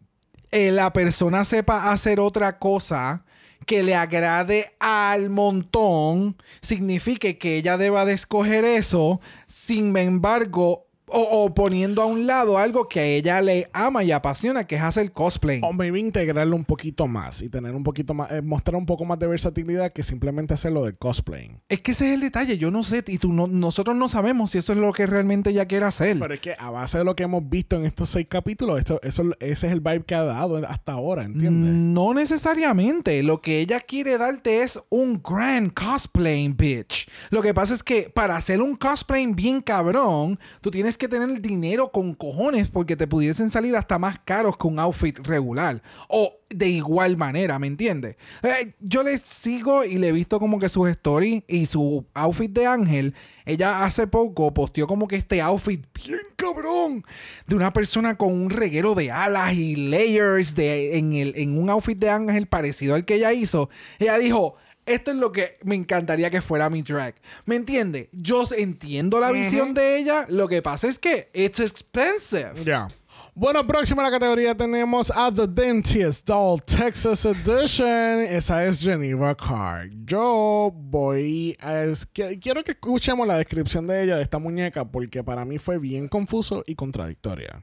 eh, 0.50 0.70
la 0.70 0.92
persona 0.92 1.44
sepa 1.44 1.92
hacer 1.92 2.20
otra 2.20 2.58
cosa 2.58 3.24
que 3.66 3.82
le 3.82 3.94
agrade 3.94 4.74
al 4.80 5.28
montón, 5.28 6.36
signifique 6.62 7.38
que 7.38 7.58
ella 7.58 7.76
deba 7.76 8.04
de 8.06 8.14
escoger 8.14 8.64
eso, 8.64 9.20
sin 9.46 9.94
embargo, 9.96 10.87
o, 11.10 11.20
o 11.20 11.54
poniendo 11.54 12.02
a 12.02 12.06
un 12.06 12.26
lado 12.26 12.58
algo 12.58 12.88
que 12.88 13.00
a 13.00 13.04
ella 13.04 13.40
le 13.40 13.68
ama 13.72 14.04
y 14.04 14.12
apasiona, 14.12 14.66
que 14.66 14.76
es 14.76 14.82
hacer 14.82 15.12
cosplay. 15.12 15.60
O 15.62 15.72
maybe 15.72 15.98
integrarlo 15.98 16.56
un 16.56 16.64
poquito 16.64 17.06
más 17.06 17.42
y 17.42 17.48
tener 17.48 17.74
un 17.74 17.82
poquito 17.82 18.14
más, 18.14 18.30
eh, 18.30 18.42
mostrar 18.42 18.76
un 18.76 18.86
poco 18.86 19.04
más 19.04 19.18
de 19.18 19.26
versatilidad 19.26 19.92
que 19.92 20.02
simplemente 20.02 20.54
hacerlo 20.54 20.84
del 20.84 20.96
cosplaying. 20.96 21.60
Es 21.68 21.80
que 21.80 21.92
ese 21.92 22.08
es 22.08 22.14
el 22.14 22.20
detalle, 22.20 22.58
yo 22.58 22.70
no 22.70 22.82
sé, 22.82 23.04
y 23.06 23.18
tú 23.18 23.32
no, 23.32 23.46
nosotros 23.46 23.96
no 23.96 24.08
sabemos 24.08 24.50
si 24.50 24.58
eso 24.58 24.72
es 24.72 24.78
lo 24.78 24.92
que 24.92 25.06
realmente 25.06 25.50
ella 25.50 25.66
quiere 25.66 25.86
hacer. 25.86 26.18
Pero 26.18 26.34
es 26.34 26.40
que 26.40 26.54
a 26.58 26.70
base 26.70 26.98
de 26.98 27.04
lo 27.04 27.16
que 27.16 27.22
hemos 27.22 27.48
visto 27.48 27.76
en 27.76 27.84
estos 27.84 28.10
seis 28.10 28.26
capítulos, 28.28 28.78
esto, 28.78 29.00
eso, 29.02 29.22
ese 29.40 29.66
es 29.66 29.72
el 29.72 29.80
vibe 29.80 30.04
que 30.04 30.14
ha 30.14 30.24
dado 30.24 30.56
hasta 30.66 30.92
ahora, 30.92 31.24
¿entiendes? 31.24 31.74
No 31.74 32.14
necesariamente. 32.14 33.22
Lo 33.22 33.40
que 33.40 33.60
ella 33.60 33.80
quiere 33.80 34.18
darte 34.18 34.62
es 34.62 34.78
un 34.90 35.22
grand 35.22 35.72
cosplaying, 35.72 36.56
bitch. 36.56 37.08
Lo 37.30 37.42
que 37.42 37.54
pasa 37.54 37.74
es 37.74 37.82
que 37.82 38.10
para 38.14 38.36
hacer 38.36 38.60
un 38.60 38.76
cosplaying 38.76 39.34
bien 39.34 39.60
cabrón, 39.60 40.38
tú 40.60 40.70
tienes 40.70 40.97
que 40.98 41.08
tener 41.08 41.40
dinero 41.40 41.90
con 41.90 42.14
cojones 42.14 42.68
porque 42.68 42.96
te 42.96 43.06
pudiesen 43.06 43.50
salir 43.50 43.74
hasta 43.76 43.98
más 43.98 44.18
caros 44.18 44.56
que 44.56 44.66
un 44.66 44.78
outfit 44.78 45.18
regular. 45.26 45.82
O 46.08 46.34
de 46.50 46.68
igual 46.68 47.16
manera, 47.16 47.58
¿me 47.58 47.66
entiendes? 47.66 48.16
Eh, 48.42 48.74
yo 48.80 49.02
le 49.02 49.18
sigo 49.18 49.84
y 49.84 49.98
le 49.98 50.08
he 50.08 50.12
visto 50.12 50.38
como 50.38 50.58
que 50.58 50.68
sus 50.68 50.88
stories 50.88 51.42
y 51.46 51.66
su 51.66 52.04
outfit 52.14 52.50
de 52.50 52.66
ángel. 52.66 53.14
Ella 53.44 53.84
hace 53.84 54.06
poco 54.06 54.52
posteó 54.52 54.86
como 54.86 55.08
que 55.08 55.16
este 55.16 55.40
outfit 55.40 55.84
bien 55.94 56.20
cabrón 56.36 57.04
de 57.46 57.56
una 57.56 57.72
persona 57.72 58.16
con 58.16 58.32
un 58.32 58.50
reguero 58.50 58.94
de 58.94 59.10
alas 59.10 59.54
y 59.54 59.76
layers 59.76 60.54
de, 60.54 60.98
en, 60.98 61.12
el, 61.12 61.32
en 61.36 61.58
un 61.58 61.70
outfit 61.70 61.98
de 61.98 62.10
ángel 62.10 62.46
parecido 62.46 62.94
al 62.94 63.04
que 63.04 63.14
ella 63.14 63.32
hizo. 63.32 63.70
Ella 63.98 64.18
dijo, 64.18 64.56
esto 64.88 65.10
es 65.10 65.16
lo 65.16 65.30
que 65.32 65.56
me 65.62 65.74
encantaría 65.74 66.30
que 66.30 66.40
fuera 66.42 66.68
mi 66.70 66.82
drag. 66.82 67.14
¿Me 67.46 67.56
entiende? 67.56 68.08
Yo 68.12 68.46
entiendo 68.56 69.20
la 69.20 69.30
visión 69.32 69.74
de 69.74 69.98
ella. 69.98 70.26
Lo 70.28 70.48
que 70.48 70.62
pasa 70.62 70.88
es 70.88 70.98
que 70.98 71.28
it's 71.34 71.60
expensive. 71.60 72.52
Ya. 72.64 72.88
Bueno, 73.34 73.64
próxima 73.64 74.02
a 74.02 74.06
la 74.06 74.10
categoría 74.10 74.56
tenemos 74.56 75.12
a 75.14 75.32
The 75.32 75.46
Dentist 75.46 76.26
Doll 76.26 76.60
Texas 76.64 77.24
Edition. 77.24 78.20
Esa 78.22 78.64
es 78.66 78.80
Geneva 78.80 79.32
Carr. 79.36 79.88
Yo 80.04 80.72
voy 80.74 81.56
a... 81.60 81.84
es- 81.84 82.04
que- 82.06 82.40
quiero 82.40 82.64
que 82.64 82.72
escuchemos 82.72 83.28
la 83.28 83.38
descripción 83.38 83.86
de 83.86 84.02
ella, 84.02 84.16
de 84.16 84.24
esta 84.24 84.40
muñeca, 84.40 84.84
porque 84.90 85.22
para 85.22 85.44
mí 85.44 85.58
fue 85.58 85.78
bien 85.78 86.08
confuso 86.08 86.64
y 86.66 86.74
contradictoria. 86.74 87.62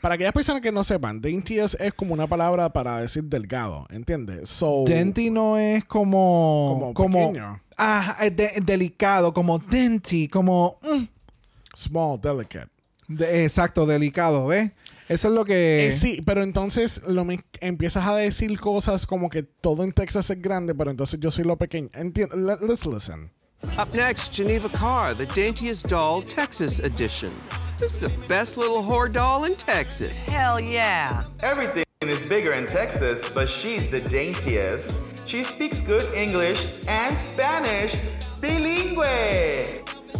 Para 0.00 0.14
aquellas 0.14 0.32
personas 0.32 0.62
que 0.62 0.70
no 0.70 0.84
sepan, 0.84 1.20
dainty 1.20 1.58
es, 1.58 1.76
es 1.80 1.92
como 1.92 2.14
una 2.14 2.26
palabra 2.26 2.68
para 2.72 3.00
decir 3.00 3.24
delgado, 3.24 3.86
¿entiendes? 3.90 4.48
So, 4.48 4.84
Denti 4.86 5.28
no 5.30 5.56
es 5.58 5.84
como. 5.84 6.70
Como 6.80 6.94
Como. 6.94 7.28
pequeño. 7.32 7.60
Ah, 7.76 8.16
es 8.22 8.36
de- 8.36 8.52
delicado, 8.62 9.32
como 9.34 9.58
denti, 9.58 10.28
como. 10.28 10.78
mm, 10.82 11.04
small, 11.76 12.20
delicate. 12.20 12.68
de- 13.08 13.44
exacto, 13.44 13.86
delicado, 13.86 14.46
¿ves? 14.46 14.70
Eso 15.08 15.28
es 15.28 15.34
lo 15.34 15.44
que. 15.44 15.88
Eh, 15.88 15.92
sí, 15.92 16.22
pero 16.24 16.42
entonces 16.42 17.00
lo 17.06 17.24
me- 17.24 17.42
empiezas 17.60 18.06
a 18.06 18.14
decir 18.16 18.60
cosas 18.60 19.06
como 19.06 19.30
que 19.30 19.42
todo 19.42 19.82
en 19.82 19.92
Texas 19.92 20.28
es 20.30 20.40
grande, 20.42 20.74
pero 20.74 20.90
entonces 20.90 21.18
yo 21.18 21.30
soy 21.30 21.44
lo 21.44 21.56
pequeño. 21.56 21.88
Entiendo. 21.94 22.36
Let- 22.36 22.60
let's 22.60 22.84
listen. 22.86 23.30
Up 23.76 23.88
next, 23.94 24.32
Geneva 24.32 24.68
Carr, 24.68 25.16
the 25.16 25.26
daintiest 25.34 25.86
doll, 25.88 26.22
Texas 26.22 26.78
edition. 26.78 27.32
This 27.78 28.02
is 28.02 28.10
the 28.10 28.28
best 28.28 28.56
little 28.56 28.82
whore 28.82 29.10
doll 29.12 29.44
in 29.44 29.54
Texas. 29.54 30.26
Hell 30.28 30.58
yeah. 30.58 31.22
Everything 31.44 31.84
is 32.02 32.26
bigger 32.26 32.52
in 32.52 32.66
Texas, 32.66 33.30
but 33.30 33.48
she's 33.48 33.88
the 33.88 34.00
daintiest. 34.00 34.92
She 35.28 35.44
speaks 35.44 35.80
good 35.82 36.02
English 36.16 36.66
and 36.88 37.16
Spanish, 37.20 37.94
bilingue. 38.40 38.98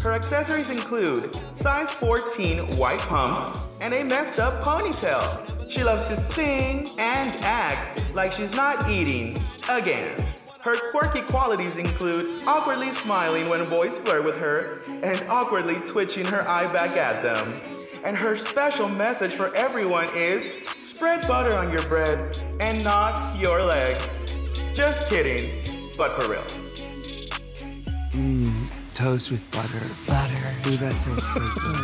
Her 0.01 0.13
accessories 0.13 0.71
include 0.71 1.37
size 1.57 1.91
14 1.91 2.77
white 2.77 3.01
pumps 3.01 3.59
and 3.81 3.93
a 3.93 4.05
messed 4.05 4.39
up 4.39 4.63
ponytail. 4.63 5.69
She 5.69 5.83
loves 5.83 6.07
to 6.09 6.17
sing 6.17 6.89
and 7.01 7.35
act 7.43 8.01
like 8.15 8.31
she's 8.31 8.55
not 8.55 8.89
eating 8.89 9.37
again. 9.69 10.17
Her 10.63 10.75
quirky 10.91 11.23
qualities 11.23 11.79
include 11.79 12.43
awkwardly 12.47 12.91
smiling 12.93 13.49
when 13.49 13.69
boys 13.69 13.97
flirt 13.99 14.25
with 14.25 14.37
her 14.39 14.81
and 15.03 15.23
awkwardly 15.29 15.77
twitching 15.87 16.25
her 16.27 16.47
eye 16.49 16.71
back 16.73 16.97
at 16.97 17.23
them. 17.23 17.47
And 18.05 18.17
her 18.17 18.37
special 18.37 18.89
message 18.89 19.33
for 19.33 19.55
everyone 19.55 20.09
is 20.15 20.45
spread 20.83 21.27
butter 21.29 21.55
on 21.57 21.71
your 21.71 21.83
bread 21.83 22.39
and 22.61 22.83
not 22.83 23.39
your 23.39 23.63
leg. 23.63 23.97
Just 24.75 25.09
kidding, 25.09 25.49
but 25.97 26.21
for 26.21 26.29
real. 26.31 26.43
Mmm, 28.13 28.67
toast 28.95 29.31
with 29.31 29.49
butter. 29.51 29.81
Butter. 30.07 30.69
Ooh, 30.71 30.77
that 30.77 30.93
sounds 30.93 31.27
so 31.35 31.41
good. 31.41 31.77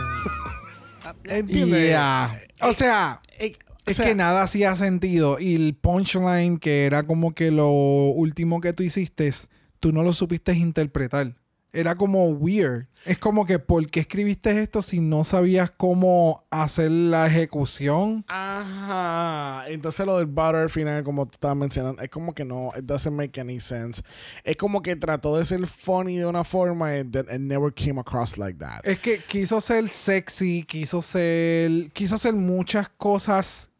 ¿Entiendes? 1.46 1.88
Yeah. 1.90 2.30
O 2.62 2.72
sea, 2.72 3.20
Eh, 3.38 3.52
o 3.86 3.90
es 3.90 3.96
sea, 3.96 4.06
que 4.06 4.14
nada 4.14 4.42
hacía 4.42 4.74
sentido. 4.76 5.38
Y 5.38 5.54
el 5.54 5.74
punchline, 5.74 6.58
que 6.58 6.86
era 6.86 7.02
como 7.02 7.34
que 7.34 7.50
lo 7.50 7.70
último 7.70 8.60
que 8.60 8.72
tú 8.72 8.82
hiciste, 8.82 9.32
tú 9.80 9.92
no 9.92 10.02
lo 10.02 10.12
supiste 10.12 10.54
interpretar. 10.54 11.34
Era 11.74 11.96
como 11.96 12.28
weird. 12.28 12.86
Es 13.04 13.18
como 13.18 13.44
que, 13.44 13.58
¿por 13.58 13.90
qué 13.90 14.00
escribiste 14.00 14.62
esto 14.62 14.80
si 14.80 15.00
no 15.00 15.24
sabías 15.24 15.72
cómo 15.72 16.46
hacer 16.50 16.90
la 16.90 17.26
ejecución? 17.26 18.24
Ajá. 18.28 19.64
Entonces 19.68 20.06
lo 20.06 20.16
del 20.18 20.26
butter 20.26 20.54
al 20.54 20.70
final, 20.70 21.02
como 21.02 21.26
tú 21.26 21.32
estabas 21.34 21.56
mencionando, 21.56 22.00
es 22.00 22.08
como 22.08 22.32
que 22.32 22.44
no, 22.44 22.70
it 22.78 22.84
doesn't 22.84 23.14
make 23.14 23.38
any 23.40 23.58
sense. 23.58 24.02
Es 24.44 24.56
como 24.56 24.82
que 24.82 24.94
trató 24.94 25.36
de 25.36 25.44
ser 25.44 25.66
funny 25.66 26.16
de 26.16 26.26
una 26.26 26.44
forma 26.44 26.92
and 26.92 27.12
that 27.12 27.26
it 27.34 27.40
never 27.40 27.74
came 27.74 28.00
across 28.00 28.38
like 28.38 28.58
that. 28.60 28.80
Es 28.84 29.00
que 29.00 29.18
quiso 29.18 29.60
ser 29.60 29.88
sexy, 29.88 30.62
quiso 30.62 31.02
ser, 31.02 31.90
quiso 31.92 32.14
hacer 32.14 32.34
muchas 32.34 32.88
cosas 32.88 33.70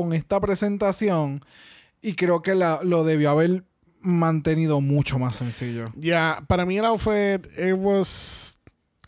con 0.00 0.12
esta 0.12 0.40
presentación 0.40 1.42
y 2.02 2.14
creo 2.14 2.42
que 2.42 2.54
la- 2.54 2.80
lo 2.82 3.04
debió 3.04 3.30
haber 3.30 3.64
mantenido 4.00 4.80
mucho 4.80 5.18
más 5.18 5.36
sencillo. 5.36 5.92
Ya, 5.96 6.44
para 6.48 6.64
mí 6.64 6.78
el 6.78 6.84
outfit, 6.84 7.44
it 7.58 7.74
was, 7.76 8.58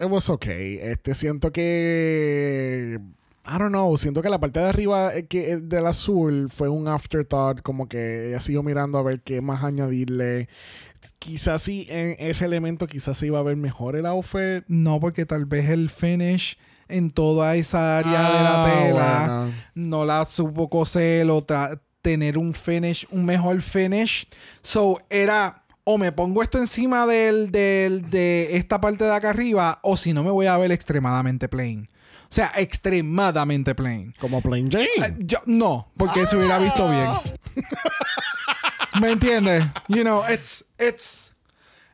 it 0.00 0.06
was 0.08 0.28
okay. 0.28 0.78
Este, 0.82 1.14
siento 1.14 1.52
que, 1.52 2.98
I 3.46 3.58
don't 3.58 3.70
know, 3.70 3.96
siento 3.96 4.20
que 4.22 4.28
la 4.28 4.38
parte 4.40 4.60
de 4.60 4.66
arriba 4.66 5.14
eh, 5.14 5.26
que, 5.26 5.52
eh, 5.52 5.56
del 5.58 5.86
azul 5.86 6.48
fue 6.50 6.68
un 6.68 6.88
afterthought, 6.88 7.62
como 7.62 7.88
que 7.88 8.28
ella 8.28 8.40
siguió 8.40 8.62
mirando 8.62 8.98
a 8.98 9.02
ver 9.02 9.20
qué 9.22 9.40
más 9.40 9.62
añadirle. 9.64 10.48
Quizás 11.18 11.62
sí, 11.62 11.86
en 11.88 12.16
ese 12.18 12.44
elemento 12.44 12.86
quizás 12.86 13.16
se 13.16 13.26
iba 13.26 13.38
a 13.38 13.42
ver 13.42 13.56
mejor 13.56 13.96
el 13.96 14.06
outfit. 14.06 14.64
No, 14.68 15.00
porque 15.00 15.24
tal 15.24 15.46
vez 15.46 15.70
el 15.70 15.88
finish 15.88 16.58
en 16.90 17.10
toda 17.10 17.56
esa 17.56 17.98
área 17.98 18.20
de 18.22 18.42
la 18.42 18.62
Ah, 18.62 18.64
tela 18.64 19.26
bueno. 19.26 19.52
no 19.74 20.04
la 20.04 20.24
supo 20.24 20.68
coser 20.68 21.28
o 21.30 21.44
tener 22.02 22.38
un 22.38 22.54
finish, 22.54 23.06
un 23.10 23.24
mejor 23.24 23.60
finish. 23.62 24.26
So, 24.62 24.98
era 25.10 25.64
o 25.84 25.98
me 25.98 26.12
pongo 26.12 26.42
esto 26.42 26.58
encima 26.58 27.06
del, 27.06 27.50
del- 27.50 28.08
de 28.10 28.56
esta 28.56 28.80
parte 28.80 29.04
de 29.04 29.14
acá 29.14 29.30
arriba 29.30 29.78
o 29.82 29.96
si 29.96 30.12
no 30.12 30.22
me 30.22 30.30
voy 30.30 30.46
a 30.46 30.56
ver 30.56 30.70
extremadamente 30.72 31.48
plain. 31.48 31.88
O 32.24 32.32
sea, 32.32 32.52
extremadamente 32.56 33.74
plain. 33.74 34.14
Como 34.20 34.40
Plain 34.40 34.70
Jane. 34.70 34.84
Eh, 34.98 35.14
yo- 35.18 35.42
no, 35.46 35.90
porque 35.96 36.26
se 36.28 36.36
hubiera 36.36 36.58
visto 36.58 36.88
bien. 36.88 37.10
¿Me 39.00 39.10
entiendes? 39.12 39.64
You 39.88 40.02
know, 40.02 40.22
it's, 40.32 40.64
it's, 40.78 41.32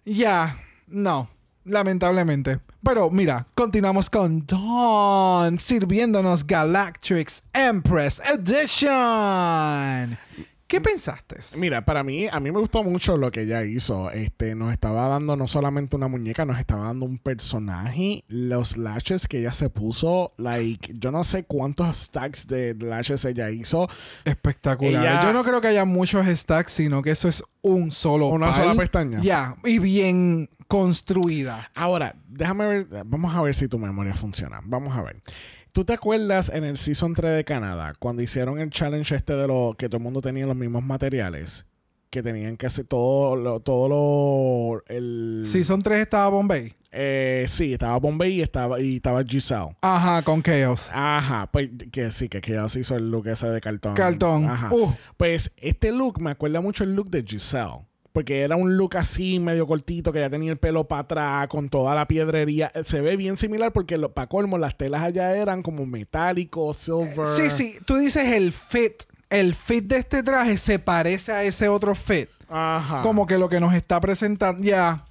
yeah, 0.05 0.59
no, 0.87 1.29
lamentablemente. 1.67 2.61
Pero 2.83 3.11
mira, 3.11 3.47
continuamos 3.55 4.09
con 4.09 4.47
Dawn 4.47 5.59
sirviéndonos 5.59 6.47
Galactrix 6.47 7.43
Empress 7.53 8.21
Edition. 8.97 10.19
¿Qué 10.69 10.81
pensaste? 10.81 11.37
Mira, 11.59 11.85
para 11.85 12.03
mí, 12.03 12.27
a 12.27 12.41
mí 12.41 12.51
me 12.51 12.59
gustó 12.59 12.83
mucho 12.83 13.17
lo 13.17 13.31
que 13.31 13.43
ella 13.43 13.63
hizo. 13.65 14.11
Este, 14.11 14.57
nos 14.57 14.73
estaba 14.73 15.07
dando 15.07 15.37
no 15.37 15.47
solamente 15.47 15.95
una 15.95 16.09
muñeca, 16.09 16.45
nos 16.45 16.59
estaba 16.59 16.87
dando 16.87 17.07
un 17.07 17.19
personaje. 17.19 18.25
Los 18.27 18.77
lashes 18.77 19.29
que 19.29 19.39
ella 19.39 19.53
se 19.53 19.71
puso, 19.71 20.33
like, 20.39 20.93
yo 20.99 21.13
no 21.13 21.23
sé 21.23 21.45
cuántos 21.45 21.97
stacks 21.97 22.49
de 22.49 22.75
lashes 22.75 23.25
ella 23.25 23.49
hizo. 23.51 23.89
Espectacular. 24.25 25.03
Ella- 25.07 25.23
Yo 25.23 25.33
no 25.33 25.45
creo 25.45 25.61
que 25.61 25.69
haya 25.69 25.85
muchos 25.85 26.27
stacks, 26.27 26.73
sino 26.73 27.01
que 27.01 27.13
eso 27.13 27.29
es 27.29 27.45
un 27.63 27.93
solo 27.93 28.27
Una 28.27 28.47
pal. 28.51 28.57
sola 28.57 28.75
pestaña. 28.75 29.21
Ya, 29.23 29.57
y 29.65 29.79
bien 29.79 30.51
construida. 30.67 31.71
Ahora, 31.75 32.17
déjame 32.29 32.67
ver, 32.67 32.87
vamos 33.07 33.35
a 33.35 33.43
ver 33.43 33.55
si 33.55 33.69
tu 33.69 33.79
memoria 33.79 34.15
funciona. 34.15 34.61
Vamos 34.65 34.97
a 34.97 35.03
ver. 35.03 35.23
¿Tú 35.73 35.85
te 35.85 35.93
acuerdas 35.93 36.49
en 36.49 36.65
el 36.65 36.79
Season 36.79 37.13
3 37.13 37.37
de 37.37 37.45
Canadá, 37.45 37.93
cuando 37.99 38.23
hicieron 38.23 38.59
el 38.59 38.71
challenge 38.71 39.15
este 39.15 39.35
de 39.35 39.47
lo 39.47 39.75
que 39.77 39.89
todo 39.89 39.99
el 39.99 40.05
mundo 40.05 40.23
tenía 40.23 40.47
los 40.47 40.57
mismos 40.57 40.83
materiales? 40.83 41.67
Que 42.09 42.23
tenían 42.23 42.57
que 42.57 42.67
hacer 42.67 42.87
todo 42.87 43.37
lo, 43.37 43.61
todo 43.61 43.89
lo, 43.89 44.83
el... 44.89 45.43
Season 45.45 45.83
3 45.83 45.99
estaba 45.99 46.31
Bombay. 46.31 46.73
Eh, 46.93 47.45
sí, 47.47 47.75
estaba 47.75 47.99
Bombay 47.99 48.37
y 48.37 48.41
estaba, 48.41 48.81
y 48.81 48.97
estaba 48.97 49.23
Giselle. 49.23 49.77
Ajá, 49.83 50.23
con 50.23 50.43
Chaos. 50.43 50.89
Ajá, 50.93 51.47
pues 51.53 51.69
que 51.93 52.11
sí, 52.11 52.31
que, 52.31 52.41
se 52.71 52.81
hizo 52.81 52.97
el 52.97 53.11
look 53.11 53.27
ese 53.27 53.51
de 53.51 53.61
cartón. 53.61 53.93
Cartón. 53.93 54.47
Ajá. 54.47 54.73
Uh. 54.73 54.95
Pues 55.19 55.53
este 55.59 55.93
look 55.93 56.23
me 56.23 56.31
acuerda 56.31 56.63
mucho 56.63 56.85
el 56.85 56.97
look 56.97 57.11
de 57.11 57.23
Giselle. 57.23 57.85
Porque 58.17 58.41
era 58.41 58.57
un 58.57 58.79
look 58.79 58.97
así, 58.97 59.39
medio 59.39 59.67
cortito, 59.67 60.11
que 60.11 60.21
ya 60.21 60.31
tenía 60.31 60.51
el 60.51 60.57
pelo 60.57 60.89
para 60.89 61.03
atrás, 61.03 61.49
con 61.49 61.69
toda 61.69 61.95
la 61.95 62.09
piedrería. 62.09 62.73
Eh, 62.75 62.83
Se 62.83 63.03
ve 63.03 63.15
bien 63.15 63.37
similar 63.37 63.75
porque, 63.75 63.99
para 63.99 64.27
colmo, 64.27 64.57
las 64.57 64.75
telas 64.79 65.03
allá 65.03 65.37
eran 65.37 65.63
como 65.63 65.85
metálico, 65.85 66.73
silver. 66.73 67.27
Sí, 67.27 67.51
sí, 67.51 67.79
tú 67.85 67.97
dices 67.97 68.27
el 68.33 68.55
fit. 68.55 69.03
El 69.29 69.55
fit 69.55 69.85
de 69.85 69.99
este 69.99 70.23
traje 70.23 70.57
se 70.57 70.79
parece 70.79 71.31
a 71.31 71.45
ese 71.45 71.69
otro 71.69 71.95
fit. 71.95 72.31
Ajá. 72.49 73.03
Como 73.03 73.27
que 73.27 73.37
lo 73.37 73.51
que 73.51 73.61
nos 73.61 73.75
está 73.75 74.01
presentando. 74.01 74.67
Ya, 74.67 75.05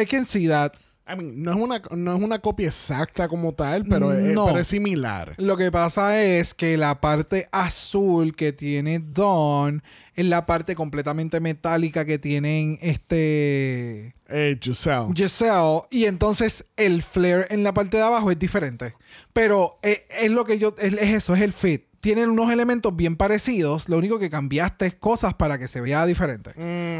I 0.00 0.06
can 0.06 0.24
see 0.24 0.46
that. 0.46 0.72
I 1.08 1.16
mean, 1.16 1.42
no 1.42 1.50
es, 1.50 1.56
una, 1.56 1.82
no 1.90 2.16
es 2.16 2.22
una 2.22 2.38
copia 2.38 2.68
exacta 2.68 3.26
como 3.26 3.52
tal, 3.54 3.84
pero, 3.84 4.12
es, 4.12 4.22
pero 4.34 4.58
es 4.58 4.66
similar. 4.68 5.34
Lo 5.36 5.56
que 5.56 5.72
pasa 5.72 6.22
es 6.22 6.54
que 6.54 6.76
la 6.76 7.00
parte 7.00 7.48
azul 7.50 8.36
que 8.36 8.52
tiene 8.52 9.00
Dawn 9.00 9.82
es 10.14 10.26
la 10.26 10.46
parte 10.46 10.76
completamente 10.76 11.40
metálica 11.40 12.04
que 12.04 12.18
tienen 12.18 12.78
este 12.82 14.14
Eh, 14.28 14.58
Giselle. 14.60 15.08
Giselle 15.14 15.82
y 15.90 16.04
entonces 16.04 16.64
el 16.76 17.02
flare 17.02 17.46
en 17.50 17.64
la 17.64 17.74
parte 17.74 17.96
de 17.96 18.04
abajo 18.04 18.30
es 18.30 18.38
diferente. 18.38 18.94
Pero 19.32 19.78
eh, 19.82 20.02
es, 20.20 20.30
lo 20.30 20.44
que 20.44 20.58
yo 20.58 20.74
es, 20.78 20.92
es 20.92 21.10
eso, 21.10 21.34
es 21.34 21.40
el 21.42 21.52
fit. 21.52 21.84
Tienen 22.02 22.30
unos 22.30 22.50
elementos 22.50 22.96
bien 22.96 23.14
parecidos, 23.14 23.88
lo 23.88 23.96
único 23.96 24.18
que 24.18 24.28
cambiaste 24.28 24.86
es 24.86 24.96
cosas 24.96 25.34
para 25.34 25.56
que 25.56 25.68
se 25.68 25.80
vea 25.80 26.04
diferente. 26.04 26.50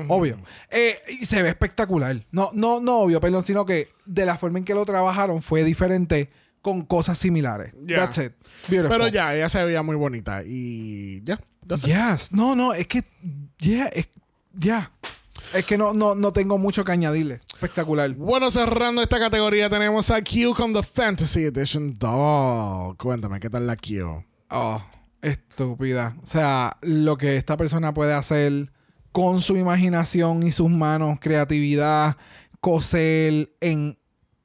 Obvio. 0.06 0.38
Eh, 0.70 0.96
y 1.08 1.26
se 1.26 1.42
ve 1.42 1.48
espectacular. 1.48 2.24
No, 2.30 2.50
no, 2.52 2.78
no 2.78 3.00
obvio, 3.00 3.20
perdón, 3.20 3.42
sino 3.42 3.66
que 3.66 3.88
de 4.06 4.24
la 4.24 4.38
forma 4.38 4.60
en 4.60 4.64
que 4.64 4.74
lo 4.74 4.84
trabajaron 4.84 5.42
fue 5.42 5.64
diferente 5.64 6.30
con 6.62 6.82
cosas 6.86 7.18
similares. 7.18 7.72
Ya. 7.84 7.96
That's 7.96 8.18
it. 8.18 8.32
Beautiful. 8.68 8.96
Pero 8.96 9.08
ya, 9.08 9.34
ella 9.34 9.48
se 9.48 9.64
veía 9.64 9.82
muy 9.82 9.96
bonita. 9.96 10.44
Y 10.46 11.20
ya. 11.24 11.40
it. 11.68 11.84
Yes. 11.84 12.30
No, 12.30 12.54
no, 12.54 12.72
es 12.72 12.86
que. 12.86 13.02
Yeah, 13.58 13.88
es, 13.88 14.06
ya. 14.54 14.92
Es 15.52 15.66
que 15.66 15.76
no, 15.76 15.92
no, 15.92 16.14
no 16.14 16.32
tengo 16.32 16.58
mucho 16.58 16.84
que 16.84 16.92
añadirle. 16.92 17.40
Espectacular. 17.52 18.14
Bueno, 18.14 18.52
cerrando 18.52 19.02
esta 19.02 19.18
categoría, 19.18 19.68
tenemos 19.68 20.12
a 20.12 20.22
Q 20.22 20.54
con 20.56 20.72
The 20.72 20.84
Fantasy 20.84 21.46
Edition 21.46 21.98
Doll. 21.98 22.96
Cuéntame, 22.96 23.40
¿qué 23.40 23.50
tal 23.50 23.66
la 23.66 23.74
Q? 23.74 24.24
Oh, 24.50 24.82
estúpida. 25.22 26.16
O 26.22 26.26
sea, 26.26 26.76
lo 26.82 27.16
que 27.16 27.36
esta 27.36 27.56
persona 27.56 27.94
puede 27.94 28.12
hacer 28.12 28.70
con 29.12 29.40
su 29.40 29.56
imaginación 29.56 30.42
y 30.42 30.50
sus 30.50 30.70
manos, 30.70 31.18
creatividad, 31.20 32.16
coser 32.60 33.52
en 33.60 33.98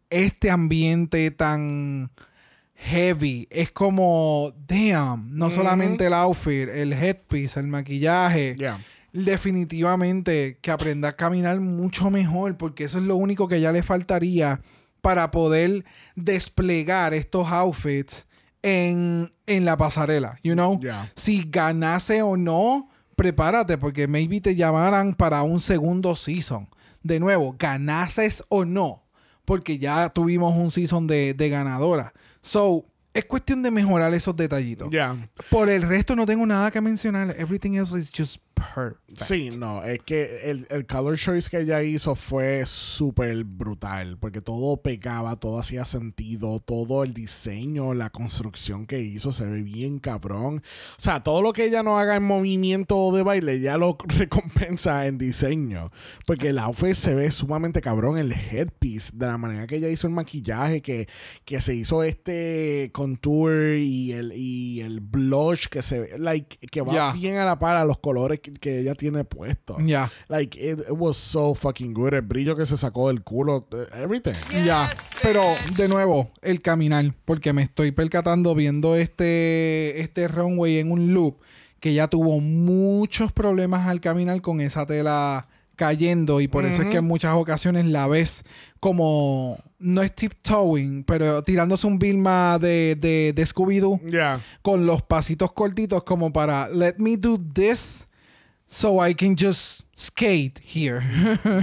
este 0.10 0.50
ambiente 0.50 1.32
tan 1.32 2.12
heavy. 2.76 3.48
Es 3.50 3.72
como, 3.72 4.54
damn, 4.68 5.36
no 5.36 5.50
solamente 5.50 6.08
el 6.08 6.14
outfit, 6.14 6.70
el 6.70 6.94
headpiece, 6.94 7.60
el 7.60 7.68
maquillaje. 7.68 8.56
Definitivamente 9.14 10.60
que 10.62 10.70
aprenda 10.70 11.10
a 11.10 11.16
caminar 11.16 11.60
mucho 11.60 12.12
mejor, 12.12 12.58
porque 12.58 12.84
eso 12.84 13.00
es 13.00 13.06
lo 13.06 13.16
único 13.16 13.48
que 13.48 13.62
ya 13.62 13.72
le 13.72 13.82
faltaría 13.82 14.62
para 15.02 15.32
poder 15.32 15.86
desplegar 16.16 17.14
estos 17.14 17.48
outfits 17.48 18.28
en, 18.62 19.34
en 19.46 19.66
la 19.66 19.78
pasarela, 19.78 20.40
you 20.44 20.54
know? 20.54 20.80
Si 21.16 21.44
ganase 21.50 22.22
o 22.22 22.38
no, 22.38 22.90
prepárate, 23.16 23.78
porque 23.78 24.08
maybe 24.08 24.42
te 24.42 24.56
llamaran 24.56 25.14
para 25.14 25.42
un 25.44 25.60
segundo 25.60 26.16
season. 26.16 26.70
De 27.04 27.20
nuevo, 27.20 27.56
ganases 27.58 28.44
o 28.50 28.66
no, 28.66 29.06
porque 29.46 29.78
ya 29.78 30.10
tuvimos 30.10 30.56
un 30.58 30.72
season 30.72 31.08
de, 31.08 31.34
de 31.34 31.50
ganadora. 31.50 32.14
So, 32.42 32.86
es 33.14 33.26
cuestión 33.26 33.64
de 33.64 33.72
mejorar 33.72 34.14
esos 34.14 34.36
detallitos. 34.36 34.90
Por 35.50 35.70
el 35.70 35.84
resto 35.84 36.16
no 36.16 36.26
tengo 36.26 36.46
nada 36.46 36.70
que 36.70 36.82
mencionar. 36.82 37.36
Everything 37.40 37.74
else 37.74 37.98
is 37.98 38.12
just 38.16 38.42
perfect. 38.58 39.00
Sí, 39.18 39.50
no, 39.58 39.84
es 39.84 40.02
que 40.04 40.50
el, 40.50 40.68
el 40.70 40.86
color 40.86 41.18
choice 41.18 41.50
que 41.50 41.62
ella 41.62 41.82
hizo 41.84 42.16
fue 42.16 42.66
súper 42.66 43.44
brutal, 43.44 44.18
porque 44.18 44.42
todo 44.42 44.78
pegaba, 44.82 45.36
todo 45.38 45.60
hacía 45.60 45.86
sentido, 45.86 46.60
todo 46.60 47.04
el 47.04 47.14
diseño, 47.14 47.94
la 47.94 48.10
construcción 48.10 48.86
que 48.86 49.00
hizo 49.00 49.32
se 49.32 49.46
ve 49.46 49.62
bien 49.62 50.00
cabrón. 50.00 50.58
O 50.98 51.00
sea, 51.02 51.24
todo 51.24 51.42
lo 51.42 51.54
que 51.54 51.66
ella 51.66 51.84
no 51.84 51.98
haga 51.98 52.16
en 52.16 52.24
movimiento 52.24 53.12
de 53.12 53.24
baile, 53.24 53.60
ya 53.60 53.78
lo 53.78 53.98
recompensa 54.08 55.08
en 55.08 55.18
diseño, 55.18 55.92
porque 56.26 56.50
el 56.50 56.60
outfit 56.60 56.94
se 56.94 57.16
ve 57.16 57.32
sumamente 57.32 57.82
cabrón, 57.82 58.18
el 58.18 58.32
headpiece, 58.32 59.12
de 59.14 59.26
la 59.26 59.38
manera 59.38 59.68
que 59.68 59.78
ella 59.78 59.90
hizo 59.90 60.08
el 60.08 60.14
maquillaje, 60.14 60.82
que, 60.82 61.08
que 61.46 61.62
se 61.62 61.76
hizo 61.76 62.04
este 62.04 62.90
contour 62.94 63.74
y 63.78 64.12
el, 64.14 64.34
y 64.36 64.82
el 64.82 65.00
blush 65.00 65.68
que 65.68 65.82
se 65.82 66.00
ve, 66.00 66.18
like, 66.18 66.58
que 66.68 66.82
va 66.82 66.94
Ya. 66.94 67.12
bien 67.14 67.38
a 67.38 67.46
la 67.46 67.60
par 67.60 67.78
a 67.78 67.86
los 67.86 67.98
colores 68.00 68.40
que 68.60 68.80
ella 68.80 68.96
tiene 68.96 69.24
puesto. 69.24 69.78
Ya. 69.84 70.12
Like, 70.28 70.58
it, 70.60 70.80
it 70.80 70.92
was 70.92 71.18
so 71.18 71.54
fucking 71.56 71.94
good. 71.94 72.14
El 72.14 72.22
brillo 72.22 72.56
que 72.56 72.66
se 72.66 72.78
sacó 72.78 73.08
del 73.10 73.24
culo, 73.24 73.68
eh, 73.72 73.86
everything. 74.02 74.34
Ya, 74.66 74.90
pero 75.22 75.44
de 75.76 75.88
nuevo, 75.88 76.32
el 76.42 76.62
caminar, 76.62 77.14
porque 77.26 77.54
me 77.54 77.64
estoy 77.64 77.92
percatando 77.92 78.56
viendo 78.56 78.96
este, 78.96 80.02
este 80.02 80.28
runway 80.28 80.78
en 80.80 80.92
un 80.92 81.14
loop 81.14 81.38
que 81.80 81.94
ya 81.94 82.08
tuvo 82.08 82.40
muchos 82.40 83.32
problemas 83.32 83.88
al 83.88 84.02
caminar 84.02 84.42
con 84.42 84.62
esa 84.62 84.86
tela 84.86 85.48
cayendo 85.76 86.42
y 86.42 86.48
por 86.48 86.66
eso 86.66 86.82
es 86.82 86.88
que 86.88 86.98
en 86.98 87.06
muchas 87.06 87.36
ocasiones 87.36 87.86
la 87.86 88.08
ves 88.08 88.44
como 88.80 89.60
no 89.78 90.02
es 90.02 90.14
tiptoeing, 90.16 91.04
pero 91.04 91.44
tirándose 91.44 91.86
un 91.86 92.00
Vilma 92.00 92.58
de, 92.58 92.96
de, 92.96 93.32
de 93.36 93.46
Scooby-Doo 93.46 94.02
Yeah. 94.10 94.42
con 94.64 94.88
los 94.88 95.04
pasitos 95.04 95.52
cortitos 95.52 96.02
como 96.02 96.34
para 96.34 96.68
let 96.70 96.96
me 96.98 97.16
do 97.16 97.40
this 97.54 98.07
so 98.68 99.00
I 99.06 99.14
can 99.14 99.36
just 99.36 99.84
skate 99.96 100.60
here. 100.64 101.02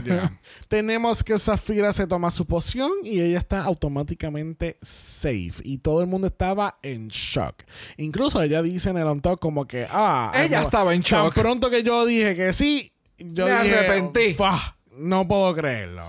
Yeah. 0.05 0.31
Tenemos 0.69 1.23
que 1.23 1.39
Zafira 1.39 1.93
se 1.93 2.07
toma 2.07 2.31
su 2.31 2.45
poción 2.47 2.91
y 3.05 3.21
ella 3.21 3.39
está 3.39 3.63
automáticamente 3.65 4.79
safe. 4.83 5.61
Y 5.65 5.79
todo 5.79 6.01
el 6.01 6.07
mundo 6.07 6.27
estaba 6.27 6.79
en 6.83 7.09
shock. 7.09 7.63
Incluso 7.99 8.43
ella 8.43 8.63
dice 8.63 8.91
en 8.91 8.97
el 8.99 9.07
on 9.07 9.21
top 9.21 9.39
como 9.39 9.67
que, 9.67 9.87
ah, 9.91 10.33
Ella 10.35 10.61
no, 10.61 10.65
estaba 10.67 10.95
en 10.95 11.03
tan 11.03 11.25
shock. 11.27 11.35
pronto 11.35 11.71
que 11.71 11.83
yo 11.83 12.05
dije 12.07 12.35
que 12.35 12.53
sí, 12.53 12.93
yo 13.19 13.47
Me 13.47 13.63
dije, 13.63 13.75
arrepentí. 13.77 14.35
"Fuah, 14.35 14.77
no 14.97 15.27
puedo 15.29 15.55
creerlo. 15.55 16.05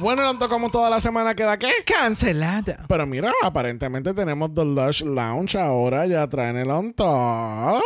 Bueno, 0.00 0.36
top 0.38 0.48
como 0.50 0.70
toda 0.70 0.90
la 0.90 1.00
semana 1.00 1.34
queda 1.34 1.56
qué? 1.58 1.70
Cancelada. 1.86 2.84
Pero 2.88 3.06
mira, 3.06 3.32
aparentemente 3.42 4.12
tenemos 4.12 4.52
The 4.54 4.64
Lush 4.64 5.02
Lounge 5.02 5.56
ahora, 5.58 6.04
ya 6.06 6.26
traen 6.28 6.56
el 6.56 6.70
on 6.70 6.92
top. 6.92 7.80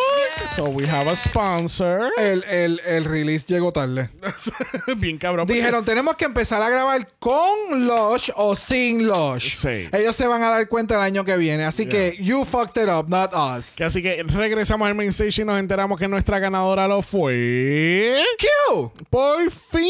So 0.56 0.64
we 0.70 0.86
have 0.88 1.08
a 1.10 1.14
sponsor. 1.16 2.10
El, 2.16 2.42
el, 2.44 2.80
el 2.86 3.04
release 3.04 3.44
llegó 3.46 3.72
tarde. 3.72 4.08
Bien 4.96 5.18
cabrón. 5.18 5.46
porque- 5.46 5.58
Dijeron, 5.60 5.84
tenemos 5.84 6.16
que 6.16 6.24
empezar 6.24 6.62
a 6.62 6.70
grabar 6.70 7.06
con 7.18 7.86
Lush 7.86 8.30
o 8.36 8.56
sin 8.56 9.06
Lush. 9.06 9.54
Sí. 9.56 9.88
Ellos 9.92 10.16
se 10.16 10.26
van 10.26 10.42
a 10.42 10.48
dar 10.50 10.66
cuenta 10.68 10.94
el 10.94 11.00
año 11.02 11.24
que 11.24 11.36
viene. 11.36 11.64
Así 11.64 11.86
que 11.86 12.16
you 12.20 12.44
fucked 12.44 12.82
it 12.82 12.88
up, 12.88 13.08
not 13.08 13.32
us. 13.34 13.70
Que 13.76 13.84
así 13.84 14.02
que 14.02 14.22
regresamos 14.24 14.88
al 14.88 14.94
main 14.94 15.10
stage 15.10 15.42
y 15.42 15.44
nos 15.44 15.58
enteramos 15.60 15.98
que 15.98 16.08
nuestra 16.08 16.38
ganadora 16.38 16.88
lo 16.88 17.02
fue. 17.02 18.24
Q. 18.70 18.92
¡Por 19.10 19.50
fin! 19.50 19.88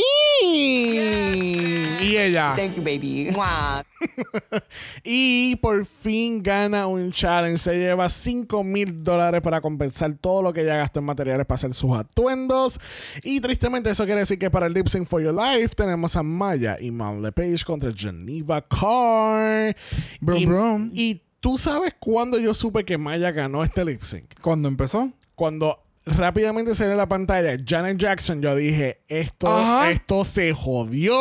Y 2.09 2.17
ella. 2.17 2.55
Thank 2.57 2.77
you, 2.77 2.83
baby. 2.83 3.31
Y 5.05 5.57
por 5.57 5.85
fin 5.85 6.43
gana 6.43 6.87
un 6.87 7.13
challenge. 7.13 7.59
Se 7.59 7.77
lleva 7.77 8.09
5 8.09 8.65
mil 8.65 9.03
dólares 9.03 9.41
para 9.43 9.61
compensar 9.61 10.15
todo 10.15 10.43
lo 10.43 10.53
que 10.53 10.63
ella 10.63 10.77
gastó 10.77 11.01
en 11.01 11.07
materiales 11.07 11.47
para 11.47 11.57
hacer 11.57 11.75
sus 11.75 11.97
atuendos. 11.97 12.81
Y 13.23 13.41
tristemente 13.41 13.91
eso 13.91 14.05
quiere 14.05 14.21
decir 14.21 14.39
que 14.39 14.51
para 14.51 14.67
el 14.67 14.73
Lip 14.73 14.89
Sync 14.89 15.09
for 15.09 15.23
Your 15.23 15.35
Life 15.35 15.75
tenemos 15.77 16.17
a 16.17 16.23
Maya 16.23 16.79
y 16.81 16.91
Mal 16.91 17.33
Page 17.33 17.65
contra 17.65 17.93
Geneva 17.93 18.63
Carr. 18.63 19.77
Brum, 20.21 20.39
y, 20.39 20.47
brum. 20.47 20.91
y 20.95 21.23
tú 21.41 21.59
sabes 21.59 21.95
cuándo 21.99 22.39
yo 22.39 22.55
supe 22.55 22.85
que 22.85 22.99
Maya 22.99 23.31
ganó 23.31 23.63
este 23.63 23.85
Lip 23.85 24.03
Sync. 24.03 24.41
¿Cuándo 24.41 24.69
empezó? 24.69 25.13
Cuando 25.35 25.85
rápidamente 26.17 26.73
en 26.83 26.97
la 26.97 27.09
pantalla 27.09 27.57
Janet 27.65 27.99
Jackson, 27.99 28.41
yo 28.41 28.55
dije, 28.57 29.01
esto, 29.09 29.49
Ajá. 29.49 29.91
esto 29.91 30.25
se 30.25 30.53
jodió. 30.53 31.15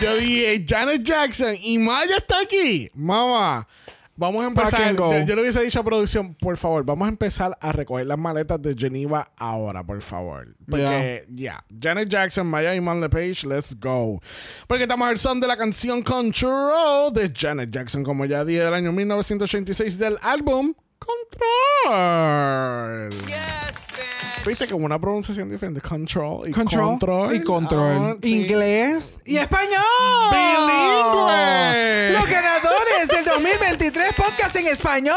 yo 0.00 0.16
dije, 0.18 0.64
Janet 0.66 1.02
Jackson 1.02 1.54
y 1.60 1.78
Maya 1.78 2.16
está 2.16 2.40
aquí. 2.40 2.90
Mamá, 2.94 3.66
vamos 4.16 4.44
a 4.44 4.46
empezar. 4.48 4.96
Yo, 4.96 5.34
le 5.34 5.42
hubiese 5.42 5.62
dicho 5.62 5.80
a 5.80 5.84
producción, 5.84 6.34
por 6.34 6.56
favor, 6.56 6.84
vamos 6.84 7.06
a 7.06 7.08
empezar 7.08 7.56
a 7.60 7.72
recoger 7.72 8.06
las 8.06 8.18
maletas 8.18 8.60
de 8.60 8.74
Geneva 8.74 9.30
ahora, 9.36 9.82
por 9.82 10.00
favor. 10.02 10.54
Porque, 10.68 11.24
ya, 11.28 11.64
Janet 11.80 12.08
Jackson, 12.08 12.46
Maya 12.46 12.74
y 12.74 12.80
Man 12.80 13.00
Page, 13.08 13.46
let's 13.46 13.76
go. 13.78 14.20
Porque 14.66 14.84
estamos 14.84 15.08
al 15.08 15.18
son 15.18 15.40
de 15.40 15.46
la 15.46 15.56
canción 15.56 16.02
Control 16.02 17.12
de 17.12 17.32
Janet 17.34 17.70
Jackson, 17.70 18.02
como 18.02 18.24
ya 18.26 18.44
dije, 18.44 18.60
del 18.60 18.74
año 18.74 18.92
1986 18.92 19.98
del 19.98 20.16
álbum 20.22 20.74
Control. 21.00 23.10
Viste 24.46 24.66
como 24.68 24.86
una 24.86 24.98
pronunciación 24.98 25.50
diferente. 25.50 25.82
Control 25.82 26.48
y 26.48 26.52
Control, 26.52 26.84
control. 26.86 27.34
y 27.34 27.42
control. 27.42 27.96
Ah, 27.96 28.16
sí. 28.22 28.40
Inglés 28.40 29.16
y 29.26 29.36
español. 29.36 29.82
Bilingüe. 30.30 32.10
Los 32.12 32.26
ganadores 32.26 33.08
del 33.08 33.24
2023 33.26 34.14
podcast 34.14 34.56
en 34.56 34.66
español. 34.68 35.14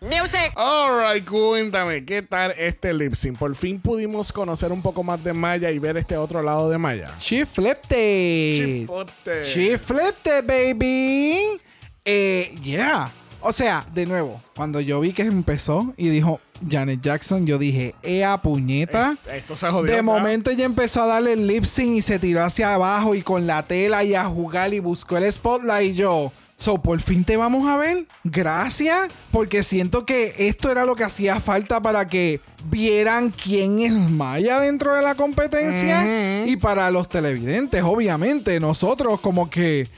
Music. 0.00 0.52
Alright, 0.56 1.24
cuéntame, 1.28 2.04
¿qué 2.04 2.22
tal 2.22 2.52
este 2.58 2.92
lip 2.94 3.14
sync? 3.14 3.38
Por 3.38 3.54
fin 3.54 3.80
pudimos 3.80 4.32
conocer 4.32 4.72
un 4.72 4.82
poco 4.82 5.04
más 5.04 5.22
de 5.22 5.32
Maya 5.32 5.70
y 5.70 5.78
ver 5.78 5.96
este 5.96 6.16
otro 6.16 6.42
lado 6.42 6.68
de 6.68 6.78
Maya. 6.78 7.14
She 7.20 7.46
flipped 7.46 7.92
it. 7.92 8.88
Chipote. 8.88 9.44
She 9.54 9.78
flipped 9.78 10.26
it, 10.26 10.44
baby. 10.46 11.60
Eh, 12.04 12.54
yeah. 12.62 13.12
O 13.42 13.52
sea, 13.52 13.86
de 13.92 14.04
nuevo, 14.06 14.40
cuando 14.54 14.80
yo 14.80 15.00
vi 15.00 15.12
que 15.12 15.22
empezó 15.22 15.94
y 15.96 16.08
dijo 16.08 16.40
Janet 16.68 17.00
Jackson, 17.00 17.46
yo 17.46 17.56
dije, 17.56 17.94
¡ea 18.02 18.40
puñeta! 18.42 19.16
Esto 19.32 19.56
se 19.56 19.68
jodió. 19.68 19.94
De 19.94 20.02
momento 20.02 20.50
ella 20.50 20.66
empezó 20.66 21.02
a 21.02 21.06
darle 21.06 21.32
el 21.32 21.46
lip 21.46 21.64
sync 21.64 21.96
y 21.96 22.02
se 22.02 22.18
tiró 22.18 22.42
hacia 22.42 22.74
abajo 22.74 23.14
y 23.14 23.22
con 23.22 23.46
la 23.46 23.62
tela 23.62 24.04
y 24.04 24.14
a 24.14 24.24
jugar 24.24 24.74
y 24.74 24.80
buscó 24.80 25.16
el 25.16 25.32
spotlight 25.32 25.92
y 25.92 25.94
yo. 25.94 26.32
So, 26.58 26.76
por 26.76 27.00
fin 27.00 27.24
te 27.24 27.38
vamos 27.38 27.66
a 27.66 27.78
ver. 27.78 28.06
Gracias. 28.22 29.08
Porque 29.32 29.62
siento 29.62 30.04
que 30.04 30.34
esto 30.36 30.70
era 30.70 30.84
lo 30.84 30.94
que 30.94 31.04
hacía 31.04 31.40
falta 31.40 31.80
para 31.80 32.06
que 32.06 32.42
vieran 32.66 33.30
quién 33.30 33.78
es 33.80 33.94
Maya 33.94 34.60
dentro 34.60 34.92
de 34.92 35.00
la 35.00 35.14
competencia. 35.14 36.44
Y 36.44 36.56
para 36.56 36.90
los 36.90 37.08
televidentes, 37.08 37.82
obviamente, 37.82 38.60
nosotros 38.60 39.20
como 39.20 39.48
que. 39.48 39.88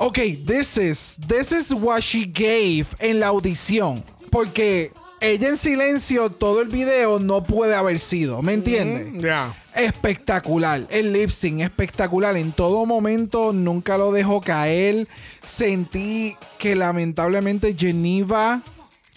Ok, 0.00 0.18
this 0.46 0.76
is, 0.78 1.16
this 1.26 1.50
is 1.50 1.74
what 1.74 2.00
she 2.02 2.24
gave 2.24 2.86
en 3.00 3.18
la 3.18 3.28
audición. 3.28 4.04
Porque 4.30 4.92
ella 5.20 5.48
en 5.48 5.56
silencio 5.56 6.30
todo 6.30 6.60
el 6.62 6.68
video 6.68 7.18
no 7.18 7.42
puede 7.42 7.74
haber 7.74 7.98
sido. 7.98 8.40
¿Me 8.40 8.52
entiendes? 8.52 9.20
Ya. 9.20 9.56
Espectacular. 9.74 10.86
El 10.90 11.12
lip 11.12 11.30
sync 11.30 11.62
espectacular. 11.62 12.36
En 12.36 12.52
todo 12.52 12.86
momento 12.86 13.52
nunca 13.52 13.98
lo 13.98 14.12
dejó 14.12 14.40
caer. 14.40 15.08
Sentí 15.44 16.36
que 16.60 16.76
lamentablemente 16.76 17.74
Geneva 17.76 18.62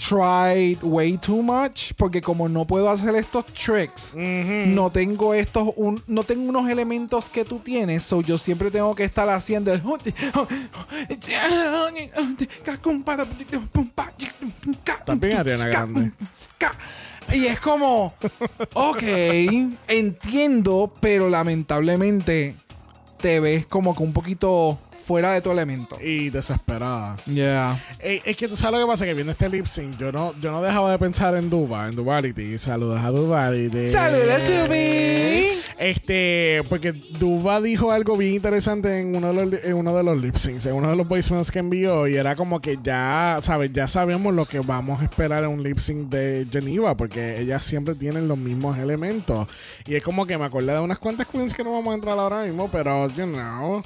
tried 0.08 0.78
way 0.82 1.18
too 1.18 1.42
much. 1.42 1.94
Porque 1.98 2.22
como 2.22 2.48
no 2.50 2.66
puedo 2.66 2.90
hacer 2.90 3.16
estos 3.16 3.46
tricks, 3.48 4.14
no 4.16 4.90
tengo 4.92 5.34
estos, 5.34 5.70
un- 5.76 6.02
no 6.08 6.24
tengo 6.24 6.50
unos 6.50 6.70
elementos 6.70 7.30
que 7.30 7.46
tú 7.46 7.60
tienes. 7.60 8.04
So 8.04 8.22
yo 8.22 8.38
siempre 8.38 8.72
tengo 8.72 8.96
que 8.96 9.04
estar 9.04 9.30
haciendo 9.30 9.74
el. 9.74 9.82
También 15.06 15.38
Ariana 15.38 15.68
Grande. 15.68 16.12
Y 17.34 17.46
es 17.46 17.60
como, 17.62 18.14
ok, 18.74 19.04
entiendo, 19.88 20.92
pero 21.00 21.30
lamentablemente 21.30 22.56
te 23.20 23.40
ves 23.40 23.66
como 23.68 23.96
que 23.96 24.04
un 24.04 24.12
poquito 24.14 24.80
fuera 25.04 25.32
de 25.34 25.42
tu 25.42 25.52
elemento. 25.52 25.98
Y 26.02 26.30
desesperada. 26.30 27.18
Yeah. 27.26 27.78
Eh, 28.00 28.22
es 28.26 28.38
que 28.38 28.48
tú 28.48 28.56
sabes 28.56 28.80
lo 28.80 28.86
que 28.86 28.92
pasa, 28.92 29.06
que 29.06 29.14
viendo 29.14 29.32
este 29.32 29.50
lip 29.50 29.66
sync, 29.66 29.98
yo 29.98 30.12
no, 30.12 30.34
yo 30.40 30.52
no 30.52 30.62
dejaba 30.62 30.92
de 30.92 31.00
pensar 31.00 31.36
en 31.36 31.50
Duba, 31.50 31.88
en 31.88 31.96
Duvality. 31.96 32.58
Saludos 32.58 33.02
a 33.02 33.10
Duvality. 33.10 33.90
Saludos, 33.90 34.42
Dubi. 34.48 35.62
Este, 35.78 36.62
porque 36.70 36.92
Duba 36.92 37.60
dijo 37.60 37.92
algo 37.92 38.16
bien 38.16 38.36
interesante 38.36 39.00
en 39.00 39.16
uno 39.16 39.34
de 39.34 39.46
los, 39.46 39.64
en 39.64 39.74
uno 39.74 39.96
de 39.96 40.04
los 40.04 40.22
lip 40.22 40.36
syncs, 40.36 40.68
en 40.68 40.76
uno 40.76 40.92
de 40.92 40.96
los 40.96 41.08
voicemails 41.08 41.50
que 41.50 41.58
envió, 41.58 42.08
y 42.08 42.16
era 42.16 42.36
como 42.36 42.60
que 42.60 42.78
ya, 42.84 43.40
¿sabes? 43.42 43.74
Ya 43.74 43.88
sabemos 43.88 44.34
lo 44.34 44.46
que 44.46 44.60
vamos 44.60 45.02
a 45.02 45.06
esperar 45.06 45.44
en 45.44 45.50
un 45.50 45.64
lip 45.64 45.80
sync 45.80 46.10
de 46.10 46.46
Geneva, 46.52 46.96
porque 46.96 47.42
ellas 47.42 47.64
siempre 47.64 47.96
tienen 47.96 48.28
los 48.28 48.38
mismos 48.38 48.78
elementos. 48.78 49.48
Y 49.88 49.96
es 49.96 50.04
como 50.04 50.28
que 50.28 50.38
me 50.38 50.46
acordé 50.46 50.74
de 50.74 50.80
unas 50.80 51.00
cuantas 51.00 51.26
queens 51.28 51.54
que 51.54 51.64
no 51.64 51.72
vamos 51.72 51.92
a 51.92 51.96
entrar 51.96 52.20
ahora 52.20 52.44
mismo, 52.44 52.70
pero, 52.72 53.08
you 53.10 53.26
know. 53.26 53.82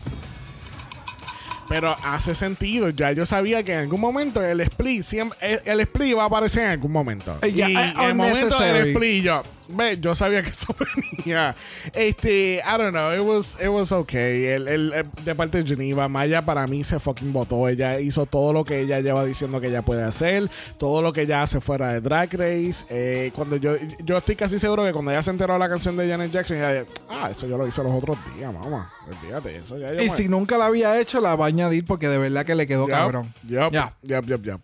Pero 1.68 1.96
hace 2.04 2.36
sentido, 2.36 2.90
ya 2.90 3.12
yo 3.12 3.26
sabía 3.26 3.64
que 3.64 3.74
en 3.74 3.80
algún 3.80 4.00
momento 4.00 4.44
el 4.44 4.62
split 4.62 5.04
siempre, 5.04 5.38
el, 5.42 5.62
el 5.66 5.80
split 5.82 6.10
iba 6.10 6.24
a 6.24 6.28
aparecer 6.28 6.64
en 6.64 6.70
algún 6.72 6.92
momento. 6.92 7.40
Ya, 7.42 7.70
y 7.70 7.76
eh, 7.76 7.94
en 8.00 8.02
el 8.02 8.16
momento 8.16 8.60
del 8.60 8.88
split 8.90 9.24
yo, 9.24 9.44
ve, 9.70 9.98
yo 10.00 10.14
sabía 10.16 10.42
que 10.44 10.50
eso 10.50 10.76
venía. 11.26 11.56
Este, 11.94 12.62
I 12.66 12.78
don't 12.78 12.92
know, 12.92 13.14
it 13.14 13.22
was, 13.22 13.58
it 13.62 13.70
was 13.70 13.92
okay. 13.92 14.46
El, 14.46 14.68
el- 14.68 14.94
el- 14.94 15.12
de 15.24 15.36
parte 15.36 15.62
de 15.64 15.68
Geneva, 15.68 16.08
Maya 16.08 16.44
para 16.44 16.68
mí 16.68 16.84
se 16.84 17.00
fucking 17.00 17.32
votó. 17.34 17.68
Ella 17.68 18.00
hizo 18.00 18.26
todo 18.26 18.54
lo 18.54 18.64
que 18.64 18.82
ella 18.82 19.00
lleva 19.00 19.24
diciendo 19.26 19.60
que 19.62 19.68
ella 19.68 19.82
puede 19.82 20.04
hacer, 20.04 20.50
todo 20.78 21.02
lo 21.02 21.14
que 21.14 21.22
ella 21.24 21.42
hace 21.42 21.62
fuera 21.62 21.94
de 21.94 22.02
Drag 22.02 22.30
Race. 22.34 22.86
Eh, 22.90 23.32
cuando 23.36 23.56
yo, 23.58 23.74
yo 24.04 24.18
estoy 24.18 24.36
casi 24.36 24.60
seguro 24.60 24.84
que 24.84 24.92
cuando 24.94 25.12
ella 25.12 25.24
se 25.24 25.30
enteró 25.32 25.54
de 25.54 25.60
la 25.60 25.70
canción 25.70 25.96
de 25.98 26.08
Janet 26.10 26.32
Jackson, 26.32 26.58
ella 26.58 26.74
dijo, 26.82 26.88
ah, 27.10 27.30
eso 27.32 27.48
yo 27.48 27.58
lo 27.58 27.68
hice 27.68 27.84
los 27.84 27.92
otros 27.94 28.18
días, 28.36 28.54
mamá. 28.54 28.92
Olvídate, 29.08 29.56
eso 29.58 29.78
ya 29.78 29.94
Y 29.94 30.10
me- 30.10 30.16
si 30.16 30.28
nunca 30.28 30.58
la 30.58 30.66
había 30.68 31.00
hecho, 31.00 31.22
la 31.22 31.36
va 31.36 31.46
a 31.46 31.48
añadir 31.48 31.86
porque 31.86 32.08
de 32.08 32.18
verdad 32.18 32.46
que 32.46 32.56
le 32.56 32.68
quedó 32.68 32.88
Yup, 32.88 32.92
cabrón. 32.96 33.34
yup, 33.44 33.74
yup, 34.04 34.26
yup, 34.26 34.42
yup. 34.44 34.62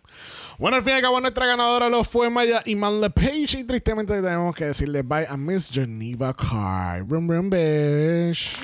Bueno, 0.62 0.76
al 0.76 0.84
fin 0.84 0.92
y 0.92 0.94
al 0.94 1.02
cabo, 1.02 1.20
nuestra 1.20 1.44
ganadora 1.44 1.88
lo 1.88 2.04
fue 2.04 2.30
Maya 2.30 2.62
Iman 2.66 3.00
LePage. 3.00 3.58
Y 3.58 3.64
tristemente 3.64 4.14
tenemos 4.14 4.54
que 4.54 4.66
decirle 4.66 5.02
bye 5.02 5.26
a 5.28 5.36
Miss 5.36 5.68
Geneva 5.68 6.32
Carr. 6.36 7.04
Rum, 7.08 7.28
rum, 7.28 7.50
bitch. 7.50 8.60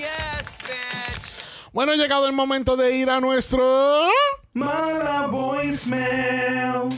Bueno, 1.72 1.90
ha 1.90 1.96
llegado 1.96 2.28
el 2.28 2.32
momento 2.32 2.76
de 2.76 2.96
ir 2.96 3.10
a 3.10 3.18
nuestro. 3.18 4.08
Mala 4.52 5.26
voicemail. 5.26 6.88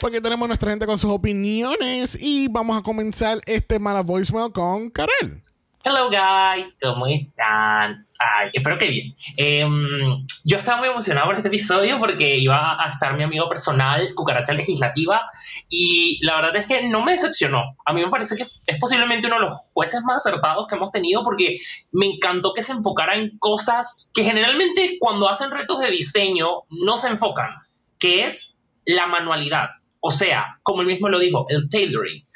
Porque 0.00 0.20
tenemos 0.20 0.46
nuestra 0.46 0.70
gente 0.70 0.86
con 0.86 0.96
sus 0.96 1.10
opiniones. 1.10 2.16
Y 2.20 2.46
vamos 2.46 2.78
a 2.78 2.82
comenzar 2.82 3.40
este 3.46 3.80
mala 3.80 4.02
voicemail 4.02 4.52
con 4.52 4.90
Karel. 4.90 5.42
Hello 5.82 6.10
guys, 6.10 6.74
¿cómo 6.78 7.06
están? 7.06 8.06
Ay, 8.18 8.50
espero 8.52 8.76
que 8.76 8.90
bien. 8.90 9.16
Em, 9.38 10.26
yo 10.44 10.58
estaba 10.58 10.76
muy 10.76 10.88
emocionado 10.88 11.28
por 11.28 11.36
este 11.36 11.48
episodio 11.48 11.98
porque 11.98 12.36
iba 12.36 12.76
a 12.78 12.90
estar 12.90 13.16
mi 13.16 13.24
amigo 13.24 13.48
personal, 13.48 14.14
Cucaracha 14.14 14.52
Legislativa, 14.52 15.22
y 15.70 16.18
la 16.20 16.36
verdad 16.36 16.56
es 16.56 16.66
que 16.66 16.86
no 16.86 17.02
me 17.02 17.12
decepcionó. 17.12 17.78
A 17.86 17.94
mí 17.94 18.04
me 18.04 18.10
parece 18.10 18.36
que 18.36 18.42
es 18.42 18.78
posiblemente 18.78 19.26
uno 19.28 19.36
de 19.36 19.46
los 19.46 19.58
jueces 19.72 20.02
más 20.02 20.18
acertados 20.18 20.66
que 20.66 20.74
hemos 20.74 20.92
tenido 20.92 21.24
porque 21.24 21.56
me 21.92 22.08
encantó 22.08 22.52
que 22.52 22.62
se 22.62 22.72
enfocara 22.72 23.16
en 23.16 23.38
cosas 23.38 24.10
que 24.12 24.22
generalmente 24.22 24.98
cuando 25.00 25.30
hacen 25.30 25.50
retos 25.50 25.80
de 25.80 25.90
diseño 25.90 26.64
no 26.68 26.98
se 26.98 27.08
enfocan, 27.08 27.54
que 27.98 28.26
es 28.26 28.58
la 28.84 29.06
manualidad. 29.06 29.70
O 30.00 30.10
sea, 30.10 30.58
como 30.62 30.82
él 30.82 30.88
mismo 30.88 31.08
lo 31.08 31.18
dijo, 31.18 31.46
el 31.48 31.70
tailoring, 31.70 32.26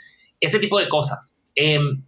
ese 0.40 0.58
tipo 0.60 0.78
de 0.78 0.88
cosas. 0.88 1.36
Em, 1.54 2.04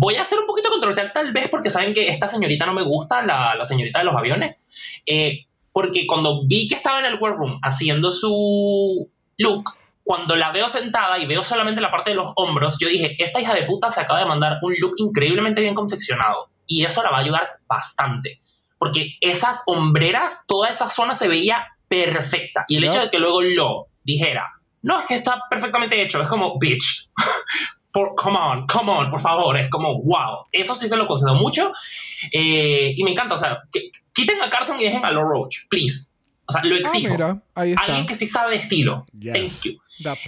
Voy 0.00 0.14
a 0.14 0.24
ser 0.24 0.38
un 0.38 0.46
poquito 0.46 0.70
controversial 0.70 1.12
tal 1.12 1.32
vez 1.32 1.48
porque 1.48 1.70
saben 1.70 1.92
que 1.92 2.08
esta 2.08 2.28
señorita 2.28 2.64
no 2.66 2.72
me 2.72 2.84
gusta, 2.84 3.20
la, 3.26 3.56
la 3.56 3.64
señorita 3.64 3.98
de 3.98 4.04
los 4.04 4.14
aviones. 4.14 4.64
Eh, 5.04 5.46
porque 5.72 6.06
cuando 6.06 6.46
vi 6.46 6.68
que 6.68 6.76
estaba 6.76 7.00
en 7.00 7.06
el 7.06 7.18
workroom 7.20 7.58
haciendo 7.64 8.12
su 8.12 9.10
look, 9.38 9.64
cuando 10.04 10.36
la 10.36 10.52
veo 10.52 10.68
sentada 10.68 11.18
y 11.18 11.26
veo 11.26 11.42
solamente 11.42 11.80
la 11.80 11.90
parte 11.90 12.10
de 12.10 12.16
los 12.16 12.32
hombros, 12.36 12.78
yo 12.78 12.88
dije, 12.88 13.16
esta 13.18 13.40
hija 13.40 13.52
de 13.54 13.64
puta 13.64 13.90
se 13.90 14.00
acaba 14.00 14.20
de 14.20 14.26
mandar 14.26 14.58
un 14.62 14.72
look 14.78 14.92
increíblemente 14.98 15.62
bien 15.62 15.74
confeccionado. 15.74 16.48
Y 16.64 16.84
eso 16.84 17.02
la 17.02 17.10
va 17.10 17.16
a 17.16 17.20
ayudar 17.22 17.58
bastante. 17.66 18.38
Porque 18.78 19.16
esas 19.20 19.64
hombreras, 19.66 20.44
toda 20.46 20.68
esa 20.68 20.88
zona 20.88 21.16
se 21.16 21.26
veía 21.26 21.66
perfecta. 21.88 22.66
Y 22.68 22.76
el 22.76 22.84
hecho 22.84 23.00
de 23.00 23.08
que 23.08 23.18
luego 23.18 23.42
lo 23.42 23.88
dijera, 24.04 24.48
no, 24.82 25.00
es 25.00 25.06
que 25.06 25.16
está 25.16 25.42
perfectamente 25.50 26.00
hecho, 26.00 26.22
es 26.22 26.28
como, 26.28 26.56
bitch. 26.56 27.10
por, 27.98 28.14
come 28.14 28.38
on, 28.38 28.66
come 28.68 28.92
on, 28.92 29.10
por 29.10 29.20
favor, 29.20 29.56
es 29.56 29.68
como, 29.68 30.00
wow, 30.02 30.46
eso 30.52 30.72
sí 30.76 30.86
se 30.86 30.96
lo 30.96 31.08
concedo 31.08 31.34
mucho 31.34 31.72
eh, 32.30 32.94
y 32.96 33.02
me 33.02 33.10
encanta, 33.10 33.34
o 33.34 33.38
sea, 33.38 33.58
que, 33.72 33.90
quiten 34.12 34.40
a 34.40 34.48
Carson 34.48 34.78
y 34.78 34.84
dejen 34.84 35.04
a 35.04 35.10
Law 35.10 35.24
Roach, 35.24 35.66
please. 35.68 36.12
O 36.46 36.52
sea, 36.52 36.62
lo 36.64 36.76
exijo. 36.76 37.08
Ah, 37.08 37.16
mira, 37.16 37.42
ahí 37.56 37.70
está. 37.72 37.82
Alguien 37.82 38.06
que 38.06 38.14
sí 38.14 38.24
sabe 38.24 38.52
de 38.52 38.56
estilo. 38.56 39.04
Yes. 39.18 39.62
Thank 39.62 39.74
you. 39.74 39.80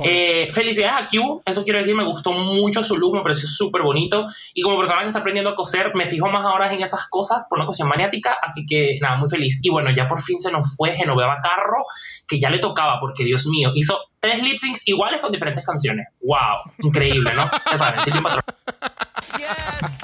Eh, 0.05 0.51
felicidades 0.53 1.05
a 1.05 1.09
Q, 1.09 1.43
eso 1.47 1.64
quiero 1.64 1.79
decir, 1.79 1.95
me 1.95 2.05
gustó 2.05 2.33
mucho 2.33 2.83
su 2.83 2.97
look, 2.97 3.14
me 3.14 3.23
pareció 3.23 3.49
súper 3.49 3.83
bonito. 3.83 4.27
Y 4.53 4.62
como 4.62 4.77
persona 4.77 5.01
que 5.03 5.07
está 5.07 5.21
aprendiendo 5.21 5.51
a 5.51 5.55
coser, 5.55 5.93
me 5.95 6.09
fijo 6.09 6.29
más 6.29 6.45
ahora 6.45 6.73
en 6.73 6.83
esas 6.83 7.07
cosas 7.09 7.47
por 7.49 7.59
una 7.59 7.66
cuestión 7.66 7.89
maniática, 7.89 8.37
así 8.43 8.66
que 8.66 8.99
nada, 9.01 9.16
muy 9.16 9.29
feliz. 9.31 9.61
Y 9.62 9.71
bueno, 9.71 9.91
ya 9.97 10.09
por 10.09 10.21
fin 10.21 10.41
se 10.41 10.51
nos 10.51 10.77
fue 10.77 10.93
Genoveva 10.93 11.39
Carro, 11.41 11.85
que 12.27 12.39
ya 12.39 12.51
le 12.51 12.59
tocaba, 12.59 12.99
porque 13.01 13.25
Dios 13.25 13.47
mío, 13.47 13.71
hizo 13.75 13.99
tres 14.21 14.43
lip 14.43 14.59
syncs 14.59 14.87
iguales 14.87 15.21
con 15.21 15.33
diferentes 15.33 15.64
canciones. 15.64 16.07
¡Wow! 16.23 16.73
Increíble, 16.79 17.33
¿no? 17.35 17.51
Ya 17.71 17.77
saben, 17.77 18.01
Silvia 18.05 18.23
Patrón. 18.23 18.43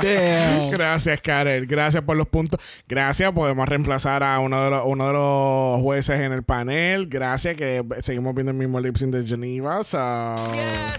Damn. 0.03 0.71
Gracias, 0.71 1.21
Karel. 1.21 1.67
Gracias 1.67 2.03
por 2.03 2.17
los 2.17 2.27
puntos. 2.29 2.61
Gracias. 2.89 3.33
Podemos 3.33 3.69
reemplazar 3.69 4.23
a 4.23 4.39
uno 4.41 4.64
de 4.64 4.71
los, 4.71 4.83
uno 4.85 5.07
de 5.07 5.12
los 5.12 5.81
jueces 5.83 6.21
en 6.21 6.33
el 6.33 6.43
panel. 6.43 7.07
Gracias 7.09 7.57
que 7.57 7.85
seguimos 8.01 8.35
viendo 8.35 8.53
el 8.53 8.59
mismo 8.59 8.81
lip 8.81 8.97
sync 8.97 9.12
de 9.12 9.27
Geneva. 9.27 9.83
So, 9.85 9.99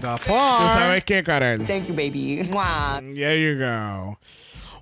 ¿Tú 0.00 0.32
part. 0.32 0.74
sabes 0.74 1.04
qué, 1.04 1.22
Karel? 1.22 1.66
Thank 1.66 1.88
you, 1.88 1.94
baby. 1.94 2.48
Mwah. 2.50 3.00
There 3.00 3.40
you 3.40 3.58
go. 3.58 4.18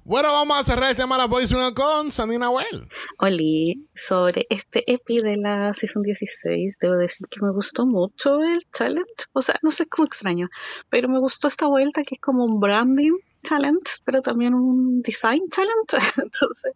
Bueno, 0.08 0.30
vamos 0.30 0.56
a 0.56 0.62
cerrar 0.62 0.92
este 0.92 1.04
Mala 1.04 1.26
Voicemail 1.26 1.74
con 1.74 2.12
Sandy 2.12 2.38
Nahuel. 2.38 2.88
Oli, 3.18 3.88
sobre 3.96 4.46
este 4.50 4.84
EPI 4.86 5.20
de 5.20 5.34
la 5.34 5.74
Season 5.74 6.00
16, 6.04 6.76
debo 6.80 6.94
decir 6.94 7.26
que 7.28 7.40
me 7.42 7.50
gustó 7.50 7.86
mucho 7.86 8.40
el 8.40 8.62
challenge. 8.72 9.24
O 9.32 9.42
sea, 9.42 9.56
no 9.62 9.72
sé, 9.72 9.82
es 9.82 9.88
como 9.88 10.06
extraño, 10.06 10.48
pero 10.90 11.08
me 11.08 11.18
gustó 11.18 11.48
esta 11.48 11.66
vuelta 11.66 12.04
que 12.04 12.14
es 12.14 12.20
como 12.20 12.44
un 12.44 12.60
branding 12.60 13.18
challenge, 13.42 13.96
pero 14.04 14.22
también 14.22 14.54
un 14.54 15.02
design 15.02 15.42
challenge. 15.50 15.96
Entonces, 16.22 16.74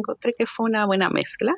encontré 0.00 0.34
que 0.36 0.46
fue 0.46 0.66
una 0.66 0.86
buena 0.86 1.08
mezcla. 1.10 1.54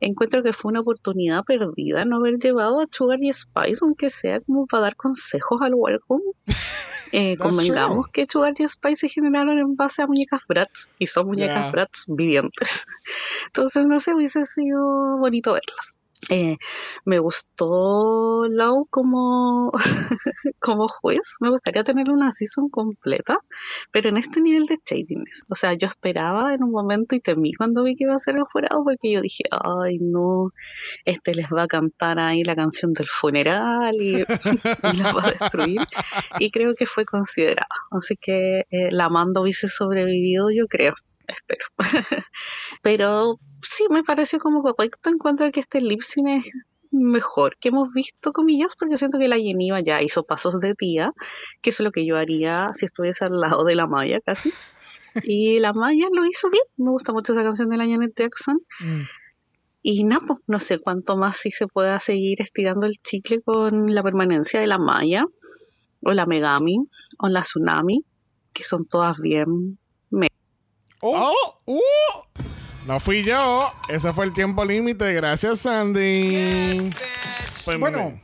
Encuentro 0.00 0.42
que 0.42 0.52
fue 0.52 0.70
una 0.70 0.80
oportunidad 0.80 1.44
perdida 1.44 2.04
no 2.04 2.16
haber 2.16 2.38
llevado 2.38 2.80
a 2.80 2.86
Sugar 2.90 3.18
y 3.22 3.32
Spice, 3.32 3.80
aunque 3.82 4.10
sea 4.10 4.40
como 4.40 4.66
para 4.66 4.82
dar 4.82 4.96
consejos 4.96 5.60
al 5.62 5.74
welcome. 5.74 6.22
Eh, 7.14 7.36
convengamos 7.36 8.06
que 8.10 8.26
Sugar 8.26 8.54
y 8.58 8.66
Spice 8.66 8.96
se 8.96 9.08
generaron 9.10 9.58
en 9.58 9.76
base 9.76 10.00
a 10.00 10.06
muñecas 10.06 10.40
Bratz 10.48 10.88
y 10.98 11.06
son 11.06 11.26
muñecas 11.26 11.64
Yeah. 11.64 11.70
Bratz 11.70 12.04
vivientes. 12.06 12.86
Entonces, 13.48 13.86
no 13.86 14.00
sé, 14.00 14.14
hubiese 14.14 14.46
sido 14.46 15.18
bonito 15.18 15.52
verlas. 15.52 15.98
Eh, 16.28 16.56
me 17.04 17.18
gustó 17.18 18.44
Lau 18.48 18.86
como, 18.90 19.72
como 20.60 20.86
juez. 20.88 21.36
Me 21.40 21.50
gustaría 21.50 21.82
tener 21.82 22.10
una 22.10 22.30
season 22.30 22.68
completa, 22.68 23.38
pero 23.90 24.08
en 24.08 24.16
este 24.18 24.40
nivel 24.40 24.66
de 24.66 24.78
shadiness. 24.84 25.44
O 25.48 25.54
sea, 25.54 25.74
yo 25.74 25.88
esperaba 25.88 26.52
en 26.52 26.62
un 26.62 26.70
momento 26.70 27.16
y 27.16 27.20
temí 27.20 27.52
cuando 27.54 27.82
vi 27.82 27.96
que 27.96 28.04
iba 28.04 28.14
a 28.14 28.18
ser 28.20 28.36
el 28.36 28.44
jurado 28.44 28.84
porque 28.84 29.12
yo 29.12 29.20
dije, 29.20 29.44
ay 29.50 29.98
no, 30.00 30.50
este 31.04 31.34
les 31.34 31.46
va 31.46 31.64
a 31.64 31.68
cantar 31.68 32.20
ahí 32.20 32.44
la 32.44 32.54
canción 32.54 32.92
del 32.92 33.08
funeral 33.08 33.96
y, 34.00 34.18
y 34.92 34.96
las 34.96 35.16
va 35.16 35.24
a 35.24 35.30
destruir. 35.30 35.80
Y 36.38 36.50
creo 36.50 36.74
que 36.74 36.86
fue 36.86 37.04
considerada. 37.04 37.66
Así 37.90 38.16
que 38.16 38.60
eh, 38.70 38.90
la 38.90 39.08
mando 39.08 39.42
hubiese 39.42 39.68
sobrevivido, 39.68 40.50
yo 40.50 40.66
creo. 40.68 40.94
Espero. 41.26 41.66
Pero 42.82 43.38
sí, 43.62 43.84
me 43.90 44.02
pareció 44.02 44.38
como 44.38 44.62
correcto. 44.62 45.10
Encuentro 45.10 45.50
que 45.50 45.60
este 45.60 45.80
lip 45.80 46.02
sync 46.02 46.28
es 46.28 46.52
mejor 46.90 47.56
que 47.58 47.68
hemos 47.68 47.92
visto, 47.92 48.32
comillas, 48.32 48.76
porque 48.76 48.96
siento 48.96 49.18
que 49.18 49.28
la 49.28 49.36
Geniva 49.36 49.80
ya 49.80 50.02
hizo 50.02 50.24
pasos 50.24 50.60
de 50.60 50.74
tía, 50.74 51.12
que 51.62 51.70
eso 51.70 51.82
es 51.82 51.84
lo 51.84 51.90
que 51.90 52.06
yo 52.06 52.16
haría 52.16 52.70
si 52.74 52.84
estuviese 52.84 53.24
al 53.24 53.40
lado 53.40 53.64
de 53.64 53.74
la 53.74 53.86
Maya 53.86 54.20
casi. 54.20 54.52
Y 55.24 55.58
la 55.58 55.72
Maya 55.72 56.06
lo 56.12 56.24
hizo 56.24 56.48
bien. 56.50 56.64
Me 56.76 56.90
gusta 56.90 57.12
mucho 57.12 57.32
esa 57.32 57.42
canción 57.42 57.68
de 57.68 57.76
la 57.76 57.84
Janet 57.84 58.12
Jackson. 58.16 58.60
Mm. 58.80 59.02
Y 59.82 60.04
nada, 60.04 60.22
pues, 60.26 60.38
no 60.46 60.60
sé 60.60 60.78
cuánto 60.78 61.16
más 61.16 61.36
si 61.36 61.50
se 61.50 61.66
pueda 61.66 61.98
seguir 61.98 62.40
estirando 62.40 62.86
el 62.86 62.94
chicle 63.02 63.42
con 63.42 63.92
la 63.92 64.02
permanencia 64.02 64.60
de 64.60 64.68
la 64.68 64.78
Maya, 64.78 65.24
o 66.00 66.12
la 66.12 66.24
Megami, 66.24 66.78
o 67.18 67.28
la 67.28 67.42
Tsunami, 67.42 68.04
que 68.52 68.64
son 68.64 68.86
todas 68.86 69.18
bien 69.18 69.78
me. 70.10 70.28
¡Oh! 71.00 71.34
¡Uh! 71.66 72.51
No 72.86 72.98
fui 73.00 73.22
yo. 73.22 73.70
Ese 73.88 74.12
fue 74.12 74.24
el 74.24 74.32
tiempo 74.32 74.64
límite. 74.64 75.12
Gracias, 75.14 75.60
Sandy. 75.60 76.90
Pues, 77.64 77.78
Bueno. 77.78 78.20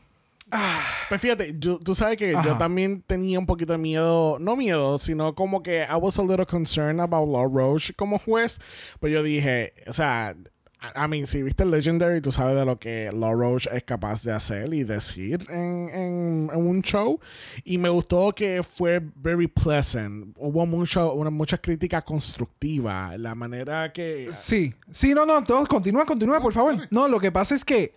Pues 1.10 1.20
fíjate, 1.20 1.54
yo- 1.58 1.78
tú 1.78 1.94
sabes 1.94 2.16
que 2.16 2.32
yo 2.32 2.56
también 2.56 3.02
tenía 3.06 3.38
un 3.38 3.44
poquito 3.44 3.72
de 3.74 3.78
miedo, 3.78 4.38
no 4.40 4.56
miedo, 4.56 4.96
sino 4.96 5.34
como 5.34 5.62
que 5.62 5.82
I 5.82 5.94
was 6.00 6.18
a 6.18 6.22
little 6.22 6.46
concerned 6.46 7.00
about 7.02 7.28
Law 7.28 7.46
Roach 7.46 7.92
como 7.96 8.18
juez. 8.18 8.58
Pues 8.98 9.12
yo 9.12 9.22
dije, 9.22 9.74
o 9.86 9.92
sea, 9.92 10.34
I 10.80 11.08
mean, 11.08 11.26
si 11.26 11.42
viste 11.42 11.64
el 11.64 11.72
Legendary, 11.72 12.20
tú 12.20 12.30
sabes 12.30 12.54
de 12.54 12.64
lo 12.64 12.78
que 12.78 13.10
Law 13.12 13.34
Roach 13.34 13.66
es 13.72 13.82
capaz 13.82 14.22
de 14.22 14.32
hacer 14.32 14.72
y 14.72 14.84
decir 14.84 15.44
en, 15.50 15.88
en- 15.90 16.50
un 16.54 16.82
show. 16.82 17.18
Y 17.64 17.78
me 17.78 17.88
gustó 17.88 18.32
que 18.32 18.62
fue 18.62 19.02
very 19.16 19.48
pleasant. 19.48 20.36
Hubo 20.38 20.66
mucho, 20.66 21.12
una, 21.14 21.30
mucha 21.30 21.58
crítica 21.58 22.02
constructiva. 22.02 23.18
La 23.18 23.34
manera 23.34 23.92
que. 23.92 24.28
Sí, 24.32 24.72
sí, 24.92 25.14
no, 25.14 25.26
no, 25.26 25.42
todo, 25.42 25.66
continúa, 25.66 26.04
continúa, 26.06 26.40
por 26.40 26.52
favor. 26.52 26.86
No, 26.92 27.08
lo 27.08 27.18
que 27.18 27.32
pasa 27.32 27.56
es 27.56 27.64
que 27.64 27.92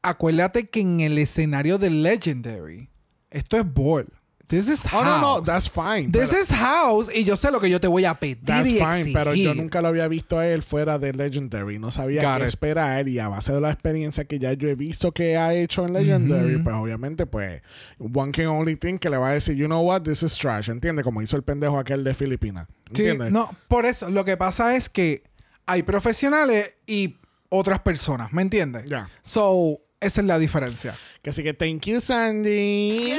acuérdate 0.00 0.68
que 0.68 0.80
en 0.80 1.00
el 1.00 1.18
escenario 1.18 1.76
de 1.76 1.90
Legendary, 1.90 2.88
esto 3.30 3.56
es 3.58 3.64
ball. 3.74 4.06
This 4.52 4.68
is 4.68 4.80
Oh, 4.92 5.02
no, 5.02 5.18
no, 5.18 5.26
house. 5.36 5.46
that's 5.46 5.66
fine. 5.70 6.12
This 6.12 6.28
pero- 6.30 6.42
is 6.42 6.48
house 6.50 7.10
y 7.14 7.24
yo 7.24 7.36
sé 7.36 7.50
lo 7.50 7.58
que 7.58 7.70
yo 7.70 7.80
te 7.80 7.88
voy 7.88 8.04
a 8.04 8.12
pedir 8.20 8.38
That's 8.44 8.68
y 8.68 8.74
fine, 8.78 9.10
pero 9.14 9.34
yo 9.34 9.54
nunca 9.54 9.80
lo 9.80 9.88
había 9.88 10.06
visto 10.08 10.38
a 10.38 10.46
él 10.46 10.62
fuera 10.62 10.98
de 10.98 11.14
Legendary. 11.14 11.78
No 11.78 11.90
sabía 11.90 12.22
Got 12.22 12.36
qué 12.36 12.42
it. 12.42 12.48
esperar 12.48 13.08
y 13.08 13.18
a 13.18 13.28
base 13.28 13.50
de 13.50 13.62
la 13.62 13.70
experiencia 13.70 14.26
que 14.26 14.38
ya 14.38 14.52
yo 14.52 14.68
he 14.68 14.74
visto 14.74 15.10
que 15.12 15.38
ha 15.38 15.54
hecho 15.54 15.86
en 15.86 15.94
Legendary, 15.94 16.58
pues 16.62 16.76
obviamente, 16.76 17.24
pues, 17.24 17.62
one 17.98 18.30
can 18.30 18.48
only 18.48 18.76
think 18.76 19.00
que 19.00 19.08
le 19.08 19.16
va 19.16 19.30
a 19.30 19.32
decir, 19.32 19.56
you 19.56 19.66
know 19.66 19.80
what, 19.80 20.02
this 20.02 20.22
is 20.22 20.36
trash, 20.36 20.68
¿entiendes? 20.68 21.02
Como 21.02 21.22
hizo 21.22 21.36
el 21.36 21.42
pendejo 21.44 21.78
aquel 21.78 22.04
de 22.04 22.12
Filipinas. 22.12 22.66
Sí, 22.92 23.04
¿Entiendes? 23.06 23.32
no, 23.32 23.56
por 23.68 23.86
eso, 23.86 24.10
lo 24.10 24.22
que 24.26 24.36
pasa 24.36 24.76
es 24.76 24.90
que 24.90 25.22
hay 25.64 25.82
profesionales 25.82 26.76
y 26.86 27.16
otras 27.48 27.80
personas, 27.80 28.32
¿me 28.34 28.42
entiendes? 28.42 28.84
Ya. 28.84 29.08
So, 29.22 29.80
esa 29.98 30.20
es 30.20 30.26
la 30.26 30.38
diferencia. 30.38 30.94
Que 31.22 31.30
Así 31.30 31.42
que 31.42 31.54
thank 31.54 31.86
you, 31.86 32.00
Sandy. 32.00 33.14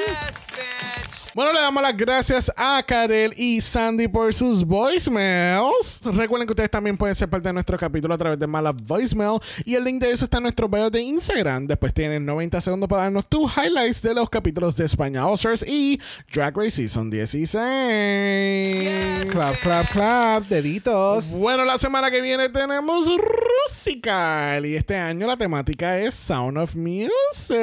Bueno, 1.35 1.51
le 1.51 1.61
damos 1.61 1.81
las 1.81 1.97
gracias 1.97 2.51
a 2.55 2.83
Karel 2.85 3.33
y 3.35 3.59
Sandy 3.59 4.07
por 4.07 4.31
sus 4.35 4.63
voicemails. 4.63 6.01
Recuerden 6.03 6.45
que 6.45 6.51
ustedes 6.51 6.69
también 6.69 6.95
pueden 6.95 7.15
ser 7.15 7.27
parte 7.27 7.49
de 7.49 7.53
nuestro 7.53 7.75
capítulo 7.75 8.13
a 8.13 8.17
través 8.19 8.37
de 8.37 8.45
Mala 8.45 8.71
Voicemail. 8.71 9.39
Y 9.65 9.73
el 9.73 9.83
link 9.83 9.99
de 9.99 10.11
eso 10.11 10.25
está 10.25 10.37
en 10.37 10.43
nuestro 10.43 10.69
bio 10.69 10.91
de 10.91 11.01
Instagram. 11.01 11.65
Después 11.65 11.91
tienen 11.91 12.23
90 12.23 12.61
segundos 12.61 12.87
para 12.87 13.01
darnos 13.03 13.27
tus 13.27 13.51
highlights 13.57 14.03
de 14.03 14.13
los 14.13 14.29
capítulos 14.29 14.75
de 14.75 14.85
España 14.85 15.25
All 15.25 15.33
Stars 15.33 15.65
y 15.67 15.99
Drag 16.31 16.55
Race 16.55 16.69
Season 16.69 17.09
16. 17.09 19.25
Clap, 19.31 19.55
clap, 19.55 19.89
clap, 19.89 20.47
deditos. 20.47 21.29
Bueno, 21.29 21.65
la 21.65 21.79
semana 21.79 22.11
que 22.11 22.21
viene 22.21 22.49
tenemos 22.49 23.07
Rusical. 23.67 24.67
Y 24.67 24.75
este 24.75 24.97
año 24.97 25.25
la 25.25 25.37
temática 25.37 25.97
es 25.97 26.13
Sound 26.13 26.59
of 26.59 26.75
Music. 26.75 27.57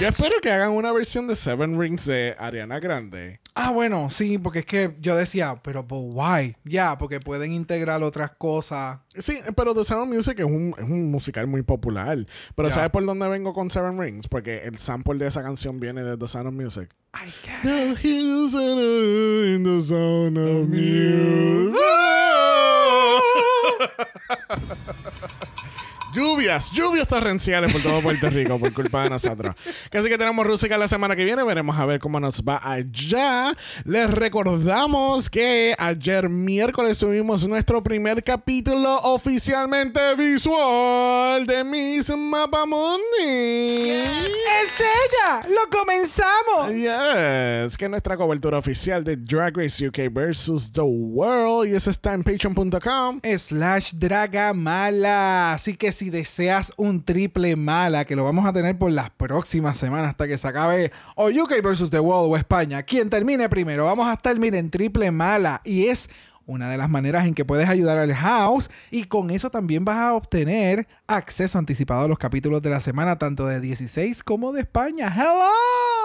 Yo 0.00 0.08
espero 0.08 0.34
que 0.42 0.50
hagan 0.50 0.72
una 0.72 0.90
versión 0.90 1.28
de 1.28 1.36
Seven 1.36 1.78
Rings 1.78 2.06
de 2.06 2.34
Ariana 2.38 2.80
Grande. 2.80 3.38
Ah, 3.54 3.70
bueno, 3.70 4.10
sí, 4.10 4.36
porque 4.38 4.60
es 4.60 4.66
que 4.66 4.96
yo 5.00 5.14
decía, 5.14 5.60
pero 5.62 5.84
but 5.84 6.00
why? 6.12 6.56
Ya, 6.64 6.98
porque 6.98 7.20
pueden 7.20 7.52
integrar 7.52 8.02
otras 8.02 8.32
cosas. 8.32 8.98
Sí, 9.16 9.38
pero 9.54 9.74
The 9.74 9.84
Sound 9.84 10.02
of 10.02 10.08
Music 10.16 10.40
es 10.40 10.44
un, 10.44 10.74
es 10.76 10.82
un 10.84 11.08
musical 11.10 11.46
muy 11.46 11.62
popular. 11.62 12.18
Pero. 12.56 12.70
¿sabes 12.70 12.90
por 12.90 13.04
dónde 13.06 13.28
vengo 13.28 13.52
con 13.54 13.70
Seven 13.70 14.00
Rings? 14.00 14.26
Porque 14.26 14.64
el 14.64 14.76
sample 14.78 15.18
de 15.18 15.26
esa 15.28 15.42
canción 15.42 15.78
viene 15.78 16.02
de 16.02 16.16
The 16.16 16.26
Sound 16.26 16.48
of 16.48 16.54
Music. 16.54 16.88
I 17.14 17.28
a- 17.48 18.00
in 18.02 19.62
the 19.62 19.80
sound 19.82 20.38
of 20.38 20.68
music. 20.68 21.76
Lluvias, 26.14 26.70
lluvias 26.72 27.08
torrenciales 27.08 27.72
por 27.72 27.82
todo 27.82 28.02
Puerto 28.02 28.28
Rico 28.28 28.58
por 28.58 28.72
culpa 28.74 29.04
de 29.04 29.10
nosotros. 29.10 29.54
Así 29.90 30.08
que 30.08 30.18
tenemos 30.18 30.46
Rusica 30.46 30.76
la 30.76 30.86
semana 30.86 31.16
que 31.16 31.24
viene. 31.24 31.42
Veremos 31.42 31.78
a 31.78 31.86
ver 31.86 32.00
cómo 32.00 32.20
nos 32.20 32.42
va 32.42 32.60
allá. 32.62 33.56
Les 33.84 34.10
recordamos 34.10 35.30
que 35.30 35.74
ayer 35.78 36.28
miércoles 36.28 36.98
tuvimos 36.98 37.46
nuestro 37.48 37.82
primer 37.82 38.22
capítulo 38.22 39.00
oficialmente 39.04 40.00
visual 40.16 41.46
de 41.46 41.64
Miss 41.64 42.10
Mapamundi. 42.14 43.00
¡Es 44.02 44.80
ella! 44.80 45.48
¡Lo 45.48 45.70
comenzamos! 45.70 46.72
Yes, 46.74 47.76
que 47.78 47.84
es 47.86 47.90
nuestra 47.90 48.16
cobertura 48.16 48.58
oficial 48.58 49.02
de 49.02 49.16
Drag 49.16 49.56
Race 49.56 49.86
UK 49.86 50.12
versus 50.12 50.70
The 50.72 50.82
World. 50.82 51.70
Y 51.70 51.74
eso 51.76 51.90
está 51.90 52.12
en 52.12 52.22
patreon.com. 52.22 53.20
Slash 53.22 53.92
Draga 53.94 54.52
Mala. 54.52 55.54
Así 55.54 55.74
que 55.74 55.90
si 55.92 56.01
deseas 56.10 56.72
un 56.76 57.04
triple 57.04 57.56
mala, 57.56 58.04
que 58.04 58.16
lo 58.16 58.24
vamos 58.24 58.46
a 58.46 58.52
tener 58.52 58.78
por 58.78 58.90
las 58.90 59.10
próximas 59.10 59.76
semanas 59.76 60.10
hasta 60.10 60.26
que 60.26 60.38
se 60.38 60.48
acabe 60.48 60.92
o 61.16 61.28
UK 61.28 61.62
versus 61.62 61.90
The 61.90 62.00
World 62.00 62.32
o 62.32 62.36
España, 62.36 62.82
quien 62.82 63.10
termine 63.10 63.48
primero, 63.48 63.84
vamos 63.84 64.08
a 64.08 64.14
estar, 64.14 64.38
miren, 64.38 64.70
triple 64.70 65.10
mala. 65.10 65.60
Y 65.64 65.86
es 65.86 66.08
una 66.46 66.70
de 66.70 66.78
las 66.78 66.90
maneras 66.90 67.26
en 67.26 67.34
que 67.34 67.44
puedes 67.44 67.68
ayudar 67.68 67.98
al 67.98 68.14
house 68.14 68.70
y 68.90 69.04
con 69.04 69.30
eso 69.30 69.50
también 69.50 69.84
vas 69.84 69.98
a 69.98 70.14
obtener 70.14 70.86
acceso 71.06 71.58
anticipado 71.58 72.02
a 72.04 72.08
los 72.08 72.18
capítulos 72.18 72.62
de 72.62 72.70
la 72.70 72.80
semana, 72.80 73.18
tanto 73.18 73.46
de 73.46 73.60
16 73.60 74.22
como 74.22 74.52
de 74.52 74.62
España. 74.62 75.12
¡Hello! 75.14 76.01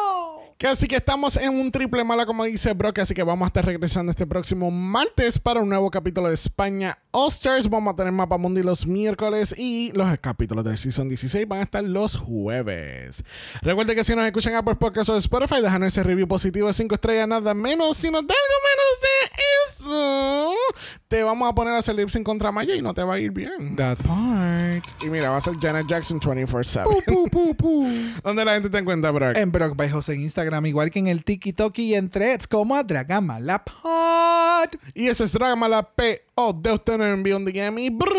Que 0.58 0.66
así 0.66 0.88
que 0.88 0.96
estamos 0.96 1.38
en 1.38 1.54
un 1.54 1.72
triple 1.72 2.04
mala, 2.04 2.26
como 2.26 2.44
dice 2.44 2.74
Brock. 2.74 2.98
Así 2.98 3.14
que 3.14 3.22
vamos 3.22 3.46
a 3.46 3.50
estar 3.50 3.64
regresando 3.64 4.10
este 4.10 4.26
próximo 4.26 4.72
martes 4.72 5.38
para 5.38 5.60
un 5.60 5.70
nuevo 5.70 5.92
capítulo 5.92 6.30
de 6.30 6.34
España 6.34 6.98
All 7.12 7.28
Stars. 7.28 7.70
Vamos 7.70 7.94
a 7.94 7.96
tener 7.96 8.12
Mapa 8.12 8.40
Mundi 8.40 8.64
los 8.64 8.88
miércoles 8.88 9.54
y 9.56 9.92
los 9.94 10.18
capítulos 10.18 10.66
del 10.66 10.80
Season 10.80 11.08
16 11.10 11.48
van 11.48 11.60
a 11.60 11.62
estar 11.62 11.84
los 11.84 12.16
jueves. 12.16 13.24
Recuerden 13.62 13.96
que 13.96 14.04
si 14.04 14.16
nos 14.16 14.26
escuchan 14.26 14.56
a 14.56 14.64
por 14.64 14.80
Podcast 14.80 15.10
o 15.10 15.18
Spotify, 15.18 15.62
dejan 15.62 15.84
ese 15.84 16.02
review 16.02 16.28
positivo 16.28 16.66
de 16.66 16.74
5 16.74 16.96
estrellas, 16.96 17.28
nada 17.28 17.54
menos. 17.54 17.96
Si 17.96 18.10
nos 18.10 18.26
da 18.26 18.34
algo 18.34 18.56
menos 18.66 19.02
de 19.02 19.47
eso, 19.80 20.54
te 21.08 21.24
vamos 21.24 21.50
a 21.50 21.56
poner 21.56 21.74
a 21.74 21.78
hacer 21.78 21.96
lip 21.96 22.10
sync 22.10 22.26
contra 22.26 22.52
Maya 22.52 22.76
y 22.76 22.82
no 22.82 22.94
te 22.94 23.04
va 23.04 23.16
a 23.16 23.20
ir 23.20 23.32
bien. 23.32 23.76
That 23.76 23.98
part. 23.98 24.86
Y 25.04 25.10
mira, 25.10 25.30
va 25.30 25.38
a 25.38 25.42
ser 25.42 25.56
Janet 25.60 25.88
Jackson 25.88 26.20
24-7. 26.20 26.84
Pu, 26.84 27.02
pu, 27.06 27.30
pu, 27.30 27.56
pu. 27.56 27.88
¿Dónde 28.24 28.44
la 28.44 28.54
gente 28.54 28.70
te 28.70 28.78
encuentra, 28.78 29.12
Brock? 29.12 29.38
En 29.38 29.52
Brock 29.52 29.76
by 29.76 29.90
Jose 29.90 30.14
en 30.14 30.22
Instagram, 30.22 30.66
igual 30.66 30.90
que 30.90 31.00
en 31.00 31.08
el 31.08 31.24
TikTok 31.24 31.78
y 31.80 31.96
en 31.96 32.10
Threads, 32.10 32.48
como 32.48 32.76
a 32.76 32.84
Dragama 32.84 33.40
la 33.40 33.64
Pod. 33.64 34.80
Y 34.94 35.08
eso 35.08 35.24
es 35.24 35.32
Drama 35.32 35.70
la 35.70 35.84
P.O. 35.84 36.54
de 36.54 36.72
usted 36.74 36.98
nos 36.98 37.08
envió 37.08 37.38
un 37.38 37.46
DM 37.46 37.80
y 37.80 37.90
bro. 37.90 38.12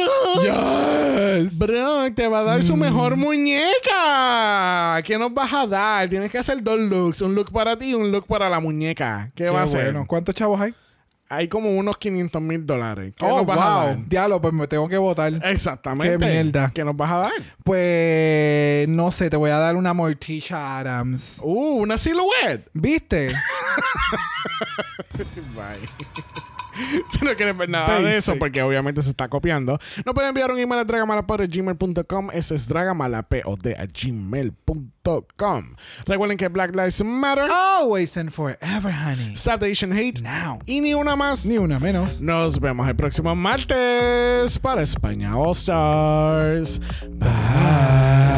Yes. 0.43 1.59
Bro, 1.59 2.13
te 2.15 2.29
va 2.29 2.41
a 2.41 2.43
dar 2.43 2.63
su 2.63 2.77
mejor 2.77 3.17
muñeca. 3.17 5.03
¿Qué 5.05 5.19
nos 5.19 5.33
vas 5.35 5.53
a 5.53 5.67
dar? 5.67 6.09
Tienes 6.09 6.31
que 6.31 6.39
hacer 6.39 6.63
dos 6.63 6.81
looks. 6.81 7.21
Un 7.23 7.35
look 7.35 7.51
para 7.53 7.77
ti 7.77 7.91
y 7.91 7.95
un 7.95 8.11
look 8.11 8.27
para 8.27 8.49
la 8.49 8.61
muñeca. 8.61 9.31
¿Qué, 9.35 9.51
va 9.51 9.63
a 9.63 9.67
ser? 9.67 9.85
bueno. 9.85 10.07
¿Cuántos 10.07 10.35
chavos 10.35 10.61
hay? 10.61 10.75
Hay 11.31 11.49
como 11.49 11.71
unos 11.77 11.99
500 11.99 12.41
mil 12.41 12.65
dólares. 12.65 13.13
¿Qué 13.17 13.25
Oh, 13.25 13.37
nos 13.39 13.47
vas 13.47 13.59
a 13.59 13.77
wow. 13.77 13.87
dar? 13.89 14.09
Diablo, 14.09 14.41
pues 14.41 14.55
me 14.55 14.67
tengo 14.67 14.89
que 14.89 14.97
votar. 14.97 15.33
Exactamente. 15.45 16.17
Qué 16.19 16.43
mierda. 16.43 16.71
¿Qué 16.75 16.85
nos 16.85 16.97
vas 16.97 17.11
a 17.11 17.17
dar? 17.19 17.33
Pues 17.65 18.89
no 18.89 19.11
sé, 19.11 19.29
te 19.29 19.37
voy 19.37 19.51
a 19.51 19.59
dar 19.59 19.77
una 19.77 19.93
Morticia 19.93 20.79
Adams. 20.79 21.41
Uh, 21.43 21.81
una 21.83 21.99
silhouette. 21.99 22.69
¿Viste? 22.73 23.33
Bye. 25.55 26.25
si 27.11 27.25
no 27.25 27.35
quieres 27.35 27.57
ver 27.57 27.69
nada 27.69 28.01
de 28.01 28.17
eso, 28.17 28.37
porque 28.39 28.63
obviamente 28.63 29.03
se 29.03 29.11
está 29.11 29.29
copiando, 29.29 29.79
no 30.05 30.15
pueden 30.15 30.29
enviar 30.31 30.51
un 30.51 30.59
email 30.59 30.81
a 30.81 30.85
dragamalapod.gmail.com. 30.85 32.31
Ese 32.33 32.55
es 32.55 32.69
dragamalapod 32.69 33.67
a 33.77 33.87
gmail.com. 33.87 35.65
Recuerden 36.07 36.37
que 36.37 36.49
Black 36.49 36.75
Lives 36.75 37.03
Matter, 37.03 37.49
Always 37.51 38.17
and 38.17 38.31
forever, 38.31 38.93
honey. 38.93 39.35
Stop 39.35 39.61
the 39.61 39.71
Asian 39.71 39.93
Hate 39.93 40.21
Now. 40.23 40.59
y 40.67 40.81
ni 40.81 40.95
una 40.95 41.17
más. 41.17 41.47
Ni 41.47 41.59
una 41.59 41.79
menos. 41.79 42.21
Nos 42.21 42.61
vemos 42.61 42.87
el 42.89 42.97
próximo 42.97 43.35
martes 43.35 44.59
para 44.59 44.83
España 44.83 45.37
All 45.37 45.53
Stars. 45.53 46.81
Bye. 47.19 48.38